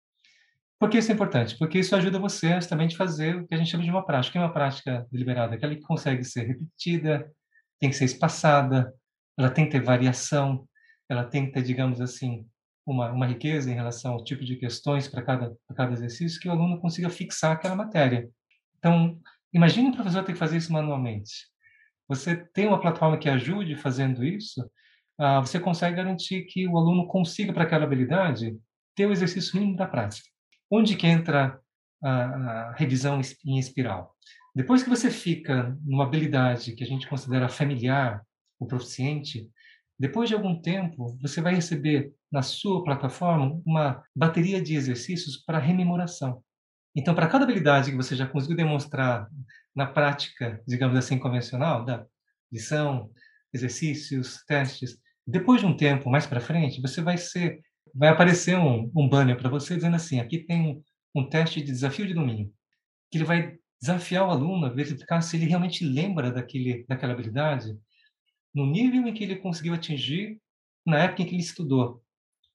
Por 0.79 0.88
que 0.88 0.98
isso 0.98 1.11
é 1.11 1.14
importante? 1.14 1.59
Porque 1.59 1.79
isso 1.79 1.94
ajuda 1.94 2.18
você 2.18 2.55
justamente 2.55 2.94
a 2.94 2.98
fazer 2.98 3.37
o 3.37 3.46
que 3.46 3.55
a 3.55 3.59
gente 3.59 3.70
chama 3.70 3.85
de 3.85 3.90
uma 3.90 4.05
prática. 4.05 4.31
O 4.31 4.33
que 4.33 4.38
é 4.38 4.40
uma 4.40 4.53
prática 4.53 5.07
deliberada? 5.12 5.55
Aquela 5.55 5.74
que 5.74 5.83
consegue 5.83 6.24
ser 6.24 6.46
repetida, 6.46 7.31
tem 7.79 7.90
que 7.90 7.96
ser 7.96 8.07
espaçada, 8.07 8.92
ela 9.38 9.50
tem 9.50 9.66
que 9.66 9.72
ter 9.72 9.83
variação, 9.83 10.66
ela 11.09 11.24
tem 11.24 11.46
que 11.46 11.53
ter, 11.53 11.62
digamos 11.62 12.00
assim, 12.00 12.46
uma, 12.87 13.11
uma 13.12 13.26
riqueza 13.26 13.70
em 13.70 13.74
relação 13.74 14.14
ao 14.14 14.24
tipo 14.24 14.44
de 14.44 14.57
questões 14.57 15.07
para 15.07 15.22
cada, 15.22 15.55
cada 15.76 15.92
exercício 15.92 16.40
que 16.40 16.48
o 16.48 16.53
aluno 16.53 16.81
consiga 16.81 17.11
fixar 17.11 17.53
aquela 17.53 17.76
matéria. 17.76 18.29
Então, 18.79 19.20
imagine 19.53 19.88
um 19.88 19.92
professor 19.92 20.24
ter 20.24 20.33
que 20.33 20.38
fazer 20.38 20.57
isso 20.57 20.72
manualmente. 20.72 21.48
Você 22.09 22.37
tem 22.37 22.66
uma 22.66 22.81
plataforma 22.81 23.18
que 23.18 23.29
ajude 23.29 23.76
fazendo 23.76 24.24
isso, 24.24 24.68
ah, 25.21 25.41
você 25.41 25.61
consegue 25.61 25.97
garantir 25.97 26.47
que 26.47 26.67
o 26.67 26.79
aluno 26.79 27.07
consiga, 27.07 27.53
para 27.53 27.65
aquela 27.65 27.85
habilidade, 27.85 28.57
ter 28.97 29.05
o 29.05 29.13
exercício 29.13 29.59
mínimo 29.59 29.77
da 29.77 29.87
prática. 29.87 30.27
Onde 30.71 30.97
que 30.97 31.07
entra 31.07 31.61
a, 32.03 32.11
a 32.11 32.75
revisão 32.75 33.21
em 33.45 33.59
espiral? 33.59 34.17
Depois 34.55 34.83
que 34.83 34.89
você 34.89 35.11
fica 35.11 35.77
numa 35.85 36.05
habilidade 36.05 36.75
que 36.75 36.83
a 36.83 36.87
gente 36.87 37.07
considera 37.07 37.51
familiar, 37.51 38.23
o 38.59 38.67
proficiente, 38.67 39.49
depois 39.99 40.31
de 40.31 40.35
algum 40.35 40.59
tempo, 40.59 41.19
você 41.21 41.43
vai 41.43 41.55
receber 41.55 42.15
na 42.33 42.41
sua 42.41 42.83
plataforma 42.83 43.61
uma 43.67 44.03
bateria 44.17 44.63
de 44.63 44.75
exercícios 44.75 45.37
para 45.37 45.59
rememoração. 45.59 46.43
Então, 46.97 47.15
para 47.15 47.29
cada 47.29 47.45
habilidade 47.45 47.91
que 47.91 47.97
você 47.97 48.17
já 48.17 48.27
conseguiu 48.27 48.57
demonstrar 48.57 49.29
na 49.77 49.87
prática, 49.87 50.63
digamos 50.67 50.97
assim, 50.97 51.19
convencional, 51.19 51.85
da 51.85 52.07
lição, 52.51 53.11
exercícios, 53.53 54.43
testes, 54.47 54.99
depois 55.31 55.61
de 55.61 55.66
um 55.66 55.77
tempo 55.77 56.11
mais 56.11 56.27
para 56.27 56.40
frente, 56.40 56.81
você 56.81 57.01
vai 57.01 57.16
ser, 57.16 57.61
vai 57.95 58.09
aparecer 58.09 58.59
um, 58.59 58.90
um 58.95 59.09
banner 59.09 59.37
para 59.37 59.49
você 59.49 59.75
dizendo 59.77 59.97
assim: 59.97 60.21
aqui 60.21 60.38
tem 60.38 60.61
um, 60.61 60.83
um 61.21 61.29
teste 61.29 61.61
de 61.61 61.66
desafio 61.66 62.07
de 62.07 62.14
domínio, 62.14 62.53
que 63.11 63.19
ele 63.19 63.25
vai 63.25 63.57
desafiar 63.81 64.27
o 64.27 64.31
aluno 64.31 64.66
a 64.66 64.71
verificar 64.71 65.21
se 65.23 65.37
ele 65.37 65.47
realmente 65.47 65.85
lembra 65.85 66.31
daquele, 66.31 66.85
daquela 66.87 67.14
habilidade 67.14 67.75
no 68.55 68.66
nível 68.66 69.07
em 69.07 69.14
que 69.14 69.25
ele 69.25 69.37
conseguiu 69.37 69.75
atingir 69.75 70.38
na 70.85 70.99
época 70.99 71.23
em 71.23 71.27
que 71.27 71.35
ele 71.35 71.43
estudou. 71.43 72.03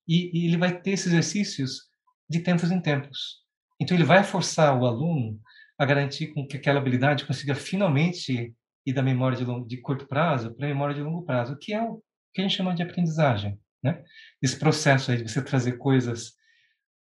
E, 0.07 0.29
e 0.37 0.47
ele 0.47 0.57
vai 0.57 0.79
ter 0.79 0.91
esses 0.91 1.07
exercícios 1.07 1.89
de 2.29 2.39
tempos 2.41 2.71
em 2.71 2.79
tempos. 2.79 3.43
Então, 3.79 3.95
ele 3.95 4.03
vai 4.03 4.23
forçar 4.23 4.77
o 4.77 4.85
aluno 4.85 5.39
a 5.77 5.85
garantir 5.85 6.27
com 6.27 6.45
que 6.45 6.57
aquela 6.57 6.79
habilidade 6.79 7.25
consiga 7.25 7.55
finalmente 7.55 8.53
ir 8.85 8.93
da 8.93 9.01
memória 9.01 9.37
de, 9.37 9.43
longo, 9.43 9.67
de 9.67 9.77
curto 9.77 10.07
prazo 10.07 10.53
para 10.53 10.65
a 10.65 10.69
memória 10.69 10.95
de 10.95 11.01
longo 11.01 11.23
prazo, 11.23 11.57
que 11.59 11.73
é 11.73 11.81
o 11.81 12.01
que 12.35 12.41
a 12.41 12.43
gente 12.43 12.57
chama 12.57 12.75
de 12.75 12.83
aprendizagem. 12.83 13.57
Né? 13.81 14.03
Esse 14.41 14.59
processo 14.59 15.09
aí 15.09 15.23
de 15.23 15.31
você 15.31 15.41
trazer 15.41 15.77
coisas 15.77 16.33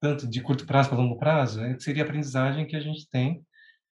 tanto 0.00 0.28
de 0.28 0.40
curto 0.40 0.64
prazo 0.66 0.88
para 0.88 0.98
longo 0.98 1.18
prazo, 1.18 1.62
é, 1.64 1.76
seria 1.80 2.04
a 2.04 2.06
aprendizagem 2.06 2.66
que 2.66 2.76
a 2.76 2.80
gente 2.80 3.08
tem, 3.10 3.44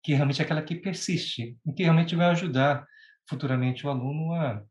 que 0.03 0.13
realmente 0.13 0.41
é 0.41 0.45
aquela 0.45 0.61
que 0.61 0.75
persiste, 0.75 1.57
e 1.65 1.73
que 1.73 1.83
realmente 1.83 2.15
vai 2.15 2.27
ajudar 2.27 2.85
futuramente 3.27 3.87
o 3.87 3.89
aluno 3.89 4.33
a, 4.33 4.61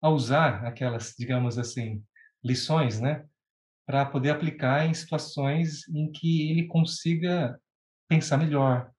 a 0.00 0.08
usar 0.08 0.64
aquelas, 0.64 1.14
digamos 1.18 1.58
assim, 1.58 2.02
lições, 2.42 3.00
né, 3.00 3.26
para 3.84 4.06
poder 4.06 4.30
aplicar 4.30 4.86
em 4.86 4.94
situações 4.94 5.86
em 5.88 6.10
que 6.10 6.50
ele 6.50 6.66
consiga 6.66 7.60
pensar 8.08 8.38
melhor, 8.38 8.90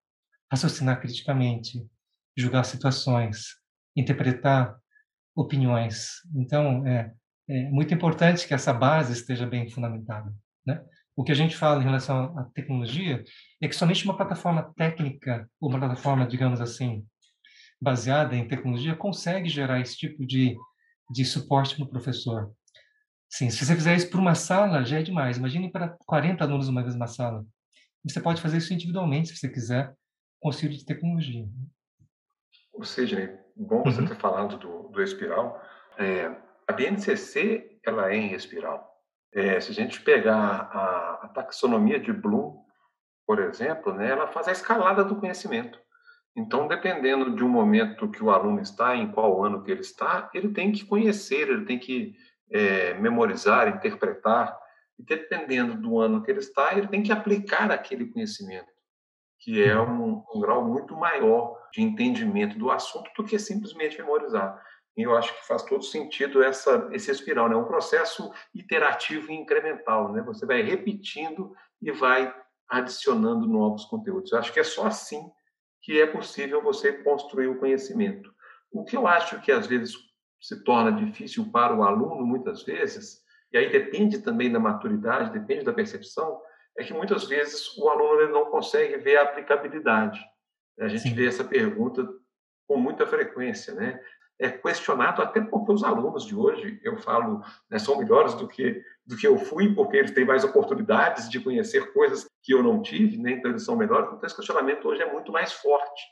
raciocinar 0.51 0.99
criticamente, 0.99 1.83
julgar 2.37 2.63
situações, 2.63 3.55
interpretar 3.95 4.77
opiniões. 5.37 6.13
Então, 6.35 6.85
é, 6.87 7.13
é 7.47 7.69
muito 7.69 7.93
importante 7.93 8.47
que 8.47 8.53
essa 8.53 8.73
base 8.73 9.13
esteja 9.13 9.45
bem 9.45 9.69
fundamentada. 9.69 10.33
Né? 10.65 10.83
O 11.15 11.23
que 11.23 11.31
a 11.31 11.35
gente 11.35 11.55
fala 11.55 11.79
em 11.81 11.85
relação 11.85 12.37
à 12.37 12.43
tecnologia 12.45 13.23
é 13.61 13.67
que 13.67 13.75
somente 13.75 14.03
uma 14.03 14.17
plataforma 14.17 14.73
técnica, 14.75 15.47
ou 15.61 15.69
uma 15.69 15.79
plataforma, 15.79 16.27
digamos 16.27 16.59
assim, 16.59 17.05
baseada 17.79 18.35
em 18.35 18.47
tecnologia, 18.47 18.95
consegue 18.95 19.47
gerar 19.47 19.79
esse 19.79 19.95
tipo 19.95 20.25
de, 20.25 20.57
de 21.11 21.23
suporte 21.23 21.75
para 21.75 21.85
o 21.85 21.89
professor. 21.89 22.51
Sim, 23.29 23.49
se 23.51 23.63
você 23.63 23.75
fizer 23.75 23.95
isso 23.95 24.09
para 24.09 24.19
uma 24.19 24.35
sala, 24.35 24.83
já 24.83 24.99
é 24.99 25.03
demais. 25.03 25.37
Imagine 25.37 25.71
para 25.71 25.95
40 26.05 26.43
alunos 26.43 26.67
uma 26.67 26.81
mesma 26.81 27.07
sala. 27.07 27.45
Você 28.03 28.19
pode 28.19 28.41
fazer 28.41 28.57
isso 28.57 28.73
individualmente, 28.73 29.29
se 29.29 29.37
você 29.37 29.49
quiser, 29.49 29.93
com 30.39 30.49
auxílio 30.49 30.77
de 30.77 30.85
tecnologia. 30.85 31.45
Ou 32.73 32.83
seja, 32.83 33.37
bom 33.57 33.83
você 33.83 34.01
uhum. 34.01 34.07
ter 34.07 34.15
falado 34.15 34.57
do, 34.57 34.89
do 34.89 35.01
espiral. 35.01 35.61
É, 35.97 36.35
a 36.67 36.73
BNCC 36.73 37.79
ela 37.85 38.11
é 38.11 38.15
em 38.15 38.33
espiral. 38.33 38.87
É, 39.33 39.59
se 39.59 39.71
a 39.71 39.73
gente 39.73 40.01
pegar 40.01 40.35
a, 40.35 41.19
a, 41.23 41.27
taxonomia 41.29 41.99
de 41.99 42.11
Bloom, 42.11 42.57
por 43.25 43.39
exemplo, 43.39 43.93
né, 43.93 44.09
ela 44.09 44.27
faz 44.27 44.47
a 44.47 44.51
escalada 44.51 45.03
do 45.03 45.15
conhecimento. 45.15 45.79
Então, 46.35 46.67
dependendo 46.67 47.35
de 47.35 47.43
um 47.43 47.49
momento 47.49 48.09
que 48.09 48.23
o 48.23 48.29
aluno 48.29 48.61
está, 48.61 48.95
em 48.95 49.11
qual 49.11 49.43
ano 49.43 49.63
que 49.63 49.71
ele 49.71 49.81
está, 49.81 50.29
ele 50.33 50.49
tem 50.49 50.71
que 50.71 50.85
conhecer, 50.85 51.49
ele 51.49 51.65
tem 51.65 51.79
que 51.79 52.15
é, 52.51 52.93
memorizar, 52.93 53.67
interpretar, 53.67 54.57
e 54.97 55.03
dependendo 55.03 55.75
do 55.75 55.99
ano 55.99 56.23
que 56.23 56.31
ele 56.31 56.39
está, 56.39 56.73
ele 56.73 56.87
tem 56.87 57.03
que 57.03 57.11
aplicar 57.11 57.71
aquele 57.71 58.05
conhecimento, 58.05 58.71
que 59.39 59.63
é 59.63 59.79
um, 59.79 60.23
um 60.33 60.39
grau 60.39 60.65
muito 60.65 60.95
maior 60.95 61.57
de 61.71 61.81
entendimento 61.81 62.57
do 62.57 62.71
assunto 62.71 63.09
do 63.15 63.23
que 63.23 63.37
simplesmente 63.37 63.97
memorizar. 63.97 64.61
E 64.95 65.03
eu 65.03 65.15
acho 65.15 65.33
que 65.33 65.47
faz 65.47 65.61
todo 65.63 65.83
sentido 65.83 66.43
essa, 66.43 66.89
esse 66.91 67.11
espiral, 67.11 67.47
né? 67.47 67.53
É 67.53 67.57
um 67.57 67.65
processo 67.65 68.31
iterativo 68.53 69.31
e 69.31 69.35
incremental, 69.35 70.11
né? 70.11 70.23
Você 70.23 70.45
vai 70.45 70.61
repetindo 70.63 71.53
e 71.79 71.91
vai 71.91 72.33
adicionando 72.67 73.47
novos 73.47 73.85
conteúdos. 73.85 74.31
Eu 74.31 74.39
acho 74.39 74.51
que 74.51 74.59
é 74.59 74.63
só 74.63 74.87
assim 74.87 75.29
que 75.81 76.01
é 76.01 76.07
possível 76.07 76.61
você 76.61 76.91
construir 76.91 77.47
o 77.47 77.59
conhecimento. 77.59 78.33
O 78.71 78.83
que 78.83 78.97
eu 78.97 79.07
acho 79.07 79.39
que 79.41 79.51
às 79.51 79.67
vezes 79.67 79.95
se 80.41 80.63
torna 80.63 80.91
difícil 80.91 81.49
para 81.51 81.75
o 81.75 81.83
aluno, 81.83 82.25
muitas 82.25 82.63
vezes, 82.63 83.21
e 83.51 83.57
aí 83.57 83.71
depende 83.71 84.19
também 84.19 84.51
da 84.51 84.59
maturidade, 84.59 85.31
depende 85.31 85.63
da 85.63 85.73
percepção, 85.73 86.41
é 86.77 86.83
que 86.83 86.93
muitas 86.93 87.25
vezes 87.25 87.75
o 87.77 87.89
aluno 87.89 88.21
ele 88.21 88.31
não 88.31 88.45
consegue 88.45 88.97
ver 88.97 89.17
a 89.17 89.23
aplicabilidade. 89.23 90.19
A 90.79 90.87
gente 90.87 91.03
Sim. 91.09 91.15
vê 91.15 91.27
essa 91.27 91.43
pergunta 91.43 92.07
com 92.67 92.77
muita 92.77 93.07
frequência, 93.07 93.73
né? 93.73 93.99
É 94.39 94.49
questionado 94.49 95.21
até 95.21 95.41
porque 95.41 95.71
os 95.71 95.83
alunos 95.83 96.23
de 96.23 96.35
hoje, 96.35 96.79
eu 96.83 96.97
falo, 96.97 97.41
né, 97.71 97.79
são 97.79 97.97
melhores 97.97 98.35
do 98.35 98.47
que 98.47 98.83
do 99.03 99.15
que 99.15 99.25
eu 99.25 99.37
fui, 99.37 99.73
porque 99.73 99.95
eles 99.95 100.11
têm 100.11 100.25
mais 100.25 100.43
oportunidades 100.43 101.29
de 101.29 101.39
conhecer 101.39 101.93
coisas 101.93 102.29
que 102.43 102.53
eu 102.53 102.61
não 102.61 102.81
tive, 102.81 103.17
né? 103.17 103.31
então 103.31 103.49
eles 103.49 103.63
são 103.63 103.77
melhores. 103.77 104.09
Então 104.09 104.25
esse 104.25 104.35
questionamento 104.35 104.85
hoje 104.85 105.01
é 105.01 105.11
muito 105.11 105.31
mais 105.31 105.53
forte. 105.53 106.03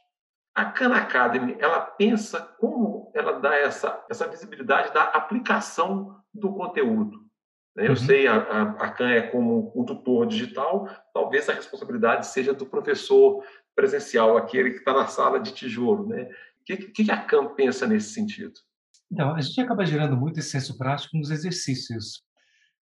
A 0.55 0.63
Khan 0.63 0.93
Academy, 0.93 1.57
ela 1.59 1.81
pensa 1.81 2.39
como 2.57 3.11
ela 3.13 3.33
dá 3.33 3.53
essa, 3.53 4.01
essa 4.09 4.25
visibilidade 4.27 4.93
da 4.93 5.03
aplicação 5.03 6.17
do 6.33 6.53
conteúdo. 6.53 7.24
Eu 7.75 7.89
uhum. 7.89 7.95
sei, 7.95 8.25
a, 8.25 8.35
a, 8.35 8.61
a 8.85 8.91
Khan 8.91 9.09
é 9.09 9.21
como 9.21 9.73
um 9.75 9.83
tutor 9.83 10.25
digital, 10.25 10.87
talvez 11.13 11.49
a 11.49 11.53
responsabilidade 11.53 12.27
seja 12.27 12.53
do 12.53 12.65
professor 12.65 13.43
presencial, 13.75 14.37
aquele 14.37 14.71
que 14.71 14.77
está 14.77 14.93
na 14.93 15.07
sala 15.07 15.39
de 15.39 15.51
tijolo. 15.51 16.07
Né? 16.07 16.23
O 16.23 16.63
que, 16.63 16.77
que 16.77 17.11
a 17.11 17.17
Khan 17.17 17.53
pensa 17.53 17.85
nesse 17.85 18.13
sentido? 18.13 18.53
Então, 19.11 19.35
a 19.35 19.41
gente 19.41 19.59
acaba 19.59 19.85
gerando 19.85 20.15
muito 20.15 20.39
esse 20.39 20.49
senso 20.49 20.77
prático 20.77 21.17
nos 21.17 21.29
exercícios. 21.29 22.23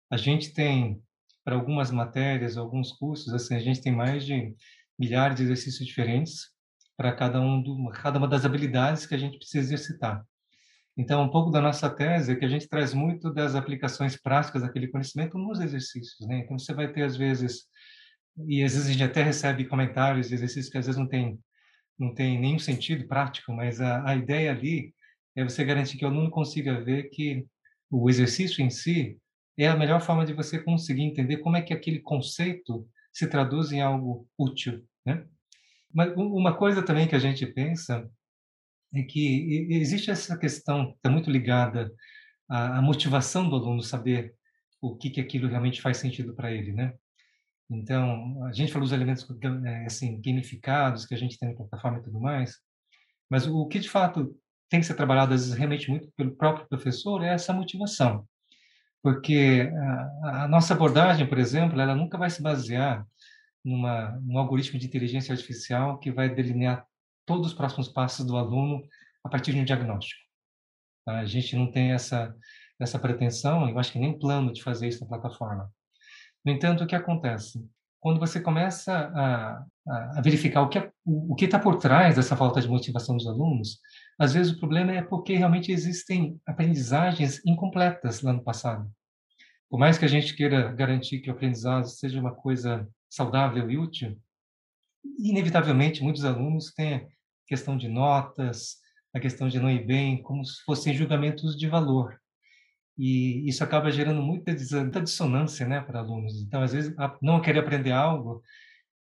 A 0.10 0.18
gente 0.18 0.54
tem, 0.54 1.02
para 1.44 1.56
algumas 1.56 1.92
matérias, 1.92 2.58
alguns 2.58 2.94
cursos, 2.94 3.34
assim, 3.34 3.56
a 3.56 3.60
gente 3.60 3.82
tem 3.82 3.94
mais 3.94 4.26
de 4.26 4.56
milhares 4.98 5.38
de 5.38 5.44
exercícios 5.44 5.86
diferentes 5.86 6.48
para 6.98 7.14
cada 7.14 7.40
um 7.40 7.62
do, 7.62 7.90
cada 7.92 8.18
uma 8.18 8.28
das 8.28 8.46
habilidades 8.46 9.06
que 9.06 9.16
a 9.16 9.18
gente 9.18 9.38
precisa 9.38 9.74
exercitar. 9.74 10.26
Então, 11.00 11.24
um 11.24 11.30
pouco 11.30 11.50
da 11.50 11.62
nossa 11.62 11.90
tese 11.90 12.34
é 12.34 12.36
que 12.36 12.44
a 12.44 12.50
gente 12.50 12.68
traz 12.68 12.94
muito 12.94 13.34
das 13.34 13.56
aplicações 13.56 14.18
práticas 14.18 14.64
daquele 14.64 14.90
conhecimento 14.90 15.38
nos 15.38 15.62
exercícios, 15.62 16.28
né? 16.28 16.40
Então, 16.40 16.60
você 16.60 16.74
vai 16.74 16.92
ter 16.92 17.04
às 17.04 17.16
vezes 17.16 17.70
e 18.46 18.62
às 18.62 18.74
vezes 18.74 18.90
a 18.90 18.92
gente 18.92 19.04
até 19.04 19.24
recebe 19.24 19.64
comentários 19.64 20.28
de 20.28 20.34
exercícios 20.34 20.70
que 20.70 20.78
às 20.78 20.88
vezes 20.88 21.00
não 21.00 21.08
tem 21.08 21.40
não 21.98 22.14
tem 22.14 22.38
nenhum 22.38 22.60
sentido 22.60 23.08
prático, 23.08 23.54
mas 23.54 23.80
a, 23.80 24.10
a 24.10 24.16
ideia 24.16 24.52
ali 24.52 24.94
é 25.38 25.44
você 25.44 25.64
garantir 25.64 25.98
que 25.98 26.04
o 26.04 26.10
aluno 26.10 26.30
consiga 26.30 26.82
ver 26.82 27.04
que 27.10 27.46
o 27.90 28.10
exercício 28.10 28.62
em 28.62 28.70
si 28.70 29.18
é 29.58 29.68
a 29.68 29.78
melhor 29.78 30.02
forma 30.02 30.26
de 30.26 30.34
você 30.34 30.60
conseguir 30.60 31.04
entender 31.04 31.38
como 31.38 31.56
é 31.56 31.62
que 31.62 31.74
aquele 31.74 32.00
conceito 32.00 32.86
se 33.14 33.26
traduz 33.26 33.72
em 33.72 33.80
algo 33.80 34.28
útil, 34.38 34.84
né? 35.06 35.26
Mas 35.94 36.14
uma 36.18 36.58
coisa 36.58 36.84
também 36.84 37.08
que 37.08 37.16
a 37.16 37.20
gente 37.20 37.46
pensa 37.46 38.06
é 38.94 39.04
que 39.04 39.68
existe 39.72 40.10
essa 40.10 40.38
questão 40.38 40.92
que 40.92 40.98
está 40.98 41.10
muito 41.10 41.30
ligada 41.30 41.94
à, 42.50 42.82
motivação 42.82 43.50
do 43.50 43.56
aluno 43.56 43.82
saber 43.82 44.34
o 44.82 44.96
que 44.96 45.10
que 45.10 45.22
aquilo 45.22 45.48
realmente 45.48 45.82
faz 45.82 45.98
sentido 45.98 46.34
para 46.34 46.52
ele, 46.52 46.72
né? 46.72 46.94
Então, 47.70 48.44
a 48.46 48.52
gente 48.52 48.72
falou 48.72 48.88
dos 48.88 48.94
elementos 48.94 49.28
é, 49.66 49.86
assim 49.86 50.20
gamificados 50.20 51.06
que 51.06 51.14
a 51.14 51.18
gente 51.18 51.38
tem 51.38 51.50
na 51.50 51.56
plataforma 51.56 52.00
e 52.00 52.04
tudo 52.04 52.20
mais, 52.20 52.56
mas 53.30 53.46
o 53.46 53.68
que 53.68 53.80
de 53.80 53.90
fato 53.90 54.36
tem 54.70 54.80
que 54.80 54.86
ser 54.86 54.96
trabalhado 54.96 55.34
às 55.34 55.42
vezes 55.42 55.58
realmente 55.58 55.90
muito 55.90 56.10
pelo 56.18 56.36
próprio 56.36 56.68
professor 56.68 57.24
é 57.24 57.34
essa 57.34 57.54
motivação, 57.54 58.28
porque 59.04 59.72
a, 60.24 60.46
a 60.46 60.48
nossa 60.48 60.74
abordagem, 60.74 61.28
por 61.28 61.38
exemplo, 61.38 61.80
ela 61.80 61.96
nunca 61.96 62.18
vai 62.18 62.30
se 62.30 62.42
basear 62.42 63.06
numa, 63.64 64.12
num 64.24 64.40
algoritmo 64.40 64.80
de 64.80 64.88
inteligência 64.88 65.32
artificial 65.34 66.00
que 66.00 66.12
vai 66.12 66.34
delinear 66.34 66.86
todos 67.30 67.52
os 67.52 67.54
próximos 67.54 67.88
passos 67.88 68.26
do 68.26 68.36
aluno 68.36 68.82
a 69.24 69.30
partir 69.30 69.54
de 69.54 69.60
um 69.60 69.64
diagnóstico. 69.64 70.20
Tá? 71.06 71.20
A 71.20 71.26
gente 71.26 71.56
não 71.56 71.72
tem 71.72 71.92
essa 71.92 72.36
essa 72.80 72.98
pretensão, 72.98 73.68
eu 73.68 73.78
acho 73.78 73.92
que 73.92 74.00
nem 74.00 74.18
plano 74.18 74.54
de 74.54 74.64
fazer 74.64 74.88
isso 74.88 75.02
na 75.02 75.10
plataforma. 75.10 75.70
No 76.46 76.52
entanto, 76.54 76.84
o 76.84 76.88
que 76.88 76.96
acontece? 76.96 77.62
Quando 78.00 78.22
você 78.22 78.40
começa 78.40 79.12
a, 79.14 79.66
a 80.18 80.22
verificar 80.22 80.62
o 80.62 80.70
que 80.70 80.80
é, 80.80 80.90
o 81.06 81.36
que 81.36 81.44
está 81.44 81.60
por 81.60 81.76
trás 81.76 82.16
dessa 82.16 82.38
falta 82.38 82.62
de 82.62 82.70
motivação 82.70 83.18
dos 83.18 83.28
alunos, 83.28 83.80
às 84.18 84.34
vezes 84.34 84.54
o 84.54 84.60
problema 84.60 84.94
é 84.94 85.02
porque 85.02 85.36
realmente 85.36 85.74
existem 85.74 86.40
aprendizagens 86.46 87.46
incompletas 87.46 88.22
lá 88.22 88.32
no 88.32 88.42
passado. 88.42 88.90
Por 89.70 89.78
mais 89.78 89.98
que 89.98 90.06
a 90.06 90.08
gente 90.08 90.34
queira 90.34 90.72
garantir 90.72 91.20
que 91.20 91.30
o 91.30 91.34
aprendizado 91.34 91.86
seja 91.86 92.18
uma 92.18 92.34
coisa 92.34 92.88
saudável 93.10 93.70
e 93.70 93.78
útil, 93.78 94.18
inevitavelmente 95.18 96.02
muitos 96.02 96.24
alunos 96.24 96.72
têm 96.74 97.06
questão 97.50 97.76
de 97.76 97.88
notas, 97.88 98.78
a 99.14 99.20
questão 99.20 99.50
de 99.50 99.60
não 99.60 99.72
ir 99.72 99.84
bem, 99.86 100.22
como 100.22 100.46
se 100.46 100.64
fossem 100.64 100.94
julgamentos 100.94 101.58
de 101.58 101.68
valor. 101.68 102.16
E 102.96 103.50
isso 103.50 103.64
acaba 103.64 103.92
gerando 103.92 104.22
muita, 104.22 104.54
dissonância 104.54 105.68
né, 105.68 105.82
para 105.82 106.00
alunos. 106.00 106.40
Então, 106.42 106.62
às 106.62 106.74
vezes, 106.74 106.94
não 107.22 107.42
querer 107.42 107.60
aprender 107.60 107.92
algo 107.92 108.44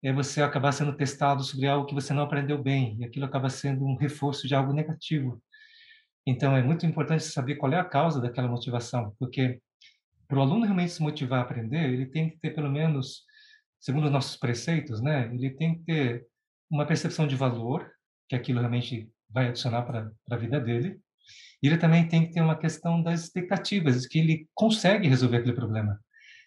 é 0.02 0.12
você 0.12 0.40
acabar 0.40 0.72
sendo 0.72 0.96
testado 0.96 1.42
sobre 1.42 1.66
algo 1.66 1.84
que 1.84 1.94
você 1.94 2.14
não 2.14 2.22
aprendeu 2.22 2.62
bem, 2.62 2.96
e 3.00 3.04
aquilo 3.04 3.26
acaba 3.26 3.50
sendo 3.50 3.84
um 3.84 3.96
reforço 3.96 4.46
de 4.46 4.54
algo 4.54 4.72
negativo. 4.72 5.42
Então, 6.24 6.56
é 6.56 6.62
muito 6.62 6.86
importante 6.86 7.24
saber 7.24 7.56
qual 7.56 7.72
é 7.72 7.78
a 7.78 7.84
causa 7.84 8.20
daquela 8.20 8.48
motivação, 8.48 9.14
porque 9.18 9.60
para 10.28 10.38
o 10.38 10.42
aluno 10.42 10.64
realmente 10.64 10.92
se 10.92 11.02
motivar 11.02 11.40
a 11.40 11.42
aprender, 11.42 11.92
ele 11.92 12.06
tem 12.06 12.30
que 12.30 12.38
ter 12.38 12.54
pelo 12.54 12.70
menos, 12.70 13.24
segundo 13.80 14.04
os 14.04 14.12
nossos 14.12 14.36
preceitos, 14.36 15.02
né, 15.02 15.28
ele 15.34 15.50
tem 15.50 15.78
que 15.78 15.84
ter 15.84 16.26
uma 16.70 16.86
percepção 16.86 17.26
de 17.26 17.34
valor 17.34 17.90
que 18.28 18.36
aquilo 18.36 18.60
realmente 18.60 19.08
vai 19.28 19.48
adicionar 19.48 19.82
para 19.82 20.10
a 20.30 20.36
vida 20.36 20.60
dele. 20.60 21.00
E 21.62 21.66
ele 21.66 21.76
também 21.76 22.06
tem 22.06 22.26
que 22.26 22.32
ter 22.32 22.40
uma 22.40 22.56
questão 22.56 23.02
das 23.02 23.24
expectativas, 23.24 24.06
que 24.06 24.18
ele 24.18 24.48
consegue 24.54 25.08
resolver 25.08 25.38
aquele 25.38 25.54
problema. 25.54 25.98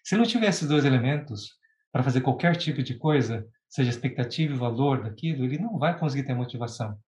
Se 0.02 0.16
não 0.16 0.24
tiver 0.24 0.48
esses 0.48 0.66
dois 0.66 0.84
elementos 0.84 1.50
para 1.92 2.02
fazer 2.02 2.22
qualquer 2.22 2.56
tipo 2.56 2.82
de 2.82 2.94
coisa, 2.94 3.46
seja 3.68 3.90
expectativa 3.90 4.54
e 4.54 4.56
valor 4.56 5.02
daquilo, 5.02 5.44
ele 5.44 5.58
não 5.58 5.78
vai 5.78 5.98
conseguir 5.98 6.24
ter 6.24 6.34
motivação. 6.34 6.98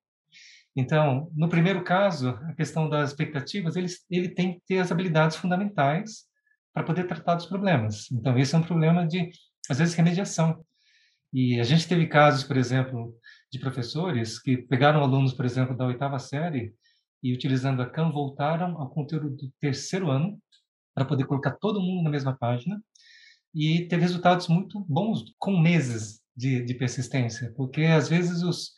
Então, 0.77 1.31
no 1.35 1.49
primeiro 1.49 1.83
caso, 1.85 2.31
a 2.31 2.53
questão 2.55 2.89
das 2.89 3.11
expectativas, 3.11 3.77
ele, 3.77 3.87
ele 4.11 4.29
tem 4.29 4.55
que 4.55 4.63
ter 4.67 4.79
as 4.79 4.91
habilidades 4.91 5.37
fundamentais 5.37 6.25
para 6.73 6.83
poder 6.83 7.05
tratar 7.05 7.37
dos 7.37 7.47
problemas. 7.47 8.11
Então, 8.11 8.37
esse 8.37 8.55
é 8.55 8.59
um 8.59 8.63
problema 8.63 9.07
de, 9.07 9.31
às 9.71 9.79
vezes, 9.79 9.95
remediação. 9.95 10.65
E 11.33 11.61
a 11.61 11.65
gente 11.65 11.87
teve 11.87 12.07
casos, 12.07 12.45
por 12.45 12.57
exemplo, 12.57 13.17
de 13.55 13.61
professores 13.61 14.41
que 14.41 14.57
pegaram 14.57 15.01
alunos, 15.01 15.33
por 15.33 15.45
exemplo, 15.45 15.77
da 15.77 15.87
oitava 15.87 16.19
série 16.19 16.75
e, 17.23 17.33
utilizando 17.33 17.81
a 17.81 17.89
CAM, 17.89 18.11
voltaram 18.11 18.77
ao 18.81 18.91
conteúdo 18.91 19.31
do 19.31 19.53
terceiro 19.61 20.11
ano 20.11 20.39
para 20.93 21.05
poder 21.05 21.25
colocar 21.25 21.53
todo 21.53 21.81
mundo 21.81 22.03
na 22.03 22.11
mesma 22.11 22.37
página. 22.37 22.83
E 23.55 23.87
teve 23.87 24.03
resultados 24.03 24.49
muito 24.49 24.81
bons 24.89 25.25
com 25.39 25.57
meses 25.57 26.21
de, 26.37 26.65
de 26.65 26.75
persistência, 26.75 27.53
porque 27.57 27.83
às 27.83 28.09
vezes 28.09 28.43
os 28.43 28.73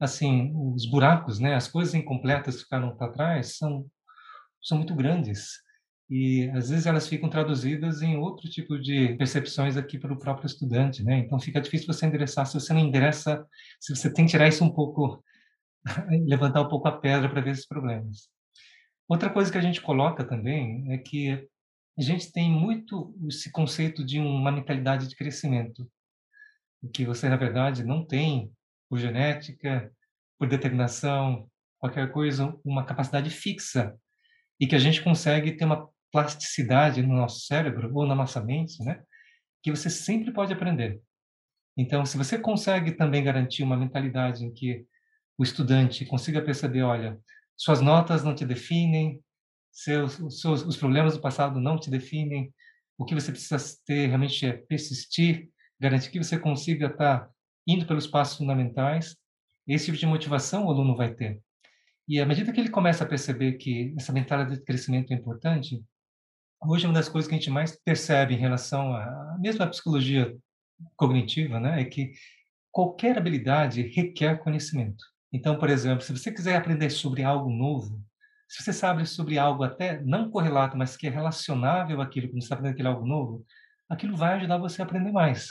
assim 0.00 0.50
os 0.54 0.88
buracos, 0.90 1.38
né, 1.38 1.54
as 1.54 1.68
coisas 1.68 1.94
incompletas 1.94 2.56
que 2.56 2.62
ficaram 2.62 2.96
para 2.96 3.12
trás 3.12 3.58
são 3.58 3.86
são 4.60 4.78
muito 4.78 4.94
grandes 4.94 5.50
e 6.10 6.50
às 6.50 6.70
vezes 6.70 6.86
elas 6.86 7.08
ficam 7.08 7.28
traduzidas 7.28 8.02
em 8.02 8.16
outro 8.16 8.48
tipo 8.48 8.78
de 8.78 9.14
percepções 9.16 9.76
aqui 9.76 9.98
para 9.98 10.12
o 10.12 10.18
próprio 10.18 10.46
estudante, 10.46 11.02
né? 11.02 11.18
Então 11.18 11.40
fica 11.40 11.60
difícil 11.60 11.86
você 11.86 12.06
endereçar 12.06 12.46
se 12.46 12.54
você 12.54 12.72
não 12.72 12.80
endereça, 12.80 13.46
se 13.80 13.94
você 13.94 14.12
tem 14.12 14.26
que 14.26 14.32
tirar 14.32 14.48
isso 14.48 14.64
um 14.64 14.70
pouco, 14.70 15.24
levantar 16.26 16.60
um 16.60 16.68
pouco 16.68 16.88
a 16.88 16.98
pedra 16.98 17.28
para 17.28 17.40
ver 17.40 17.52
esses 17.52 17.66
problemas. 17.66 18.28
Outra 19.08 19.30
coisa 19.30 19.50
que 19.50 19.58
a 19.58 19.62
gente 19.62 19.80
coloca 19.80 20.24
também 20.24 20.92
é 20.92 20.98
que 20.98 21.48
a 21.98 22.02
gente 22.02 22.32
tem 22.32 22.50
muito 22.50 23.14
esse 23.28 23.50
conceito 23.50 24.04
de 24.04 24.18
uma 24.18 24.50
mentalidade 24.50 25.08
de 25.08 25.16
crescimento, 25.16 25.90
que 26.92 27.04
você 27.04 27.28
na 27.28 27.36
verdade 27.36 27.84
não 27.84 28.04
tem 28.04 28.50
por 28.88 28.98
genética, 28.98 29.90
por 30.38 30.48
determinação, 30.48 31.48
qualquer 31.78 32.10
coisa, 32.10 32.54
uma 32.64 32.84
capacidade 32.84 33.30
fixa 33.30 33.96
e 34.62 34.66
que 34.68 34.76
a 34.76 34.78
gente 34.78 35.02
consegue 35.02 35.56
ter 35.56 35.64
uma 35.64 35.90
plasticidade 36.12 37.02
no 37.02 37.16
nosso 37.16 37.40
cérebro 37.40 37.90
ou 37.92 38.06
na 38.06 38.14
nossa 38.14 38.40
mente, 38.40 38.80
né? 38.84 39.02
Que 39.60 39.72
você 39.72 39.90
sempre 39.90 40.32
pode 40.32 40.52
aprender. 40.52 41.02
Então, 41.76 42.06
se 42.06 42.16
você 42.16 42.38
consegue 42.38 42.92
também 42.92 43.24
garantir 43.24 43.64
uma 43.64 43.76
mentalidade 43.76 44.44
em 44.44 44.54
que 44.54 44.86
o 45.36 45.42
estudante 45.42 46.06
consiga 46.06 46.40
perceber, 46.40 46.82
olha, 46.82 47.18
suas 47.56 47.80
notas 47.80 48.22
não 48.22 48.36
te 48.36 48.46
definem, 48.46 49.20
seus, 49.72 50.40
seus 50.40 50.62
os 50.64 50.76
problemas 50.76 51.14
do 51.14 51.20
passado 51.20 51.58
não 51.58 51.76
te 51.76 51.90
definem, 51.90 52.54
o 52.96 53.04
que 53.04 53.16
você 53.16 53.32
precisa 53.32 53.58
ter 53.84 54.06
realmente 54.06 54.46
é 54.46 54.52
persistir, 54.52 55.50
garantir 55.80 56.08
que 56.12 56.22
você 56.22 56.38
consiga 56.38 56.86
estar 56.86 57.28
indo 57.66 57.84
pelos 57.84 58.06
passos 58.06 58.38
fundamentais. 58.38 59.16
Esse 59.66 59.86
tipo 59.86 59.98
de 59.98 60.06
motivação 60.06 60.66
o 60.66 60.70
aluno 60.70 60.94
vai 60.94 61.12
ter. 61.12 61.42
E 62.08 62.20
à 62.20 62.26
medida 62.26 62.52
que 62.52 62.60
ele 62.60 62.68
começa 62.68 63.04
a 63.04 63.06
perceber 63.06 63.52
que 63.52 63.94
essa 63.96 64.12
mentalidade 64.12 64.58
de 64.58 64.64
crescimento 64.64 65.12
é 65.12 65.16
importante, 65.16 65.82
hoje 66.60 66.86
uma 66.86 66.94
das 66.94 67.08
coisas 67.08 67.28
que 67.28 67.34
a 67.34 67.38
gente 67.38 67.50
mais 67.50 67.78
percebe 67.84 68.34
em 68.34 68.38
relação 68.38 68.94
a 68.94 69.36
mesmo 69.38 69.66
psicologia 69.68 70.36
cognitiva, 70.96 71.60
né, 71.60 71.80
é 71.80 71.84
que 71.84 72.12
qualquer 72.70 73.16
habilidade 73.16 73.82
requer 73.82 74.38
conhecimento. 74.38 75.04
Então, 75.32 75.58
por 75.58 75.70
exemplo, 75.70 76.04
se 76.04 76.12
você 76.12 76.32
quiser 76.32 76.56
aprender 76.56 76.90
sobre 76.90 77.22
algo 77.22 77.50
novo, 77.50 78.02
se 78.48 78.62
você 78.62 78.72
sabe 78.72 79.06
sobre 79.06 79.38
algo 79.38 79.62
até 79.62 80.00
não 80.02 80.30
correlato, 80.30 80.76
mas 80.76 80.96
que 80.96 81.06
é 81.06 81.10
relacionável 81.10 82.00
àquilo 82.00 82.28
que 82.28 82.34
você 82.34 82.40
está 82.40 82.54
aprendendo 82.54 82.74
aquele 82.74 82.88
algo 82.88 83.06
novo, 83.06 83.46
aquilo 83.88 84.16
vai 84.16 84.34
ajudar 84.34 84.58
você 84.58 84.82
a 84.82 84.84
aprender 84.84 85.12
mais. 85.12 85.48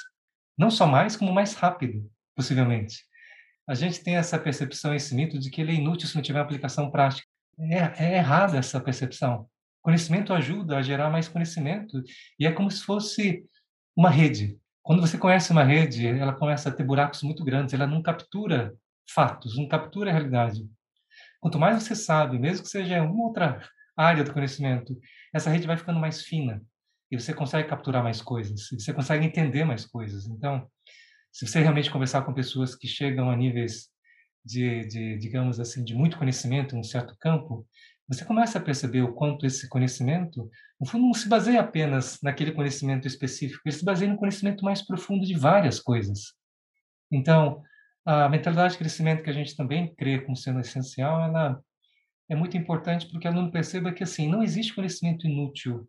Não 0.57 0.69
só 0.69 0.85
mais, 0.85 1.15
como 1.15 1.33
mais 1.33 1.55
rápido, 1.55 2.07
possivelmente. 2.35 3.03
A 3.71 3.73
gente 3.73 4.03
tem 4.03 4.17
essa 4.17 4.37
percepção, 4.37 4.93
esse 4.93 5.15
mito 5.15 5.39
de 5.39 5.49
que 5.49 5.61
ele 5.61 5.71
é 5.71 5.75
inútil 5.75 6.05
se 6.05 6.13
não 6.13 6.21
tiver 6.21 6.41
aplicação 6.41 6.91
prática. 6.91 7.25
É, 7.57 8.03
é 8.05 8.17
errada 8.17 8.57
essa 8.57 8.81
percepção. 8.81 9.47
Conhecimento 9.81 10.33
ajuda 10.33 10.75
a 10.75 10.81
gerar 10.81 11.09
mais 11.09 11.29
conhecimento 11.29 12.03
e 12.37 12.45
é 12.45 12.51
como 12.51 12.69
se 12.69 12.83
fosse 12.83 13.45
uma 13.95 14.09
rede. 14.09 14.59
Quando 14.83 14.99
você 14.99 15.17
conhece 15.17 15.53
uma 15.53 15.63
rede, 15.63 16.05
ela 16.05 16.33
começa 16.33 16.67
a 16.67 16.71
ter 16.73 16.83
buracos 16.83 17.23
muito 17.23 17.45
grandes, 17.45 17.73
ela 17.73 17.87
não 17.87 18.01
captura 18.01 18.75
fatos, 19.09 19.55
não 19.55 19.69
captura 19.69 20.09
a 20.09 20.13
realidade. 20.13 20.67
Quanto 21.39 21.57
mais 21.57 21.81
você 21.81 21.95
sabe, 21.95 22.37
mesmo 22.37 22.63
que 22.63 22.69
seja 22.69 23.01
uma 23.01 23.23
outra 23.23 23.65
área 23.95 24.25
do 24.25 24.33
conhecimento, 24.33 24.99
essa 25.33 25.49
rede 25.49 25.65
vai 25.65 25.77
ficando 25.77 25.97
mais 25.97 26.21
fina 26.23 26.61
e 27.09 27.17
você 27.17 27.33
consegue 27.33 27.69
capturar 27.69 28.03
mais 28.03 28.21
coisas, 28.21 28.67
você 28.69 28.93
consegue 28.93 29.25
entender 29.25 29.63
mais 29.63 29.85
coisas. 29.85 30.27
Então, 30.27 30.69
se 31.31 31.47
você 31.47 31.59
realmente 31.59 31.89
conversar 31.89 32.23
com 32.23 32.33
pessoas 32.33 32.75
que 32.75 32.87
chegam 32.87 33.29
a 33.29 33.35
níveis 33.35 33.89
de, 34.43 34.85
de 34.87 35.17
digamos 35.17 35.59
assim, 35.59 35.83
de 35.83 35.95
muito 35.95 36.17
conhecimento 36.17 36.75
em 36.75 36.79
um 36.79 36.83
certo 36.83 37.15
campo, 37.19 37.65
você 38.07 38.25
começa 38.25 38.57
a 38.57 38.61
perceber 38.61 39.01
o 39.01 39.13
quanto 39.13 39.45
esse 39.45 39.69
conhecimento, 39.69 40.49
no 40.79 40.85
fundo, 40.85 41.05
não 41.05 41.13
se 41.13 41.29
baseia 41.29 41.61
apenas 41.61 42.19
naquele 42.21 42.51
conhecimento 42.51 43.07
específico, 43.07 43.61
ele 43.65 43.75
se 43.75 43.85
baseia 43.85 44.11
no 44.11 44.17
conhecimento 44.17 44.65
mais 44.65 44.81
profundo 44.81 45.25
de 45.25 45.33
várias 45.37 45.79
coisas. 45.79 46.33
Então, 47.09 47.63
a 48.05 48.27
mentalidade 48.27 48.73
de 48.73 48.79
crescimento 48.79 49.23
que 49.23 49.29
a 49.29 49.33
gente 49.33 49.55
também 49.55 49.93
crê 49.95 50.19
como 50.19 50.35
sendo 50.35 50.59
essencial, 50.59 51.21
ela 51.21 51.61
é 52.29 52.35
muito 52.35 52.57
importante 52.57 53.07
porque 53.09 53.27
o 53.27 53.31
aluno 53.31 53.51
perceba 53.51 53.93
que 53.93 54.03
assim 54.03 54.27
não 54.27 54.43
existe 54.43 54.73
conhecimento 54.73 55.27
inútil, 55.27 55.87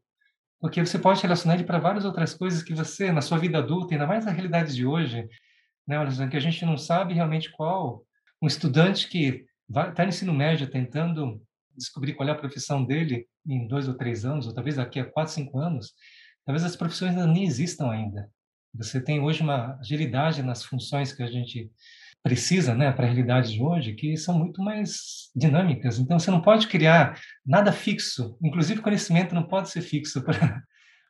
porque 0.63 0.81
você 0.81 0.97
pode 0.97 1.21
relacionar 1.21 1.57
ele 1.57 1.65
para 1.65 1.81
várias 1.81 2.05
outras 2.05 2.35
coisas 2.35 2.63
que 2.63 2.73
você 2.73 3.11
na 3.11 3.21
sua 3.21 3.37
vida 3.37 3.59
adulta, 3.59 3.95
ainda 3.95 4.07
mais 4.07 4.25
na 4.25 4.31
realidade 4.31 4.73
de 4.73 4.87
hoje, 4.87 5.29
né, 5.85 5.97
que 6.31 6.37
a 6.37 6.41
gente 6.41 6.65
não 6.65 6.79
sabe 6.79 7.15
realmente 7.15 7.51
qual 7.51 8.05
um 8.41 8.47
estudante 8.47 9.09
que 9.09 9.45
está 9.69 10.05
no 10.05 10.11
ensino 10.11 10.33
médio 10.33 10.71
tentando 10.71 11.43
descobrir 11.77 12.15
qual 12.15 12.29
é 12.29 12.33
a 12.33 12.37
profissão 12.37 12.85
dele 12.85 13.27
em 13.45 13.67
dois 13.67 13.89
ou 13.89 13.95
três 13.95 14.25
anos, 14.25 14.47
ou 14.47 14.55
talvez 14.55 14.77
daqui 14.77 15.01
a 15.01 15.05
quatro, 15.05 15.35
cinco 15.35 15.59
anos, 15.59 15.95
talvez 16.47 16.63
as 16.63 16.77
profissões 16.77 17.11
ainda 17.11 17.27
nem 17.27 17.43
existam 17.43 17.91
ainda. 17.91 18.31
Você 18.73 19.01
tem 19.01 19.19
hoje 19.19 19.43
uma 19.43 19.77
agilidade 19.81 20.45
nas 20.45 20.65
funções 20.65 21.13
que 21.13 21.25
a 21.25 21.27
gente 21.27 21.73
precisa, 22.23 22.75
né, 22.75 22.93
para 22.93 23.05
a 23.05 23.09
realidade 23.09 23.53
de 23.53 23.63
hoje, 23.63 23.95
que 23.95 24.17
são 24.17 24.39
muito 24.39 24.63
mais 24.63 25.31
dinâmicas. 25.35 25.99
Então, 25.99 26.19
você 26.19 26.31
não 26.31 26.41
pode 26.41 26.69
criar 26.69 27.21
nada 27.45 27.73
fixo, 27.73 28.39
inclusive 28.41 28.81
conhecimento 28.81 29.35
não 29.35 29.43
pode 29.43 29.71
ser 29.71 29.81
fixo 29.81 30.23
para, 30.25 30.63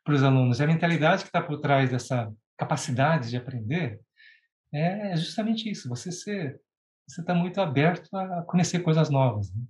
os 0.09 0.23
alunos. 0.23 0.59
E 0.59 0.63
a 0.63 0.67
mentalidade 0.67 1.23
que 1.23 1.29
está 1.29 1.41
por 1.41 1.59
trás 1.59 1.91
dessa 1.91 2.31
capacidade 2.57 3.29
de 3.29 3.37
aprender 3.37 3.99
é 4.73 5.15
justamente 5.15 5.69
isso, 5.69 5.87
você 5.87 6.11
ser 6.11 6.59
você 7.05 7.19
está 7.19 7.35
muito 7.35 7.59
aberto 7.59 8.15
a 8.15 8.43
conhecer 8.43 8.79
coisas 8.79 9.09
novas. 9.09 9.53
Né? 9.53 9.61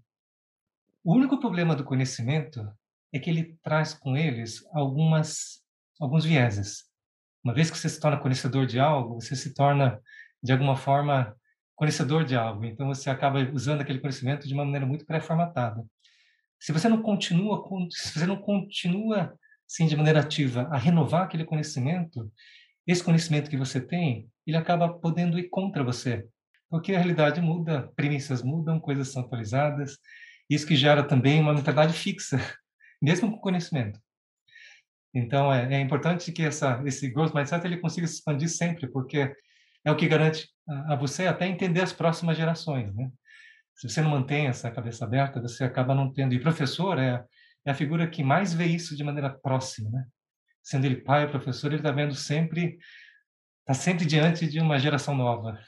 O 1.03 1.15
único 1.15 1.39
problema 1.39 1.75
do 1.75 1.83
conhecimento 1.83 2.65
é 3.11 3.17
que 3.17 3.27
ele 3.27 3.57
traz 3.63 3.93
com 3.93 4.15
eles 4.15 4.63
algumas 4.71 5.61
alguns 5.99 6.23
vieses. 6.23 6.85
Uma 7.43 7.53
vez 7.53 7.69
que 7.69 7.77
você 7.77 7.89
se 7.89 7.99
torna 7.99 8.19
conhecedor 8.19 8.65
de 8.65 8.79
algo, 8.79 9.19
você 9.19 9.35
se 9.35 9.53
torna 9.53 9.99
de 10.43 10.51
alguma 10.51 10.75
forma, 10.75 11.35
conhecedor 11.75 12.25
de 12.25 12.35
algo. 12.35 12.65
Então, 12.65 12.87
você 12.87 13.09
acaba 13.09 13.39
usando 13.53 13.81
aquele 13.81 13.99
conhecimento 13.99 14.47
de 14.47 14.53
uma 14.53 14.65
maneira 14.65 14.85
muito 14.85 15.05
pré-formatada. 15.05 15.85
Se 16.59 16.71
você 16.71 16.89
não 16.89 17.01
continua, 17.01 17.63
se 17.89 18.19
você 18.19 18.25
não 18.25 18.37
continua, 18.37 19.37
sim, 19.67 19.87
de 19.87 19.95
maneira 19.95 20.19
ativa, 20.19 20.67
a 20.71 20.77
renovar 20.77 21.23
aquele 21.23 21.45
conhecimento, 21.45 22.31
esse 22.85 23.03
conhecimento 23.03 23.49
que 23.49 23.57
você 23.57 23.79
tem, 23.79 24.29
ele 24.45 24.57
acaba 24.57 24.93
podendo 24.93 25.39
ir 25.39 25.49
contra 25.49 25.83
você, 25.83 26.27
porque 26.69 26.93
a 26.93 26.97
realidade 26.97 27.39
muda, 27.39 27.91
premissas 27.95 28.41
mudam, 28.43 28.79
coisas 28.79 29.09
são 29.09 29.23
atualizadas, 29.23 29.97
isso 30.49 30.67
que 30.67 30.75
gera 30.75 31.03
também 31.03 31.39
uma 31.39 31.53
mentalidade 31.53 31.93
fixa, 31.93 32.37
mesmo 33.01 33.31
com 33.31 33.37
conhecimento. 33.39 33.99
Então, 35.13 35.53
é, 35.53 35.75
é 35.75 35.79
importante 35.79 36.31
que 36.31 36.41
essa, 36.41 36.81
esse 36.85 37.09
growth 37.09 37.33
mindset 37.33 37.65
ele 37.65 37.77
consiga 37.77 38.07
se 38.07 38.15
expandir 38.15 38.49
sempre, 38.49 38.87
porque 38.87 39.33
é 39.85 39.91
o 39.91 39.95
que 39.95 40.07
garante 40.07 40.49
a, 40.67 40.95
você 40.95 41.27
até 41.27 41.45
entender 41.45 41.81
as 41.81 41.93
próximas 41.93 42.37
gerações, 42.37 42.93
né? 42.95 43.11
Se 43.75 43.89
você 43.89 44.01
não 44.01 44.11
mantém 44.11 44.47
essa 44.47 44.69
cabeça 44.69 45.03
aberta, 45.03 45.41
você 45.41 45.63
acaba 45.63 45.95
não 45.95 46.11
tendo. 46.11 46.33
E 46.33 46.39
professor 46.39 46.99
é, 46.99 47.23
é 47.65 47.71
a 47.71 47.75
figura 47.75 48.07
que 48.07 48.23
mais 48.23 48.53
vê 48.53 48.65
isso 48.65 48.95
de 48.95 49.03
maneira 49.03 49.29
próxima, 49.29 49.89
né? 49.89 50.05
Sendo 50.61 50.85
ele 50.85 50.97
pai 50.97 51.27
professor, 51.29 51.67
ele 51.67 51.77
está 51.77 51.91
vendo 51.91 52.15
sempre, 52.15 52.77
está 53.61 53.73
sempre 53.73 54.05
diante 54.05 54.47
de 54.47 54.59
uma 54.59 54.79
geração 54.79 55.15
nova. 55.15 55.59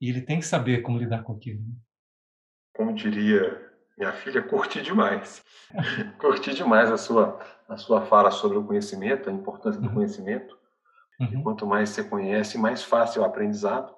E 0.00 0.08
ele 0.08 0.20
tem 0.20 0.38
que 0.38 0.46
saber 0.46 0.82
como 0.82 0.98
lidar 0.98 1.22
com 1.22 1.32
aquilo. 1.32 1.60
Né? 1.60 1.74
Como 2.74 2.94
diria 2.94 3.68
minha 3.98 4.12
filha, 4.12 4.40
curti 4.42 4.80
demais. 4.80 5.44
curti 6.20 6.54
demais 6.54 6.90
a 6.90 6.96
sua, 6.96 7.40
a 7.68 7.76
sua 7.76 8.06
fala 8.06 8.30
sobre 8.30 8.56
o 8.56 8.64
conhecimento, 8.64 9.28
a 9.28 9.32
importância 9.32 9.80
do 9.80 9.88
uhum. 9.88 9.94
conhecimento. 9.94 10.57
Uhum. 11.20 11.42
quanto 11.42 11.66
mais 11.66 11.90
você 11.90 12.04
conhece, 12.04 12.56
mais 12.56 12.82
fácil 12.82 13.22
é 13.22 13.26
o 13.26 13.28
aprendizado. 13.28 13.92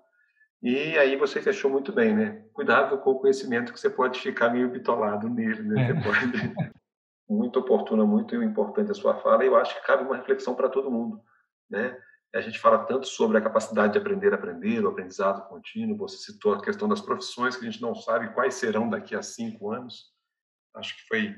E 0.62 0.98
aí 0.98 1.16
você 1.16 1.40
fechou 1.40 1.70
muito 1.70 1.92
bem, 1.92 2.14
né? 2.14 2.44
Cuidado 2.52 2.98
com 2.98 3.10
o 3.10 3.18
conhecimento 3.18 3.72
que 3.72 3.80
você 3.80 3.88
pode 3.88 4.18
ficar 4.20 4.50
meio 4.50 4.70
bitolado 4.70 5.28
nele, 5.28 5.62
né? 5.62 5.90
É. 5.90 5.94
Pode... 5.94 6.72
muito 7.28 7.60
oportuna, 7.60 8.04
muito 8.04 8.34
importante 8.42 8.90
a 8.90 8.94
sua 8.94 9.14
fala. 9.16 9.44
E 9.44 9.46
eu 9.46 9.56
acho 9.56 9.74
que 9.74 9.86
cabe 9.86 10.02
uma 10.02 10.16
reflexão 10.16 10.54
para 10.54 10.68
todo 10.68 10.90
mundo, 10.90 11.22
né? 11.68 11.96
A 12.34 12.40
gente 12.40 12.58
fala 12.58 12.84
tanto 12.84 13.06
sobre 13.06 13.38
a 13.38 13.40
capacidade 13.40 13.92
de 13.92 13.98
aprender 13.98 14.32
aprender, 14.32 14.84
o 14.84 14.88
aprendizado 14.88 15.48
contínuo. 15.48 15.96
Você 15.98 16.18
citou 16.18 16.54
a 16.54 16.62
questão 16.62 16.88
das 16.88 17.00
profissões 17.00 17.56
que 17.56 17.66
a 17.66 17.70
gente 17.70 17.82
não 17.82 17.94
sabe 17.94 18.32
quais 18.34 18.54
serão 18.54 18.88
daqui 18.88 19.16
a 19.16 19.22
cinco 19.22 19.72
anos. 19.72 20.12
Acho 20.74 20.96
que 20.96 21.08
foi 21.08 21.34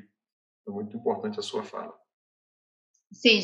muito 0.66 0.96
importante 0.96 1.38
a 1.38 1.42
sua 1.42 1.62
fala. 1.62 1.94
Sim, 3.12 3.40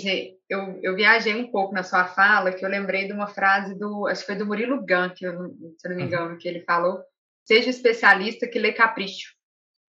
eu, 0.48 0.80
eu 0.82 0.96
viajei 0.96 1.34
um 1.34 1.50
pouco 1.50 1.74
na 1.74 1.82
sua 1.82 2.06
fala, 2.06 2.52
que 2.52 2.64
eu 2.64 2.70
lembrei 2.70 3.06
de 3.06 3.12
uma 3.12 3.26
frase 3.26 3.78
do, 3.78 4.06
acho 4.06 4.22
que 4.22 4.26
foi 4.26 4.36
do 4.36 4.46
Murilo 4.46 4.78
Gun, 4.78 5.10
que 5.14 5.26
eu, 5.26 5.32
se 5.76 5.86
eu 5.86 5.90
não 5.90 5.96
me 5.96 6.02
uhum. 6.02 6.08
engano, 6.08 6.38
que 6.38 6.48
ele 6.48 6.60
falou, 6.60 6.98
seja 7.44 7.68
especialista 7.68 8.48
que 8.48 8.58
lê 8.58 8.72
capricho. 8.72 9.36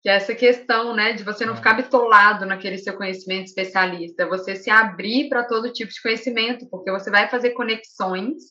Que 0.02 0.10
é 0.10 0.16
essa 0.16 0.34
questão, 0.34 0.94
né, 0.94 1.12
de 1.12 1.22
você 1.22 1.46
não 1.46 1.56
ficar 1.56 1.74
bitolado 1.74 2.44
naquele 2.44 2.76
seu 2.76 2.96
conhecimento 2.96 3.46
especialista, 3.46 4.26
você 4.26 4.56
se 4.56 4.68
abrir 4.68 5.28
para 5.28 5.44
todo 5.44 5.72
tipo 5.72 5.90
de 5.90 6.02
conhecimento, 6.02 6.68
porque 6.68 6.90
você 6.90 7.10
vai 7.10 7.30
fazer 7.30 7.50
conexões 7.50 8.42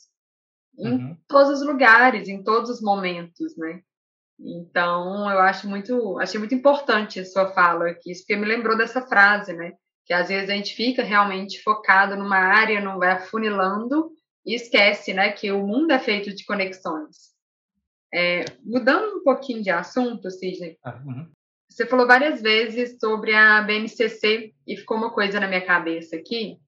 em 0.80 0.94
uhum. 0.94 1.18
todos 1.28 1.60
os 1.60 1.68
lugares, 1.68 2.28
em 2.28 2.42
todos 2.42 2.70
os 2.70 2.82
momentos, 2.82 3.56
né? 3.58 3.82
Então, 4.40 5.30
eu 5.30 5.40
acho 5.40 5.70
muito, 5.70 6.18
achei 6.20 6.40
muito 6.40 6.56
importante 6.56 7.20
a 7.20 7.26
sua 7.26 7.52
fala 7.54 7.90
aqui, 7.90 8.12
porque 8.16 8.36
me 8.36 8.48
lembrou 8.48 8.76
dessa 8.76 9.06
frase, 9.06 9.54
né? 9.54 9.74
Que 10.06 10.14
às 10.14 10.30
vezes 10.30 10.50
a 10.50 10.54
gente 10.54 10.76
fica 10.76 11.04
realmente 11.04 11.62
focado 11.62 12.16
numa 12.16 12.38
área, 12.38 12.82
não 12.82 12.98
vai 12.98 13.12
afunilando 13.12 14.12
e 14.46 14.56
esquece, 14.56 15.14
né, 15.14 15.32
que 15.32 15.52
o 15.52 15.66
mundo 15.66 15.92
é 15.92 16.00
feito 16.00 16.34
de 16.34 16.46
conexões. 16.46 17.32
É, 18.14 18.46
mudando 18.64 19.18
um 19.18 19.24
pouquinho 19.24 19.64
de 19.64 19.70
assunto, 19.70 20.30
Sidney, 20.30 20.78
ah, 20.84 21.00
uhum. 21.06 21.32
você 21.70 21.86
falou 21.86 22.06
várias 22.06 22.42
vezes 22.42 22.98
sobre 23.00 23.34
a 23.34 23.62
BNCC 23.62 24.54
e 24.68 24.76
ficou 24.76 24.98
uma 24.98 25.12
coisa 25.12 25.40
na 25.40 25.48
minha 25.48 25.66
cabeça 25.66 26.18
aqui, 26.18 26.60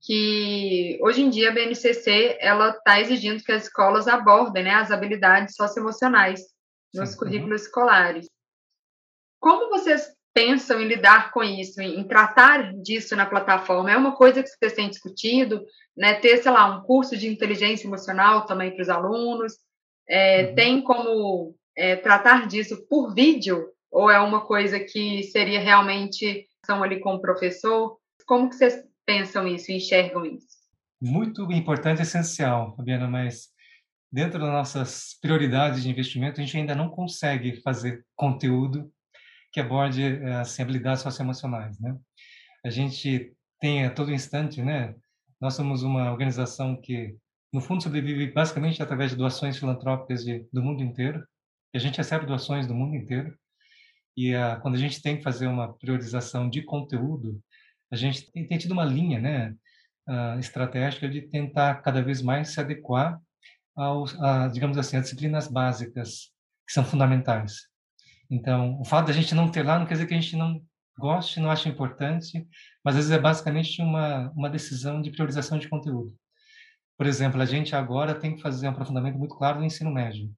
que 0.00 0.98
hoje 1.02 1.22
em 1.22 1.30
dia 1.30 1.50
a 1.50 1.52
BNCC 1.52 2.36
ela 2.38 2.70
está 2.70 3.00
exigindo 3.00 3.42
que 3.42 3.50
as 3.50 3.64
escolas 3.64 4.06
abordem 4.06 4.64
né, 4.64 4.70
as 4.70 4.92
habilidades 4.92 5.56
socioemocionais 5.56 6.42
nos 6.94 7.08
Sim, 7.08 7.14
uhum. 7.14 7.18
currículos 7.18 7.62
escolares. 7.62 8.28
Como 9.40 9.70
vocês 9.70 10.14
pensam 10.34 10.80
em 10.80 10.88
lidar 10.88 11.30
com 11.30 11.42
isso, 11.42 11.80
em, 11.80 12.02
tratar 12.04 12.74
disso 12.74 13.14
na 13.14 13.24
plataforma? 13.24 13.92
É 13.92 13.96
uma 13.96 14.16
coisa 14.16 14.42
que 14.42 14.48
vocês 14.48 14.72
têm 14.72 14.90
discutido, 14.90 15.64
né? 15.96 16.14
Ter, 16.14 16.38
sei 16.38 16.50
lá, 16.50 16.76
um 16.76 16.82
curso 16.82 17.16
de 17.16 17.28
inteligência 17.28 17.86
emocional 17.86 18.44
também 18.44 18.72
para 18.72 18.82
os 18.82 18.88
alunos. 18.88 19.54
É, 20.08 20.48
uhum. 20.48 20.54
Tem 20.56 20.82
como 20.82 21.54
é, 21.76 21.96
tratar 21.96 22.48
disso 22.48 22.84
por 22.88 23.14
vídeo? 23.14 23.68
Ou 23.90 24.10
é 24.10 24.18
uma 24.18 24.44
coisa 24.44 24.80
que 24.80 25.22
seria 25.22 25.60
realmente 25.60 26.48
são 26.66 26.82
ali 26.82 26.98
com 26.98 27.14
o 27.14 27.20
professor? 27.20 27.96
Como 28.26 28.48
que 28.48 28.56
vocês 28.56 28.82
pensam 29.06 29.46
isso, 29.46 29.70
enxergam 29.70 30.26
isso? 30.26 30.54
Muito 31.00 31.50
importante 31.52 32.00
e 32.00 32.02
essencial, 32.02 32.74
Fabiana, 32.76 33.06
mas 33.06 33.50
dentro 34.10 34.38
das 34.38 34.50
nossas 34.50 35.16
prioridades 35.20 35.82
de 35.82 35.90
investimento, 35.90 36.40
a 36.40 36.44
gente 36.44 36.56
ainda 36.56 36.74
não 36.74 36.88
consegue 36.88 37.60
fazer 37.62 38.04
conteúdo 38.16 38.90
que 39.54 39.60
aborde 39.60 40.04
assim, 40.40 40.62
habilidades 40.62 41.00
socioemocionais, 41.00 41.78
né? 41.78 41.96
A 42.64 42.70
gente 42.70 43.32
tem 43.60 43.84
a 43.86 43.90
todo 43.90 44.12
instante, 44.12 44.60
né? 44.60 44.96
Nós 45.40 45.54
somos 45.54 45.84
uma 45.84 46.10
organização 46.10 46.74
que, 46.80 47.16
no 47.52 47.60
fundo, 47.60 47.80
sobrevive 47.80 48.32
basicamente 48.32 48.82
através 48.82 49.12
de 49.12 49.16
doações 49.16 49.56
filantrópicas 49.56 50.24
de, 50.24 50.44
do 50.52 50.60
mundo 50.60 50.82
inteiro. 50.82 51.24
A 51.72 51.78
gente 51.78 51.98
recebe 51.98 52.26
doações 52.26 52.66
do 52.66 52.74
mundo 52.74 52.96
inteiro. 52.96 53.32
E 54.16 54.34
a, 54.34 54.56
quando 54.56 54.74
a 54.74 54.78
gente 54.78 55.00
tem 55.00 55.18
que 55.18 55.22
fazer 55.22 55.46
uma 55.46 55.72
priorização 55.72 56.50
de 56.50 56.62
conteúdo, 56.62 57.40
a 57.92 57.96
gente 57.96 58.32
tem, 58.32 58.44
tem 58.48 58.58
tido 58.58 58.72
uma 58.72 58.84
linha, 58.84 59.20
né? 59.20 59.54
Uh, 60.08 60.38
estratégica 60.40 61.08
de 61.08 61.22
tentar 61.22 61.76
cada 61.76 62.02
vez 62.02 62.20
mais 62.20 62.48
se 62.48 62.58
adequar 62.58 63.20
aos, 63.76 64.20
a, 64.20 64.48
digamos 64.48 64.76
assim, 64.76 64.96
as 64.96 65.04
disciplinas 65.04 65.46
básicas 65.46 66.32
que 66.66 66.72
são 66.72 66.84
fundamentais. 66.84 67.72
Então, 68.30 68.80
o 68.80 68.84
fato 68.84 69.06
da 69.06 69.12
gente 69.12 69.34
não 69.34 69.50
ter 69.50 69.62
lá 69.62 69.78
não 69.78 69.86
quer 69.86 69.94
dizer 69.94 70.06
que 70.06 70.14
a 70.14 70.20
gente 70.20 70.36
não 70.36 70.62
goste, 70.98 71.40
não 71.40 71.50
ache 71.50 71.68
importante, 71.68 72.46
mas 72.84 72.94
às 72.94 73.04
vezes 73.04 73.10
é 73.10 73.18
basicamente 73.18 73.82
uma, 73.82 74.30
uma 74.30 74.48
decisão 74.48 75.02
de 75.02 75.10
priorização 75.10 75.58
de 75.58 75.68
conteúdo. 75.68 76.14
Por 76.96 77.06
exemplo, 77.06 77.40
a 77.40 77.46
gente 77.46 77.74
agora 77.74 78.14
tem 78.14 78.36
que 78.36 78.42
fazer 78.42 78.68
um 78.68 78.70
aprofundamento 78.70 79.18
muito 79.18 79.34
claro 79.34 79.58
do 79.58 79.64
ensino 79.64 79.92
médio. 79.92 80.32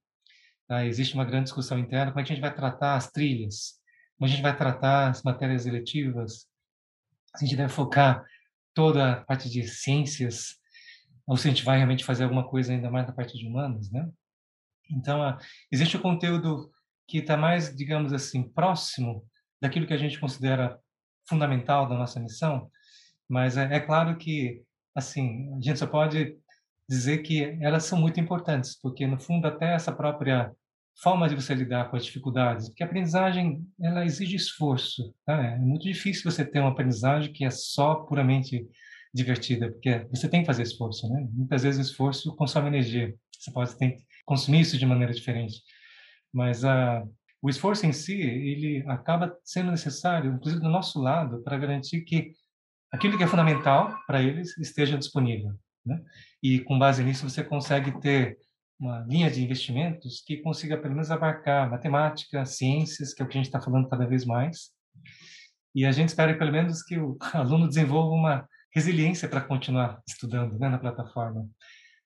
Tá? 0.67 0.85
Existe 0.85 1.13
uma 1.13 1.25
grande 1.25 1.45
discussão 1.45 1.77
interna, 1.77 2.11
como 2.11 2.19
é 2.19 2.23
que 2.23 2.31
a 2.31 2.35
gente 2.35 2.43
vai 2.43 2.53
tratar 2.53 2.95
as 2.95 3.11
trilhas, 3.11 3.79
como 4.17 4.27
a 4.27 4.31
gente 4.31 4.41
vai 4.41 4.55
tratar 4.55 5.09
as 5.09 5.21
matérias 5.21 5.65
eletivas, 5.65 6.47
a 7.35 7.39
gente 7.39 7.55
deve 7.55 7.71
focar 7.71 8.25
toda 8.73 9.13
a 9.13 9.21
parte 9.23 9.49
de 9.49 9.67
ciências, 9.67 10.55
ou 11.25 11.37
se 11.37 11.47
a 11.47 11.51
gente 11.51 11.63
vai 11.63 11.77
realmente 11.77 12.03
fazer 12.03 12.23
alguma 12.23 12.47
coisa 12.47 12.73
ainda 12.73 12.89
mais 12.89 13.05
na 13.05 13.13
parte 13.13 13.37
de 13.37 13.45
humanas, 13.45 13.91
né? 13.91 14.09
Então, 14.89 15.37
existe 15.71 15.97
o 15.97 16.01
conteúdo 16.01 16.71
que 17.07 17.19
está 17.19 17.37
mais, 17.37 17.75
digamos 17.75 18.13
assim, 18.13 18.43
próximo 18.43 19.25
daquilo 19.61 19.87
que 19.87 19.93
a 19.93 19.97
gente 19.97 20.19
considera 20.19 20.79
fundamental 21.27 21.87
da 21.87 21.95
nossa 21.97 22.19
missão, 22.19 22.69
mas 23.27 23.57
é, 23.57 23.75
é 23.75 23.79
claro 23.79 24.17
que, 24.17 24.61
assim, 24.95 25.53
a 25.55 25.61
gente 25.61 25.79
só 25.79 25.87
pode 25.87 26.37
dizer 26.87 27.19
que 27.19 27.57
elas 27.61 27.83
são 27.83 27.99
muito 27.99 28.19
importantes, 28.19 28.79
porque 28.79 29.05
no 29.05 29.19
fundo 29.19 29.45
até 29.47 29.73
essa 29.73 29.91
própria 29.91 30.51
forma 31.01 31.27
de 31.27 31.35
você 31.35 31.53
lidar 31.53 31.89
com 31.89 31.97
as 31.97 32.05
dificuldades, 32.05 32.69
porque 32.69 32.81
a 32.81 32.85
aprendizagem 32.85 33.63
ela 33.79 34.05
exige 34.05 34.35
esforço, 34.35 35.13
tá? 35.25 35.35
é 35.35 35.57
muito 35.57 35.83
difícil 35.83 36.29
você 36.29 36.45
ter 36.45 36.59
uma 36.59 36.71
aprendizagem 36.71 37.31
que 37.31 37.45
é 37.45 37.51
só 37.51 37.95
puramente 37.95 38.65
divertida, 39.13 39.71
porque 39.71 40.07
você 40.09 40.27
tem 40.27 40.41
que 40.41 40.45
fazer 40.45 40.63
esforço, 40.63 41.07
né? 41.09 41.27
Muitas 41.31 41.63
vezes 41.63 41.79
o 41.79 41.89
esforço 41.89 42.35
consome 42.35 42.67
energia. 42.67 43.13
Você 43.31 43.51
pode 43.51 43.77
ter, 43.77 43.97
consumir 44.25 44.61
isso 44.61 44.77
de 44.77 44.85
maneira 44.85 45.13
diferente. 45.13 45.61
Mas 46.33 46.63
a, 46.63 47.03
o 47.41 47.49
esforço 47.49 47.85
em 47.85 47.93
si, 47.93 48.19
ele 48.19 48.83
acaba 48.87 49.37
sendo 49.43 49.71
necessário, 49.71 50.31
inclusive 50.33 50.61
do 50.61 50.69
nosso 50.69 50.99
lado, 51.01 51.41
para 51.43 51.57
garantir 51.57 52.01
que 52.01 52.31
aquilo 52.91 53.17
que 53.17 53.23
é 53.23 53.27
fundamental 53.27 53.95
para 54.05 54.21
eles 54.21 54.57
esteja 54.57 54.97
disponível. 54.97 55.53
Né? 55.85 56.01
E 56.41 56.59
com 56.59 56.77
base 56.77 57.03
nisso 57.03 57.27
você 57.27 57.43
consegue 57.43 57.99
ter 57.99 58.37
uma 58.79 58.99
linha 59.07 59.29
de 59.29 59.43
investimentos 59.43 60.21
que 60.25 60.37
consiga 60.37 60.77
pelo 60.77 60.93
menos 60.93 61.09
abarcar 61.09 61.69
matemática, 61.69 62.45
ciências, 62.45 63.13
que 63.13 63.21
é 63.21 63.25
o 63.25 63.27
que 63.27 63.37
a 63.37 63.39
gente 63.39 63.47
está 63.47 63.61
falando 63.61 63.89
cada 63.89 64.05
vez 64.05 64.23
mais. 64.25 64.71
E 65.73 65.85
a 65.85 65.91
gente 65.91 66.09
espera 66.09 66.37
pelo 66.37 66.51
menos 66.51 66.83
que 66.83 66.97
o 66.97 67.17
aluno 67.33 67.67
desenvolva 67.67 68.13
uma 68.13 68.49
resiliência 68.73 69.27
para 69.27 69.41
continuar 69.41 70.01
estudando 70.07 70.57
né, 70.59 70.69
na 70.69 70.77
plataforma. 70.77 71.47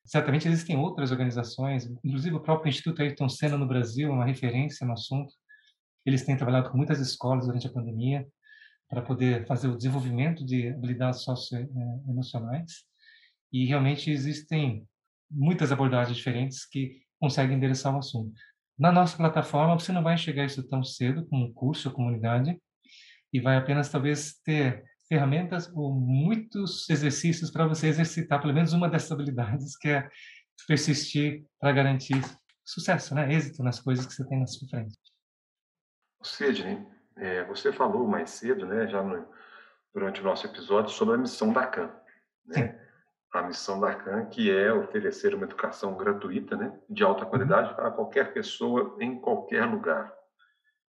Certamente 0.06 0.47
existem 0.47 0.78
outras 0.78 1.12
organizações, 1.12 1.86
inclusive 2.04 2.36
o 2.36 2.41
próprio 2.41 2.70
Instituto 2.70 3.02
Ayrton 3.02 3.30
Senna 3.30 3.58
no 3.58 3.68
Brasil, 3.68 4.12
uma 4.12 4.26
referência 4.26 4.86
no 4.86 4.93
assunto. 4.93 5.34
Eles 6.06 6.26
têm 6.26 6.36
trabalhado 6.36 6.70
com 6.70 6.78
muitas 6.78 6.99
escolas 6.99 7.45
durante 7.45 7.68
a 7.68 7.72
pandemia 7.72 8.28
para 8.89 9.02
poder 9.02 9.45
fazer 9.45 9.68
o 9.68 9.78
desenvolvimento 9.78 10.45
de 10.45 10.70
habilidades 10.70 11.22
socioemocionais. 11.22 12.84
E 13.54 13.66
realmente 13.66 14.10
existem 14.10 14.86
muitas 15.30 15.72
abordagens 15.72 16.18
diferentes 16.18 16.66
que 16.66 17.02
conseguem 17.20 17.56
endereçar 17.56 17.95
o 17.95 17.99
assunto. 17.99 18.34
Na 18.78 18.91
nossa 18.91 19.16
plataforma, 19.16 19.80
você 19.80 19.91
não 19.91 20.04
vai 20.04 20.16
enxergar 20.16 20.45
isso 20.45 20.68
tão 20.68 20.84
cedo 20.84 21.26
como 21.28 21.45
um 21.45 21.54
curso 21.54 21.89
ou 21.89 21.95
comunidade, 21.95 22.60
e 23.32 23.39
vai 23.39 23.56
apenas 23.56 23.89
talvez 23.89 24.39
ter 24.43 24.84
ferramentas 25.12 25.70
ou 25.76 25.93
muitos 25.93 26.89
exercícios 26.89 27.51
para 27.51 27.68
você 27.68 27.88
exercitar 27.88 28.39
pelo 28.39 28.53
menos 28.53 28.72
uma 28.72 28.88
dessas 28.88 29.12
habilidades, 29.12 29.76
que 29.76 29.89
é 29.89 30.09
persistir 30.66 31.45
para 31.59 31.74
garantir 31.74 32.22
sucesso, 32.64 33.14
né? 33.14 33.34
êxito 33.34 33.62
nas 33.62 33.82
coisas 33.82 34.05
que 34.05 34.14
você 34.14 34.26
tem 34.26 34.39
na 34.39 34.47
sua 34.47 34.70
frente. 34.70 34.97
Sidney, 36.24 36.88
é, 37.18 37.43
você 37.43 37.74
falou 37.74 38.07
mais 38.07 38.30
cedo, 38.30 38.66
né, 38.66 38.88
já 38.88 39.03
no, 39.03 39.28
durante 39.93 40.22
o 40.22 40.24
nosso 40.24 40.47
episódio, 40.47 40.89
sobre 40.93 41.16
a 41.16 41.18
missão 41.18 41.51
da 41.51 41.68
CAN. 41.68 41.91
Né? 42.45 42.80
A 43.34 43.43
missão 43.43 43.82
da 43.82 43.93
CAN, 43.93 44.28
que 44.28 44.49
é 44.49 44.72
oferecer 44.72 45.36
uma 45.36 45.43
educação 45.43 45.97
gratuita, 45.97 46.55
né, 46.55 46.80
de 46.89 47.03
alta 47.03 47.26
qualidade 47.26 47.72
uhum. 47.72 47.76
para 47.76 47.91
qualquer 47.91 48.32
pessoa 48.32 48.95
em 49.01 49.20
qualquer 49.20 49.66
lugar. 49.66 50.14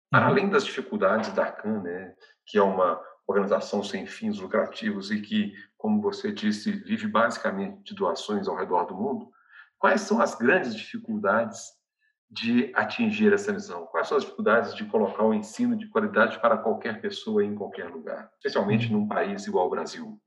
Para 0.09 0.26
uhum. 0.26 0.32
além 0.32 0.49
das 0.49 0.65
dificuldades 0.65 1.32
da 1.34 1.51
CAN, 1.51 1.84
né, 1.84 2.15
que 2.47 2.57
é 2.57 2.63
uma 2.63 2.99
organização 3.28 3.84
sem 3.84 4.06
fins 4.06 4.40
lucrativos 4.40 5.12
e 5.12 5.22
que, 5.22 5.54
como 5.78 6.02
você 6.02 6.32
disse, 6.32 6.72
vive 6.72 7.08
basicamente 7.08 7.84
de 7.84 7.94
doações 7.94 8.48
ao 8.48 8.56
redor 8.56 8.86
do 8.86 8.96
mundo, 8.96 9.30
quais 9.78 10.02
são 10.02 10.22
as 10.22 10.34
grandes 10.36 10.74
dificuldades 10.74 11.78
de 12.30 12.72
atingir 12.74 13.34
essa 13.34 13.54
missão? 13.54 13.86
Quais 13.88 14.08
são 14.08 14.18
as 14.18 14.24
dificuldades 14.24 14.76
de 14.76 14.86
colocar 14.86 15.24
o 15.24 15.34
ensino 15.34 15.78
de 15.78 15.88
qualidade 15.88 16.40
para 16.40 16.58
qualquer 16.58 17.02
pessoa 17.02 17.44
em 17.44 17.56
qualquer 17.56 17.90
lugar, 17.90 18.30
especialmente 18.36 18.92
num 18.92 19.08
país 19.08 19.46
igual 19.46 19.66
ao 19.66 19.70
Brasil? 19.70 20.22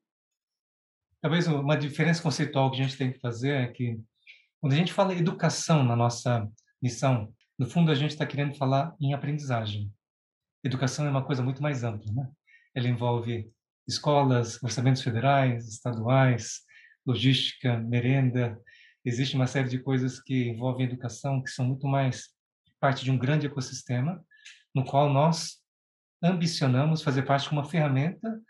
Talvez 1.21 1.47
uma 1.47 1.77
diferença 1.77 2.23
conceitual 2.23 2.71
que 2.71 2.81
a 2.81 2.85
gente 2.85 2.97
tem 2.97 3.13
que 3.13 3.21
fazer 3.21 3.51
é 3.51 3.67
que, 3.69 4.01
quando 4.61 4.73
a 4.73 4.77
gente 4.77 4.93
fala 4.93 5.15
educação 5.15 5.85
na 5.85 5.95
nossa 5.95 6.49
missão, 6.83 7.33
no 7.59 7.67
fundo 7.67 7.91
a 7.91 7.95
gente 7.95 8.13
está 8.13 8.25
querendo 8.25 8.57
falar 8.57 8.95
em 8.99 9.13
aprendizagem. 9.13 9.93
Educação 10.65 11.07
é 11.07 11.11
uma 11.11 11.25
coisa 11.25 11.43
muito 11.43 11.63
mais 11.63 11.85
ampla, 11.85 12.11
né? 12.13 12.31
Ela 12.75 12.89
envolve 12.89 13.51
escolas, 13.87 14.62
orçamentos 14.62 15.03
federais, 15.03 15.68
estaduais, 15.68 16.61
logística, 17.07 17.79
merenda. 17.79 18.61
Existe 19.05 19.35
uma 19.35 19.47
série 19.47 19.68
de 19.68 19.79
coisas 19.79 20.21
que 20.21 20.49
envolvem 20.49 20.87
educação 20.87 21.43
que 21.43 21.51
são 21.51 21.64
muito 21.64 21.87
mais 21.87 22.29
parte 22.79 23.05
de 23.05 23.11
um 23.11 23.18
grande 23.18 23.47
ecossistema 23.47 24.25
no 24.75 24.85
qual 24.85 25.12
nós 25.12 25.59
ambicionamos 26.23 27.03
fazer 27.03 27.23
parte 27.23 27.49
de 27.49 27.53
uma 27.53 27.64
ferramenta 27.64 28.41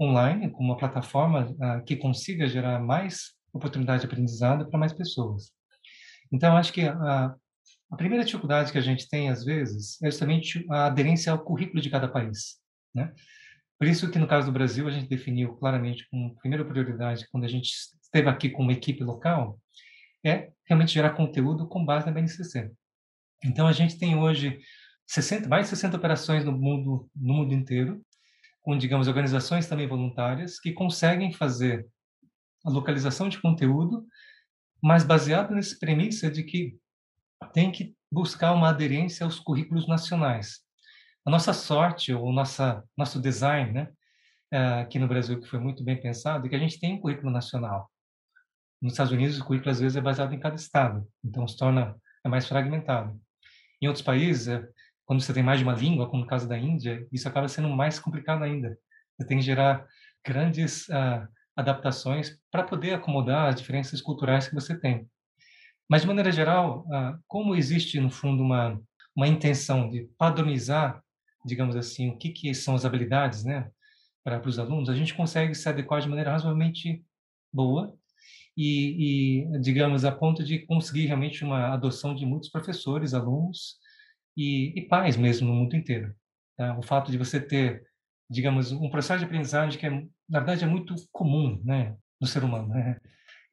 online, 0.00 0.50
com 0.50 0.62
uma 0.62 0.76
plataforma 0.76 1.50
uh, 1.50 1.84
que 1.84 1.96
consiga 1.96 2.46
gerar 2.46 2.78
mais 2.80 3.34
oportunidade 3.52 4.00
de 4.00 4.06
aprendizado 4.06 4.68
para 4.68 4.78
mais 4.78 4.92
pessoas. 4.92 5.50
Então, 6.30 6.56
acho 6.56 6.72
que 6.72 6.82
a, 6.82 7.34
a 7.90 7.96
primeira 7.96 8.24
dificuldade 8.24 8.70
que 8.70 8.78
a 8.78 8.82
gente 8.82 9.08
tem, 9.08 9.30
às 9.30 9.44
vezes, 9.44 10.00
é 10.02 10.10
justamente 10.10 10.66
a 10.70 10.86
aderência 10.86 11.32
ao 11.32 11.38
currículo 11.38 11.80
de 11.80 11.90
cada 11.90 12.08
país. 12.08 12.58
Né? 12.94 13.12
Por 13.78 13.86
isso 13.86 14.10
que 14.10 14.18
no 14.18 14.26
caso 14.26 14.46
do 14.46 14.52
Brasil 14.52 14.88
a 14.88 14.90
gente 14.90 15.08
definiu 15.08 15.54
claramente 15.56 16.08
como 16.10 16.34
primeira 16.36 16.64
prioridade 16.64 17.26
quando 17.30 17.44
a 17.44 17.48
gente 17.48 17.70
esteve 18.02 18.28
aqui 18.28 18.48
com 18.48 18.62
uma 18.62 18.72
equipe 18.72 19.04
local 19.04 19.60
é 20.24 20.50
realmente 20.64 20.94
gerar 20.94 21.10
conteúdo 21.10 21.68
com 21.68 21.84
base 21.84 22.06
na 22.06 22.12
BNCC. 22.12 22.72
Então 23.44 23.66
a 23.66 23.72
gente 23.72 23.98
tem 23.98 24.16
hoje 24.16 24.58
60, 25.06 25.48
mais 25.48 25.66
de 25.66 25.70
60 25.70 25.96
operações 25.96 26.44
no 26.44 26.52
mundo 26.52 27.08
no 27.14 27.34
mundo 27.34 27.52
inteiro, 27.52 28.02
com 28.62 28.76
digamos 28.76 29.08
organizações 29.08 29.68
também 29.68 29.86
voluntárias 29.86 30.58
que 30.58 30.72
conseguem 30.72 31.32
fazer 31.32 31.86
a 32.64 32.70
localização 32.70 33.28
de 33.28 33.40
conteúdo, 33.40 34.06
mas 34.82 35.04
baseado 35.04 35.54
nessa 35.54 35.76
premissa 35.78 36.30
de 36.30 36.42
que 36.42 36.76
tem 37.52 37.70
que 37.70 37.94
buscar 38.10 38.52
uma 38.52 38.70
aderência 38.70 39.24
aos 39.24 39.38
currículos 39.38 39.86
nacionais 39.86 40.65
a 41.26 41.30
nossa 41.30 41.52
sorte, 41.52 42.14
o 42.14 42.30
nossa, 42.30 42.84
nosso 42.96 43.20
design, 43.20 43.72
né, 43.72 43.88
eh, 44.52 44.80
aqui 44.80 44.96
no 44.96 45.08
Brasil, 45.08 45.40
que 45.40 45.48
foi 45.48 45.58
muito 45.58 45.82
bem 45.82 46.00
pensado, 46.00 46.46
é 46.46 46.48
que 46.48 46.54
a 46.54 46.58
gente 46.58 46.78
tem 46.78 46.94
um 46.94 47.00
currículo 47.00 47.32
nacional. 47.32 47.90
Nos 48.80 48.92
Estados 48.92 49.12
Unidos, 49.12 49.40
o 49.40 49.44
currículo, 49.44 49.72
às 49.72 49.80
vezes, 49.80 49.96
é 49.96 50.00
baseado 50.00 50.32
em 50.32 50.38
cada 50.38 50.54
estado, 50.54 51.04
então 51.24 51.46
se 51.48 51.56
torna 51.56 51.96
é 52.24 52.28
mais 52.28 52.46
fragmentado. 52.46 53.20
Em 53.82 53.88
outros 53.88 54.04
países, 54.04 54.46
é, 54.46 54.68
quando 55.04 55.20
você 55.20 55.32
tem 55.34 55.42
mais 55.42 55.58
de 55.58 55.64
uma 55.64 55.74
língua, 55.74 56.08
como 56.08 56.22
no 56.22 56.28
caso 56.28 56.48
da 56.48 56.56
Índia, 56.56 57.06
isso 57.12 57.28
acaba 57.28 57.48
sendo 57.48 57.68
mais 57.70 57.98
complicado 57.98 58.44
ainda. 58.44 58.78
Você 59.16 59.26
tem 59.26 59.38
que 59.38 59.44
gerar 59.44 59.84
grandes 60.24 60.88
uh, 60.88 61.26
adaptações 61.56 62.38
para 62.50 62.64
poder 62.64 62.94
acomodar 62.94 63.48
as 63.48 63.56
diferenças 63.56 64.00
culturais 64.00 64.48
que 64.48 64.54
você 64.54 64.78
tem. 64.78 65.08
Mas, 65.88 66.02
de 66.02 66.08
maneira 66.08 66.32
geral, 66.32 66.84
uh, 66.86 67.18
como 67.28 67.54
existe, 67.54 68.00
no 68.00 68.10
fundo, 68.10 68.42
uma, 68.42 68.80
uma 69.14 69.28
intenção 69.28 69.88
de 69.88 70.08
padronizar, 70.18 71.00
digamos 71.46 71.76
assim, 71.76 72.10
o 72.10 72.18
que, 72.18 72.30
que 72.30 72.52
são 72.54 72.74
as 72.74 72.84
habilidades 72.84 73.44
né, 73.44 73.70
para, 74.24 74.46
os 74.46 74.58
alunos, 74.58 74.90
a 74.90 74.94
gente 74.94 75.14
consegue 75.14 75.54
se 75.54 75.68
adequar 75.68 76.00
de 76.00 76.08
maneira 76.08 76.32
razoavelmente 76.32 77.04
boa 77.52 77.96
e, 78.56 79.44
e, 79.54 79.60
digamos, 79.60 80.04
a 80.04 80.10
ponto 80.10 80.42
de 80.42 80.58
conseguir 80.66 81.06
realmente 81.06 81.44
uma 81.44 81.72
adoção 81.72 82.14
de 82.14 82.26
muitos 82.26 82.48
professores, 82.48 83.14
alunos 83.14 83.76
e, 84.36 84.72
e 84.76 84.82
pais 84.88 85.16
mesmo 85.16 85.46
no 85.46 85.54
mundo 85.54 85.76
inteiro. 85.76 86.14
Tá? 86.56 86.76
O 86.76 86.82
fato 86.82 87.12
de 87.12 87.18
você 87.18 87.40
ter, 87.40 87.86
digamos, 88.28 88.72
um 88.72 88.90
processo 88.90 89.20
de 89.20 89.26
aprendizagem 89.26 89.78
que, 89.78 89.86
é, 89.86 89.90
na 90.28 90.40
verdade, 90.40 90.64
é 90.64 90.66
muito 90.66 90.94
comum 91.12 91.62
né, 91.64 91.96
no 92.20 92.26
ser 92.26 92.42
humano. 92.42 92.68
Né? 92.68 92.98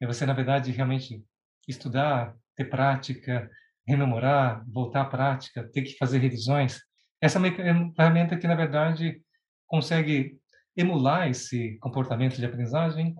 É 0.00 0.06
você, 0.06 0.26
na 0.26 0.32
verdade, 0.32 0.72
realmente 0.72 1.22
estudar, 1.68 2.34
ter 2.56 2.64
prática, 2.64 3.48
rememorar, 3.86 4.64
voltar 4.68 5.02
à 5.02 5.04
prática, 5.04 5.68
ter 5.72 5.82
que 5.82 5.96
fazer 5.96 6.18
revisões. 6.18 6.80
Essa 7.24 7.38
é 7.38 7.40
uma 7.40 7.94
ferramenta 7.94 8.36
que, 8.36 8.46
na 8.46 8.54
verdade, 8.54 9.18
consegue 9.66 10.38
emular 10.76 11.26
esse 11.26 11.78
comportamento 11.78 12.36
de 12.36 12.44
aprendizagem 12.44 13.14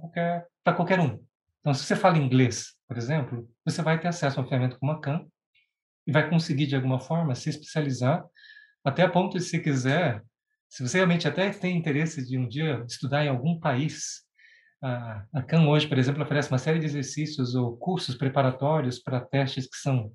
para 0.63 0.75
qualquer 0.75 1.01
um. 1.01 1.25
Então, 1.61 1.73
se 1.73 1.85
você 1.85 1.97
fala 1.97 2.19
inglês, 2.19 2.75
por 2.87 2.99
exemplo, 2.99 3.49
você 3.65 3.81
vai 3.81 3.99
ter 3.99 4.09
acesso 4.09 4.39
a 4.39 4.43
uma 4.43 4.49
ferramenta 4.49 4.77
como 4.79 4.93
a 4.93 5.01
Khan 5.01 5.25
e 6.07 6.13
vai 6.13 6.29
conseguir, 6.29 6.67
de 6.67 6.77
alguma 6.77 7.01
forma, 7.01 7.35
se 7.35 7.49
especializar 7.49 8.23
até 8.85 9.05
a 9.05 9.09
ponto 9.09 9.39
de, 9.39 9.43
se 9.43 9.59
quiser, 9.59 10.23
se 10.69 10.87
você 10.87 10.99
realmente 10.99 11.27
até 11.27 11.49
tem 11.49 11.75
interesse 11.75 12.29
de 12.29 12.37
um 12.37 12.47
dia 12.47 12.85
estudar 12.87 13.25
em 13.25 13.29
algum 13.29 13.59
país, 13.59 14.21
a, 14.83 15.25
a 15.33 15.43
Khan 15.43 15.67
hoje, 15.67 15.89
por 15.89 15.97
exemplo, 15.97 16.23
oferece 16.23 16.51
uma 16.51 16.59
série 16.59 16.79
de 16.79 16.85
exercícios 16.85 17.55
ou 17.55 17.75
cursos 17.79 18.17
preparatórios 18.17 18.99
para 18.99 19.25
testes 19.25 19.67
que 19.67 19.79
são 19.79 20.13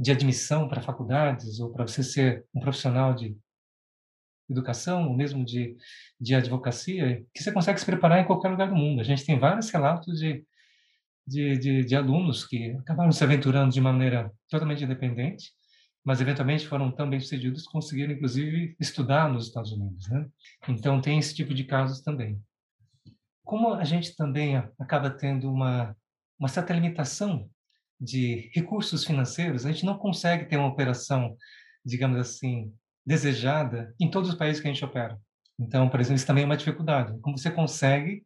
de 0.00 0.10
admissão 0.10 0.66
para 0.68 0.80
faculdades 0.80 1.60
ou 1.60 1.70
para 1.70 1.86
você 1.86 2.02
ser 2.02 2.44
um 2.54 2.60
profissional 2.60 3.14
de 3.14 3.36
educação, 4.48 5.06
ou 5.06 5.16
mesmo 5.16 5.44
de, 5.44 5.76
de 6.18 6.34
advocacia, 6.34 7.24
que 7.32 7.42
você 7.42 7.52
consegue 7.52 7.78
se 7.78 7.86
preparar 7.86 8.18
em 8.18 8.26
qualquer 8.26 8.48
lugar 8.48 8.68
do 8.68 8.74
mundo. 8.74 9.00
A 9.00 9.04
gente 9.04 9.24
tem 9.24 9.38
vários 9.38 9.70
relatos 9.70 10.18
de 10.18 10.44
de, 11.30 11.56
de, 11.58 11.84
de 11.84 11.94
alunos 11.94 12.44
que 12.44 12.72
acabaram 12.72 13.12
se 13.12 13.22
aventurando 13.22 13.72
de 13.72 13.80
maneira 13.80 14.32
totalmente 14.48 14.82
independente, 14.82 15.52
mas 16.04 16.20
eventualmente 16.20 16.66
foram 16.66 16.90
tão 16.90 17.08
bem 17.08 17.20
sucedidos 17.20 17.64
que 17.64 17.72
conseguiram, 17.72 18.12
inclusive, 18.12 18.74
estudar 18.80 19.28
nos 19.28 19.46
Estados 19.46 19.70
Unidos. 19.70 20.08
Né? 20.08 20.26
Então, 20.68 21.00
tem 21.00 21.18
esse 21.20 21.34
tipo 21.34 21.54
de 21.54 21.62
casos 21.62 22.00
também. 22.00 22.42
Como 23.44 23.74
a 23.74 23.84
gente 23.84 24.16
também 24.16 24.56
acaba 24.78 25.08
tendo 25.08 25.50
uma, 25.52 25.96
uma 26.38 26.48
certa 26.48 26.72
limitação 26.72 27.48
de 28.00 28.50
recursos 28.54 29.04
financeiros, 29.04 29.66
a 29.66 29.72
gente 29.72 29.84
não 29.84 29.98
consegue 29.98 30.46
ter 30.46 30.56
uma 30.56 30.68
operação, 30.68 31.36
digamos 31.84 32.18
assim, 32.18 32.72
desejada 33.04 33.94
em 34.00 34.10
todos 34.10 34.30
os 34.30 34.36
países 34.36 34.60
que 34.60 34.68
a 34.68 34.72
gente 34.72 34.84
opera. 34.84 35.18
Então, 35.58 35.88
por 35.88 36.00
exemplo, 36.00 36.16
isso 36.16 36.26
também 36.26 36.44
é 36.44 36.46
uma 36.46 36.56
dificuldade. 36.56 37.18
Como 37.20 37.36
você 37.36 37.50
consegue 37.50 38.24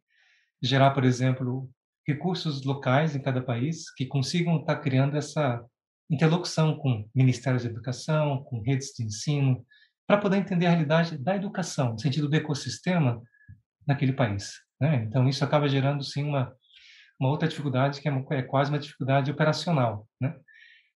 gerar, 0.61 0.91
por 0.91 1.03
exemplo, 1.03 1.69
recursos 2.07 2.63
locais 2.63 3.15
em 3.15 3.21
cada 3.21 3.41
país 3.41 3.91
que 3.93 4.05
consigam 4.05 4.57
estar 4.57 4.77
criando 4.77 5.17
essa 5.17 5.63
interlocução 6.09 6.77
com 6.77 7.09
ministérios 7.13 7.63
de 7.63 7.69
educação, 7.69 8.43
com 8.43 8.61
redes 8.61 8.93
de 8.95 9.03
ensino, 9.03 9.65
para 10.07 10.19
poder 10.19 10.37
entender 10.37 10.67
a 10.67 10.69
realidade 10.69 11.17
da 11.17 11.35
educação, 11.35 11.93
no 11.93 11.99
sentido 11.99 12.29
do 12.29 12.35
ecossistema 12.35 13.21
naquele 13.87 14.13
país. 14.13 14.53
Né? 14.79 15.03
Então, 15.07 15.27
isso 15.27 15.43
acaba 15.43 15.67
gerando, 15.67 16.03
sim, 16.03 16.23
uma, 16.23 16.55
uma 17.19 17.29
outra 17.29 17.47
dificuldade, 17.47 18.01
que 18.01 18.07
é, 18.07 18.11
uma, 18.11 18.25
é 18.31 18.41
quase 18.41 18.69
uma 18.69 18.79
dificuldade 18.79 19.31
operacional. 19.31 20.07
Né? 20.19 20.35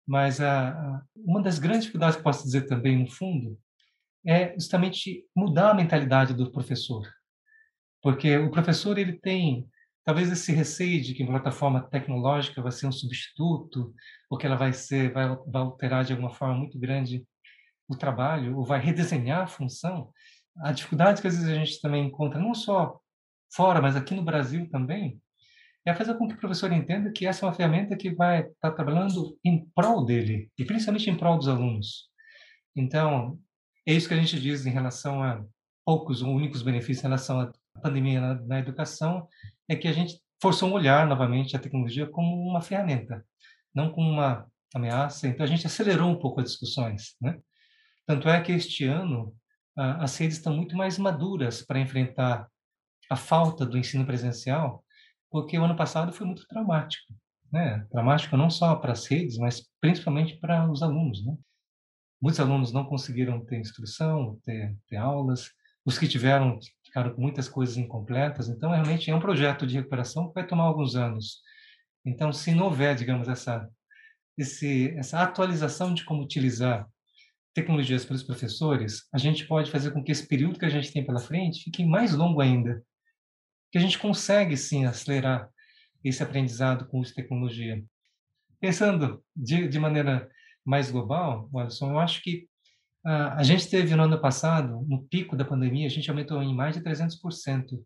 Mas 0.07 0.41
a, 0.41 0.69
a, 0.69 1.01
uma 1.15 1.41
das 1.41 1.59
grandes 1.59 1.81
dificuldades 1.83 2.17
que 2.17 2.23
posso 2.23 2.43
dizer 2.43 2.65
também, 2.67 2.97
no 2.97 3.07
fundo, 3.07 3.57
é 4.25 4.53
justamente 4.53 5.25
mudar 5.35 5.71
a 5.71 5.73
mentalidade 5.73 6.33
do 6.33 6.51
professor. 6.51 7.07
Porque 8.01 8.37
o 8.37 8.51
professor 8.51 8.97
ele 8.97 9.13
tem 9.13 9.67
talvez 10.05 10.31
esse 10.31 10.51
receio 10.51 11.01
de 11.01 11.13
que 11.13 11.23
a 11.23 11.27
plataforma 11.27 11.81
tecnológica 11.81 12.61
vai 12.61 12.71
ser 12.71 12.87
um 12.87 12.91
substituto, 12.91 13.93
ou 14.29 14.37
que 14.37 14.45
ela 14.45 14.55
vai 14.55 14.73
ser, 14.73 15.11
vai, 15.13 15.27
vai 15.27 15.61
alterar 15.61 16.03
de 16.03 16.13
alguma 16.13 16.31
forma 16.31 16.55
muito 16.55 16.79
grande 16.79 17.25
o 17.87 17.95
trabalho, 17.95 18.57
ou 18.57 18.65
vai 18.65 18.79
redesenhar 18.79 19.41
a 19.41 19.47
função, 19.47 20.11
a 20.61 20.71
dificuldade 20.71 21.21
que 21.21 21.27
às 21.27 21.35
vezes 21.35 21.49
a 21.49 21.53
gente 21.53 21.81
também 21.81 22.07
encontra, 22.07 22.39
não 22.39 22.53
só 22.53 22.99
fora, 23.53 23.81
mas 23.81 23.95
aqui 23.95 24.13
no 24.15 24.23
Brasil 24.23 24.69
também, 24.69 25.21
é 25.85 25.93
fazer 25.93 26.15
com 26.15 26.27
que 26.27 26.35
o 26.35 26.39
professor 26.39 26.71
entenda 26.71 27.11
que 27.11 27.25
essa 27.25 27.45
é 27.45 27.47
uma 27.47 27.55
ferramenta 27.55 27.95
que 27.95 28.13
vai 28.13 28.41
estar 28.41 28.71
trabalhando 28.71 29.37
em 29.43 29.65
prol 29.73 30.05
dele, 30.05 30.51
e 30.57 30.65
principalmente 30.65 31.09
em 31.09 31.17
prol 31.17 31.37
dos 31.37 31.47
alunos. 31.47 32.09
Então, 32.75 33.39
é 33.87 33.93
isso 33.93 34.07
que 34.07 34.13
a 34.13 34.17
gente 34.17 34.39
diz 34.39 34.65
em 34.65 34.71
relação 34.71 35.23
a 35.23 35.43
poucos 35.85 36.21
ou 36.21 36.35
únicos 36.35 36.61
benefícios 36.61 36.99
em 36.99 37.07
relação 37.07 37.41
à 37.41 37.51
pandemia 37.81 38.21
na, 38.21 38.35
na 38.35 38.59
educação, 38.59 39.27
é 39.67 39.75
que 39.75 39.87
a 39.87 39.93
gente 39.93 40.19
forçou 40.41 40.69
um 40.69 40.73
olhar 40.73 41.07
novamente 41.07 41.55
a 41.55 41.59
tecnologia 41.59 42.07
como 42.07 42.47
uma 42.47 42.61
ferramenta, 42.61 43.25
não 43.73 43.91
como 43.91 44.09
uma 44.09 44.47
ameaça. 44.73 45.27
Então 45.27 45.43
a 45.43 45.47
gente 45.47 45.65
acelerou 45.65 46.09
um 46.09 46.19
pouco 46.19 46.41
as 46.41 46.51
discussões, 46.51 47.15
né? 47.21 47.39
Tanto 48.05 48.27
é 48.29 48.41
que 48.41 48.51
este 48.51 48.85
ano 48.85 49.35
as 49.75 50.17
redes 50.17 50.37
estão 50.37 50.55
muito 50.55 50.75
mais 50.75 50.97
maduras 50.97 51.61
para 51.61 51.79
enfrentar 51.79 52.47
a 53.09 53.15
falta 53.15 53.65
do 53.65 53.77
ensino 53.77 54.05
presencial, 54.05 54.83
porque 55.29 55.57
o 55.57 55.63
ano 55.63 55.75
passado 55.75 56.11
foi 56.11 56.25
muito 56.25 56.47
traumático, 56.47 57.13
né? 57.51 57.85
Traumático 57.91 58.35
não 58.37 58.49
só 58.49 58.75
para 58.75 58.93
as 58.93 59.05
redes, 59.05 59.37
mas 59.37 59.67
principalmente 59.79 60.37
para 60.39 60.69
os 60.69 60.81
alunos, 60.81 61.25
né? 61.25 61.35
Muitos 62.21 62.39
alunos 62.39 62.73
não 62.73 62.85
conseguiram 62.85 63.43
ter 63.45 63.59
instrução, 63.59 64.39
ter, 64.43 64.75
ter 64.87 64.97
aulas. 64.97 65.51
Os 65.85 65.97
que 65.97 66.07
tiveram 66.07 66.59
ficaram 66.83 67.13
com 67.13 67.21
muitas 67.21 67.47
coisas 67.47 67.77
incompletas. 67.77 68.49
Então, 68.49 68.71
realmente 68.71 69.09
é 69.09 69.15
um 69.15 69.19
projeto 69.19 69.65
de 69.65 69.75
recuperação 69.75 70.27
que 70.27 70.33
vai 70.33 70.45
tomar 70.45 70.63
alguns 70.63 70.95
anos. 70.95 71.41
Então, 72.05 72.33
se 72.33 72.53
não 72.53 72.65
houver, 72.65 72.95
digamos, 72.95 73.29
essa, 73.29 73.69
esse, 74.37 74.89
essa 74.97 75.21
atualização 75.21 75.93
de 75.93 76.03
como 76.03 76.23
utilizar 76.23 76.87
tecnologias 77.53 78.05
pelos 78.05 78.23
professores, 78.23 79.07
a 79.13 79.17
gente 79.17 79.47
pode 79.47 79.71
fazer 79.71 79.91
com 79.91 80.03
que 80.03 80.11
esse 80.11 80.27
período 80.27 80.59
que 80.59 80.65
a 80.65 80.69
gente 80.69 80.91
tem 80.91 81.05
pela 81.05 81.19
frente 81.19 81.63
fique 81.63 81.85
mais 81.85 82.13
longo 82.13 82.41
ainda. 82.41 82.83
Que 83.71 83.77
a 83.77 83.81
gente 83.81 83.99
consegue, 83.99 84.57
sim, 84.57 84.85
acelerar 84.85 85.49
esse 86.03 86.23
aprendizado 86.23 86.87
com 86.87 87.01
de 87.01 87.13
tecnologia. 87.13 87.83
Pensando 88.59 89.23
de, 89.35 89.67
de 89.67 89.79
maneira 89.79 90.29
mais 90.65 90.91
global, 90.91 91.49
Alisson, 91.55 91.91
eu 91.91 91.99
acho 91.99 92.21
que 92.21 92.47
a 93.03 93.43
gente 93.43 93.69
teve 93.69 93.95
no 93.95 94.03
ano 94.03 94.19
passado, 94.19 94.85
no 94.87 95.03
pico 95.05 95.35
da 95.35 95.45
pandemia, 95.45 95.87
a 95.87 95.89
gente 95.89 96.09
aumentou 96.09 96.43
em 96.43 96.53
mais 96.53 96.75
de 96.75 96.83
300% 96.83 97.81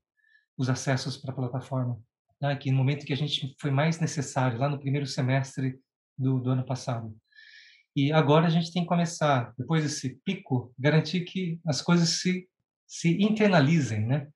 os 0.57 0.69
acessos 0.69 1.17
para 1.17 1.31
a 1.31 1.35
plataforma, 1.35 1.99
né? 2.41 2.55
que 2.55 2.71
no 2.71 2.77
momento 2.77 3.05
que 3.05 3.13
a 3.13 3.17
gente 3.17 3.55
foi 3.59 3.71
mais 3.71 3.99
necessário, 3.99 4.59
lá 4.59 4.67
no 4.67 4.79
primeiro 4.79 5.05
semestre 5.05 5.79
do, 6.17 6.39
do 6.39 6.49
ano 6.49 6.65
passado. 6.65 7.15
E 7.95 8.11
agora 8.11 8.47
a 8.47 8.49
gente 8.49 8.73
tem 8.73 8.83
que 8.83 8.87
começar, 8.87 9.53
depois 9.57 9.83
desse 9.83 10.19
pico, 10.25 10.73
garantir 10.77 11.21
que 11.21 11.59
as 11.65 11.81
coisas 11.81 12.21
se, 12.21 12.49
se 12.87 13.21
internalizem, 13.21 14.05
né? 14.05 14.27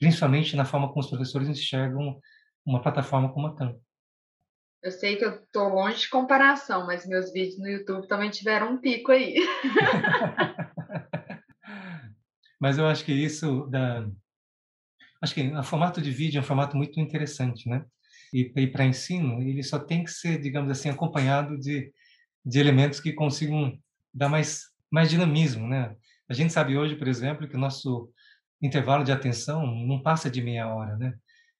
Principalmente 0.00 0.56
na 0.56 0.64
forma 0.64 0.88
como 0.88 1.00
os 1.00 1.08
professores 1.08 1.48
enxergam 1.48 2.18
uma 2.64 2.82
plataforma 2.82 3.32
como 3.32 3.46
a 3.46 3.54
Khan. 3.54 3.76
Eu 4.82 4.90
sei 4.90 5.16
que 5.16 5.24
eu 5.24 5.46
tô 5.52 5.68
longe 5.68 6.00
de 6.00 6.08
comparação, 6.08 6.86
mas 6.86 7.06
meus 7.06 7.30
vídeos 7.32 7.58
no 7.58 7.68
YouTube 7.68 8.08
também 8.08 8.30
tiveram 8.30 8.72
um 8.72 8.80
pico 8.80 9.12
aí. 9.12 9.34
mas 12.58 12.78
eu 12.78 12.86
acho 12.86 13.04
que 13.04 13.12
isso 13.12 13.66
da 13.66 14.08
acho 15.22 15.34
que 15.34 15.48
o 15.48 15.62
formato 15.62 16.00
de 16.00 16.10
vídeo 16.10 16.38
é 16.38 16.40
um 16.40 16.46
formato 16.46 16.78
muito 16.78 16.98
interessante, 16.98 17.68
né? 17.68 17.84
E, 18.32 18.50
e 18.56 18.66
para 18.66 18.86
ensino, 18.86 19.42
ele 19.42 19.62
só 19.62 19.78
tem 19.78 20.02
que 20.02 20.10
ser, 20.10 20.40
digamos 20.40 20.70
assim, 20.70 20.88
acompanhado 20.88 21.58
de 21.58 21.92
de 22.42 22.58
elementos 22.58 23.00
que 23.00 23.12
consigam 23.12 23.78
dar 24.14 24.30
mais 24.30 24.70
mais 24.90 25.10
dinamismo, 25.10 25.68
né? 25.68 25.94
A 26.28 26.32
gente 26.32 26.52
sabe 26.52 26.76
hoje, 26.76 26.96
por 26.96 27.06
exemplo, 27.06 27.46
que 27.46 27.54
o 27.54 27.60
nosso 27.60 28.10
intervalo 28.60 29.04
de 29.04 29.12
atenção 29.12 29.66
não 29.66 30.02
passa 30.02 30.30
de 30.30 30.42
meia 30.42 30.68
hora, 30.68 30.96
né? 30.96 31.14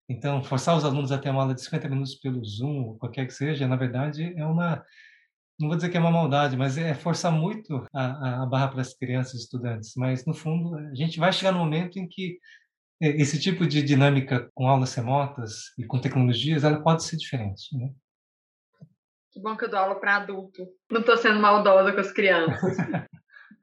Então, 0.09 0.43
forçar 0.43 0.77
os 0.77 0.85
alunos 0.85 1.13
a 1.13 1.19
ter 1.19 1.31
uma 1.31 1.43
aula 1.43 1.55
de 1.55 1.63
50 1.63 1.89
minutos 1.89 2.17
pelo 2.17 2.45
Zoom, 2.45 2.83
ou 2.83 2.99
qualquer 2.99 3.27
que 3.27 3.33
seja, 3.33 3.69
na 3.69 3.77
verdade, 3.77 4.35
é 4.37 4.45
uma. 4.45 4.85
Não 5.59 5.69
vou 5.69 5.77
dizer 5.77 5.89
que 5.89 5.97
é 5.97 6.01
uma 6.01 6.11
maldade, 6.11 6.57
mas 6.57 6.77
é 6.77 6.95
forçar 6.95 7.31
muito 7.31 7.87
a, 7.95 8.43
a 8.43 8.47
barra 8.47 8.69
para 8.69 8.81
as 8.81 8.93
crianças 8.93 9.35
e 9.35 9.37
estudantes. 9.45 9.93
Mas, 9.97 10.27
no 10.27 10.35
fundo, 10.35 10.77
a 10.77 10.95
gente 10.95 11.21
vai 11.21 11.33
chegar 11.33 11.53
no 11.53 11.61
momento 11.61 11.99
em 11.99 12.09
que 12.09 12.39
esse 13.01 13.41
tipo 13.41 13.67
de 13.67 13.83
dinâmica 13.83 14.51
com 14.53 14.67
aulas 14.67 14.95
remotas 14.95 15.73
e 15.79 15.85
com 15.85 16.01
tecnologias, 16.01 16.65
ela 16.65 16.83
pode 16.83 17.05
ser 17.05 17.17
diferente, 17.17 17.77
né? 17.77 17.91
Que 19.31 19.41
bom 19.41 19.57
que 19.57 19.65
eu 19.65 19.71
dou 19.71 19.79
aula 19.79 19.95
para 19.95 20.17
adulto. 20.17 20.67
Não 20.91 21.01
estou 21.01 21.17
sendo 21.17 21.39
maldosa 21.39 21.93
com 21.93 22.01
as 22.01 22.11
crianças. 22.11 22.77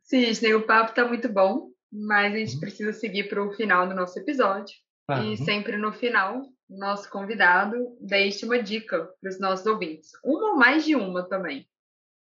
Cisne, 0.02 0.54
o 0.54 0.66
papo 0.66 0.92
está 0.92 1.06
muito 1.06 1.28
bom, 1.28 1.70
mas 1.92 2.34
a 2.34 2.38
gente 2.38 2.54
uhum. 2.56 2.60
precisa 2.60 2.94
seguir 2.94 3.30
para 3.30 3.44
o 3.44 3.54
final 3.54 3.88
do 3.88 3.96
nosso 3.96 4.18
episódio. 4.20 4.76
Uhum. 5.10 5.34
E 5.34 5.38
sempre 5.38 5.78
no 5.78 5.94
final, 5.94 6.44
nosso 6.70 7.10
convidado 7.10 7.76
deixe 8.02 8.46
uma 8.46 8.62
dica 8.62 9.08
para 9.22 9.30
os 9.30 9.40
nossos 9.40 9.66
ouvintes. 9.66 10.12
Uma 10.24 10.52
ou 10.52 10.58
mais 10.58 10.86
de 10.86 10.96
uma 10.96 11.28
também. 11.28 11.68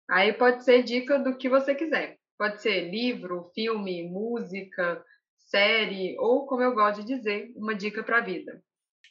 Aí 0.09 0.33
pode 0.33 0.63
ser 0.63 0.83
dica 0.83 1.19
do 1.19 1.37
que 1.37 1.49
você 1.49 1.75
quiser. 1.75 2.17
Pode 2.37 2.61
ser 2.61 2.89
livro, 2.89 3.51
filme, 3.53 4.09
música, 4.09 5.03
série, 5.37 6.17
ou, 6.19 6.45
como 6.45 6.63
eu 6.63 6.73
gosto 6.73 7.03
de 7.03 7.15
dizer, 7.15 7.53
uma 7.55 7.75
dica 7.75 8.03
para 8.03 8.17
a 8.17 8.23
vida. 8.23 8.61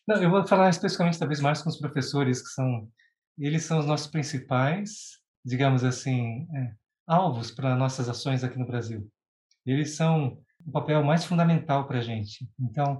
Não, 0.06 0.20
eu 0.20 0.28
vou 0.28 0.44
falar 0.44 0.68
especificamente, 0.70 1.18
talvez, 1.18 1.40
mais 1.40 1.62
com 1.62 1.68
os 1.68 1.78
professores, 1.78 2.42
que 2.42 2.48
são. 2.48 2.88
Eles 3.38 3.64
são 3.64 3.78
os 3.78 3.86
nossos 3.86 4.08
principais, 4.08 5.20
digamos 5.44 5.84
assim, 5.84 6.46
é, 6.54 6.74
alvos 7.06 7.50
para 7.50 7.76
nossas 7.76 8.08
ações 8.08 8.44
aqui 8.44 8.58
no 8.58 8.66
Brasil. 8.66 9.08
Eles 9.64 9.94
são 9.96 10.38
o 10.64 10.72
papel 10.72 11.02
mais 11.02 11.24
fundamental 11.24 11.86
para 11.86 11.98
a 11.98 12.02
gente. 12.02 12.48
Então, 12.58 12.98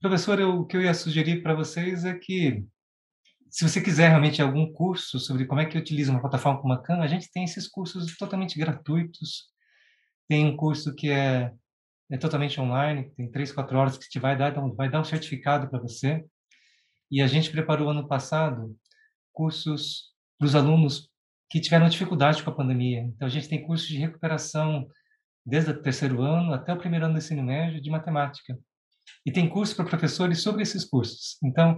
professor, 0.00 0.38
eu, 0.38 0.60
o 0.60 0.66
que 0.66 0.76
eu 0.76 0.82
ia 0.82 0.94
sugerir 0.94 1.42
para 1.42 1.54
vocês 1.54 2.04
é 2.04 2.14
que, 2.14 2.64
se 3.48 3.68
você 3.68 3.80
quiser 3.80 4.08
realmente 4.08 4.40
algum 4.40 4.72
curso 4.72 5.18
sobre 5.18 5.46
como 5.46 5.60
é 5.60 5.66
que 5.66 5.78
utiliza 5.78 6.10
uma 6.10 6.20
plataforma 6.20 6.60
como 6.60 6.72
a 6.72 6.82
Khan, 6.82 7.00
a 7.00 7.06
gente 7.06 7.30
tem 7.30 7.44
esses 7.44 7.68
cursos 7.68 8.16
totalmente 8.16 8.58
gratuitos. 8.58 9.50
Tem 10.28 10.46
um 10.46 10.56
curso 10.56 10.94
que 10.94 11.10
é 11.10 11.52
é 12.12 12.18
totalmente 12.18 12.60
online, 12.60 13.10
tem 13.16 13.30
três, 13.30 13.50
quatro 13.50 13.78
horas 13.78 13.96
que 13.96 14.06
te 14.06 14.18
vai 14.18 14.36
dar, 14.36 14.50
então 14.50 14.74
vai 14.74 14.90
dar 14.90 15.00
um 15.00 15.04
certificado 15.04 15.66
para 15.70 15.80
você. 15.80 16.22
E 17.10 17.22
a 17.22 17.26
gente 17.26 17.50
preparou 17.50 17.88
ano 17.88 18.06
passado 18.06 18.76
cursos 19.32 20.12
para 20.38 20.46
os 20.46 20.54
alunos 20.54 21.08
que 21.48 21.58
tiveram 21.58 21.88
dificuldade 21.88 22.42
com 22.42 22.50
a 22.50 22.54
pandemia. 22.54 23.00
Então 23.00 23.26
a 23.26 23.30
gente 23.30 23.48
tem 23.48 23.64
cursos 23.64 23.88
de 23.88 23.96
recuperação 23.96 24.86
desde 25.44 25.70
o 25.70 25.82
terceiro 25.82 26.22
ano 26.22 26.52
até 26.52 26.72
o 26.72 26.78
primeiro 26.78 27.06
ano 27.06 27.14
do 27.14 27.18
ensino 27.18 27.42
médio 27.42 27.80
de 27.80 27.90
matemática. 27.90 28.58
E 29.26 29.32
tem 29.32 29.48
curso 29.48 29.74
para 29.74 29.84
professores 29.84 30.42
sobre 30.42 30.62
esses 30.62 30.84
cursos. 30.84 31.36
Então, 31.42 31.76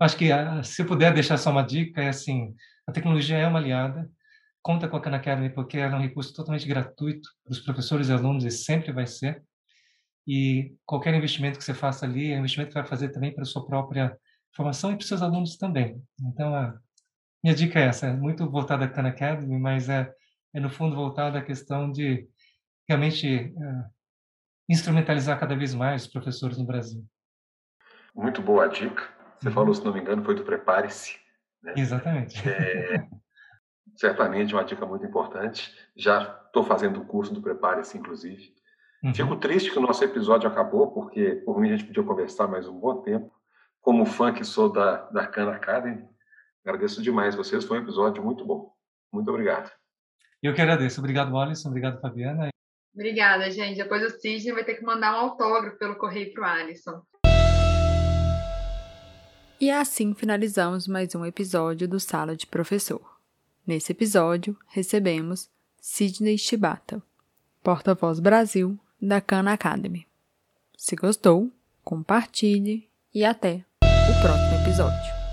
acho 0.00 0.16
que 0.16 0.32
ah, 0.32 0.62
se 0.62 0.82
eu 0.82 0.86
puder 0.86 1.12
deixar 1.12 1.36
só 1.36 1.50
uma 1.50 1.62
dica, 1.62 2.02
é 2.02 2.08
assim, 2.08 2.54
a 2.86 2.92
tecnologia 2.92 3.36
é 3.36 3.46
uma 3.46 3.58
aliada, 3.58 4.10
conta 4.62 4.88
com 4.88 4.96
a 4.96 5.00
Khan 5.00 5.14
Academy 5.14 5.50
porque 5.50 5.78
ela 5.78 5.94
é 5.94 5.98
um 5.98 6.02
recurso 6.02 6.34
totalmente 6.34 6.66
gratuito 6.66 7.28
para 7.44 7.52
os 7.52 7.60
professores 7.60 8.08
e 8.08 8.12
alunos 8.12 8.44
e 8.44 8.50
sempre 8.50 8.92
vai 8.92 9.06
ser. 9.06 9.42
E 10.26 10.74
qualquer 10.86 11.14
investimento 11.14 11.58
que 11.58 11.64
você 11.64 11.74
faça 11.74 12.06
ali 12.06 12.32
é 12.32 12.36
um 12.36 12.38
investimento 12.38 12.70
que 12.70 12.74
vai 12.74 12.86
fazer 12.86 13.10
também 13.10 13.32
para 13.32 13.42
a 13.42 13.46
sua 13.46 13.66
própria 13.66 14.16
formação 14.56 14.90
e 14.90 14.94
para 14.94 15.02
os 15.02 15.08
seus 15.08 15.20
alunos 15.20 15.56
também. 15.56 16.02
Então, 16.18 16.54
a 16.54 16.74
minha 17.42 17.54
dica 17.54 17.78
é 17.78 17.84
essa, 17.84 18.06
é 18.06 18.12
muito 18.14 18.48
voltada 18.50 18.86
à 18.86 18.88
Khan 18.88 19.06
Academy, 19.06 19.58
mas 19.58 19.90
é, 19.90 20.10
é 20.54 20.60
no 20.60 20.70
fundo 20.70 20.96
voltada 20.96 21.38
à 21.38 21.42
questão 21.42 21.92
de 21.92 22.26
realmente 22.88 23.26
é, 23.26 23.84
instrumentalizar 24.68 25.38
cada 25.38 25.56
vez 25.56 25.74
mais 25.74 26.02
os 26.02 26.08
professores 26.08 26.58
no 26.58 26.66
Brasil. 26.66 27.04
Muito 28.14 28.40
boa 28.40 28.64
a 28.64 28.68
dica. 28.68 29.08
Você 29.38 29.48
uhum. 29.48 29.54
falou, 29.54 29.74
se 29.74 29.84
não 29.84 29.92
me 29.92 30.00
engano, 30.00 30.24
foi 30.24 30.34
do 30.34 30.44
Prepare-se. 30.44 31.18
Né? 31.62 31.74
Exatamente. 31.76 32.48
É, 32.48 33.08
certamente 33.96 34.54
uma 34.54 34.64
dica 34.64 34.86
muito 34.86 35.04
importante. 35.04 35.74
Já 35.96 36.40
estou 36.46 36.64
fazendo 36.64 37.00
o 37.00 37.06
curso 37.06 37.32
do 37.34 37.42
Prepare-se, 37.42 37.98
inclusive. 37.98 38.54
Uhum. 39.02 39.14
Fico 39.14 39.36
triste 39.36 39.70
que 39.70 39.78
o 39.78 39.82
nosso 39.82 40.02
episódio 40.02 40.48
acabou, 40.48 40.92
porque 40.92 41.42
por 41.44 41.60
mim 41.60 41.70
a 41.70 41.76
gente 41.76 41.86
podia 41.86 42.02
conversar 42.02 42.46
mais 42.46 42.66
um 42.68 42.78
bom 42.78 43.02
tempo. 43.02 43.32
Como 43.80 44.06
fã 44.06 44.32
que 44.32 44.44
sou 44.44 44.72
da, 44.72 45.02
da 45.10 45.26
Khan 45.26 45.50
Academy, 45.50 46.02
agradeço 46.64 47.02
demais 47.02 47.34
vocês. 47.34 47.64
Foi 47.64 47.78
um 47.78 47.82
episódio 47.82 48.24
muito 48.24 48.44
bom. 48.44 48.72
Muito 49.12 49.28
obrigado. 49.30 49.70
Eu 50.42 50.54
que 50.54 50.62
agradeço. 50.62 51.00
Obrigado, 51.00 51.36
Alisson. 51.36 51.68
Obrigado, 51.68 52.00
Fabiana. 52.00 52.53
Obrigada, 52.94 53.50
gente. 53.50 53.76
Depois 53.76 54.02
o 54.02 54.10
Sidney 54.20 54.52
vai 54.52 54.64
ter 54.64 54.74
que 54.74 54.84
mandar 54.84 55.14
um 55.14 55.30
autógrafo 55.30 55.76
pelo 55.78 55.96
correio 55.96 56.32
para 56.32 56.42
o 56.42 56.46
Alisson. 56.46 57.02
E 59.60 59.70
assim 59.70 60.14
finalizamos 60.14 60.86
mais 60.86 61.14
um 61.14 61.24
episódio 61.24 61.88
do 61.88 61.98
Sala 61.98 62.36
de 62.36 62.46
Professor. 62.46 63.00
Nesse 63.66 63.92
episódio, 63.92 64.56
recebemos 64.68 65.48
Sidney 65.80 66.36
Shibata, 66.36 67.02
porta-voz 67.62 68.20
Brasil 68.20 68.78
da 69.00 69.20
Khan 69.20 69.50
Academy. 69.50 70.06
Se 70.76 70.94
gostou, 70.96 71.50
compartilhe 71.82 72.88
e 73.14 73.24
até 73.24 73.64
o 73.82 74.22
próximo 74.22 74.62
episódio. 74.62 75.23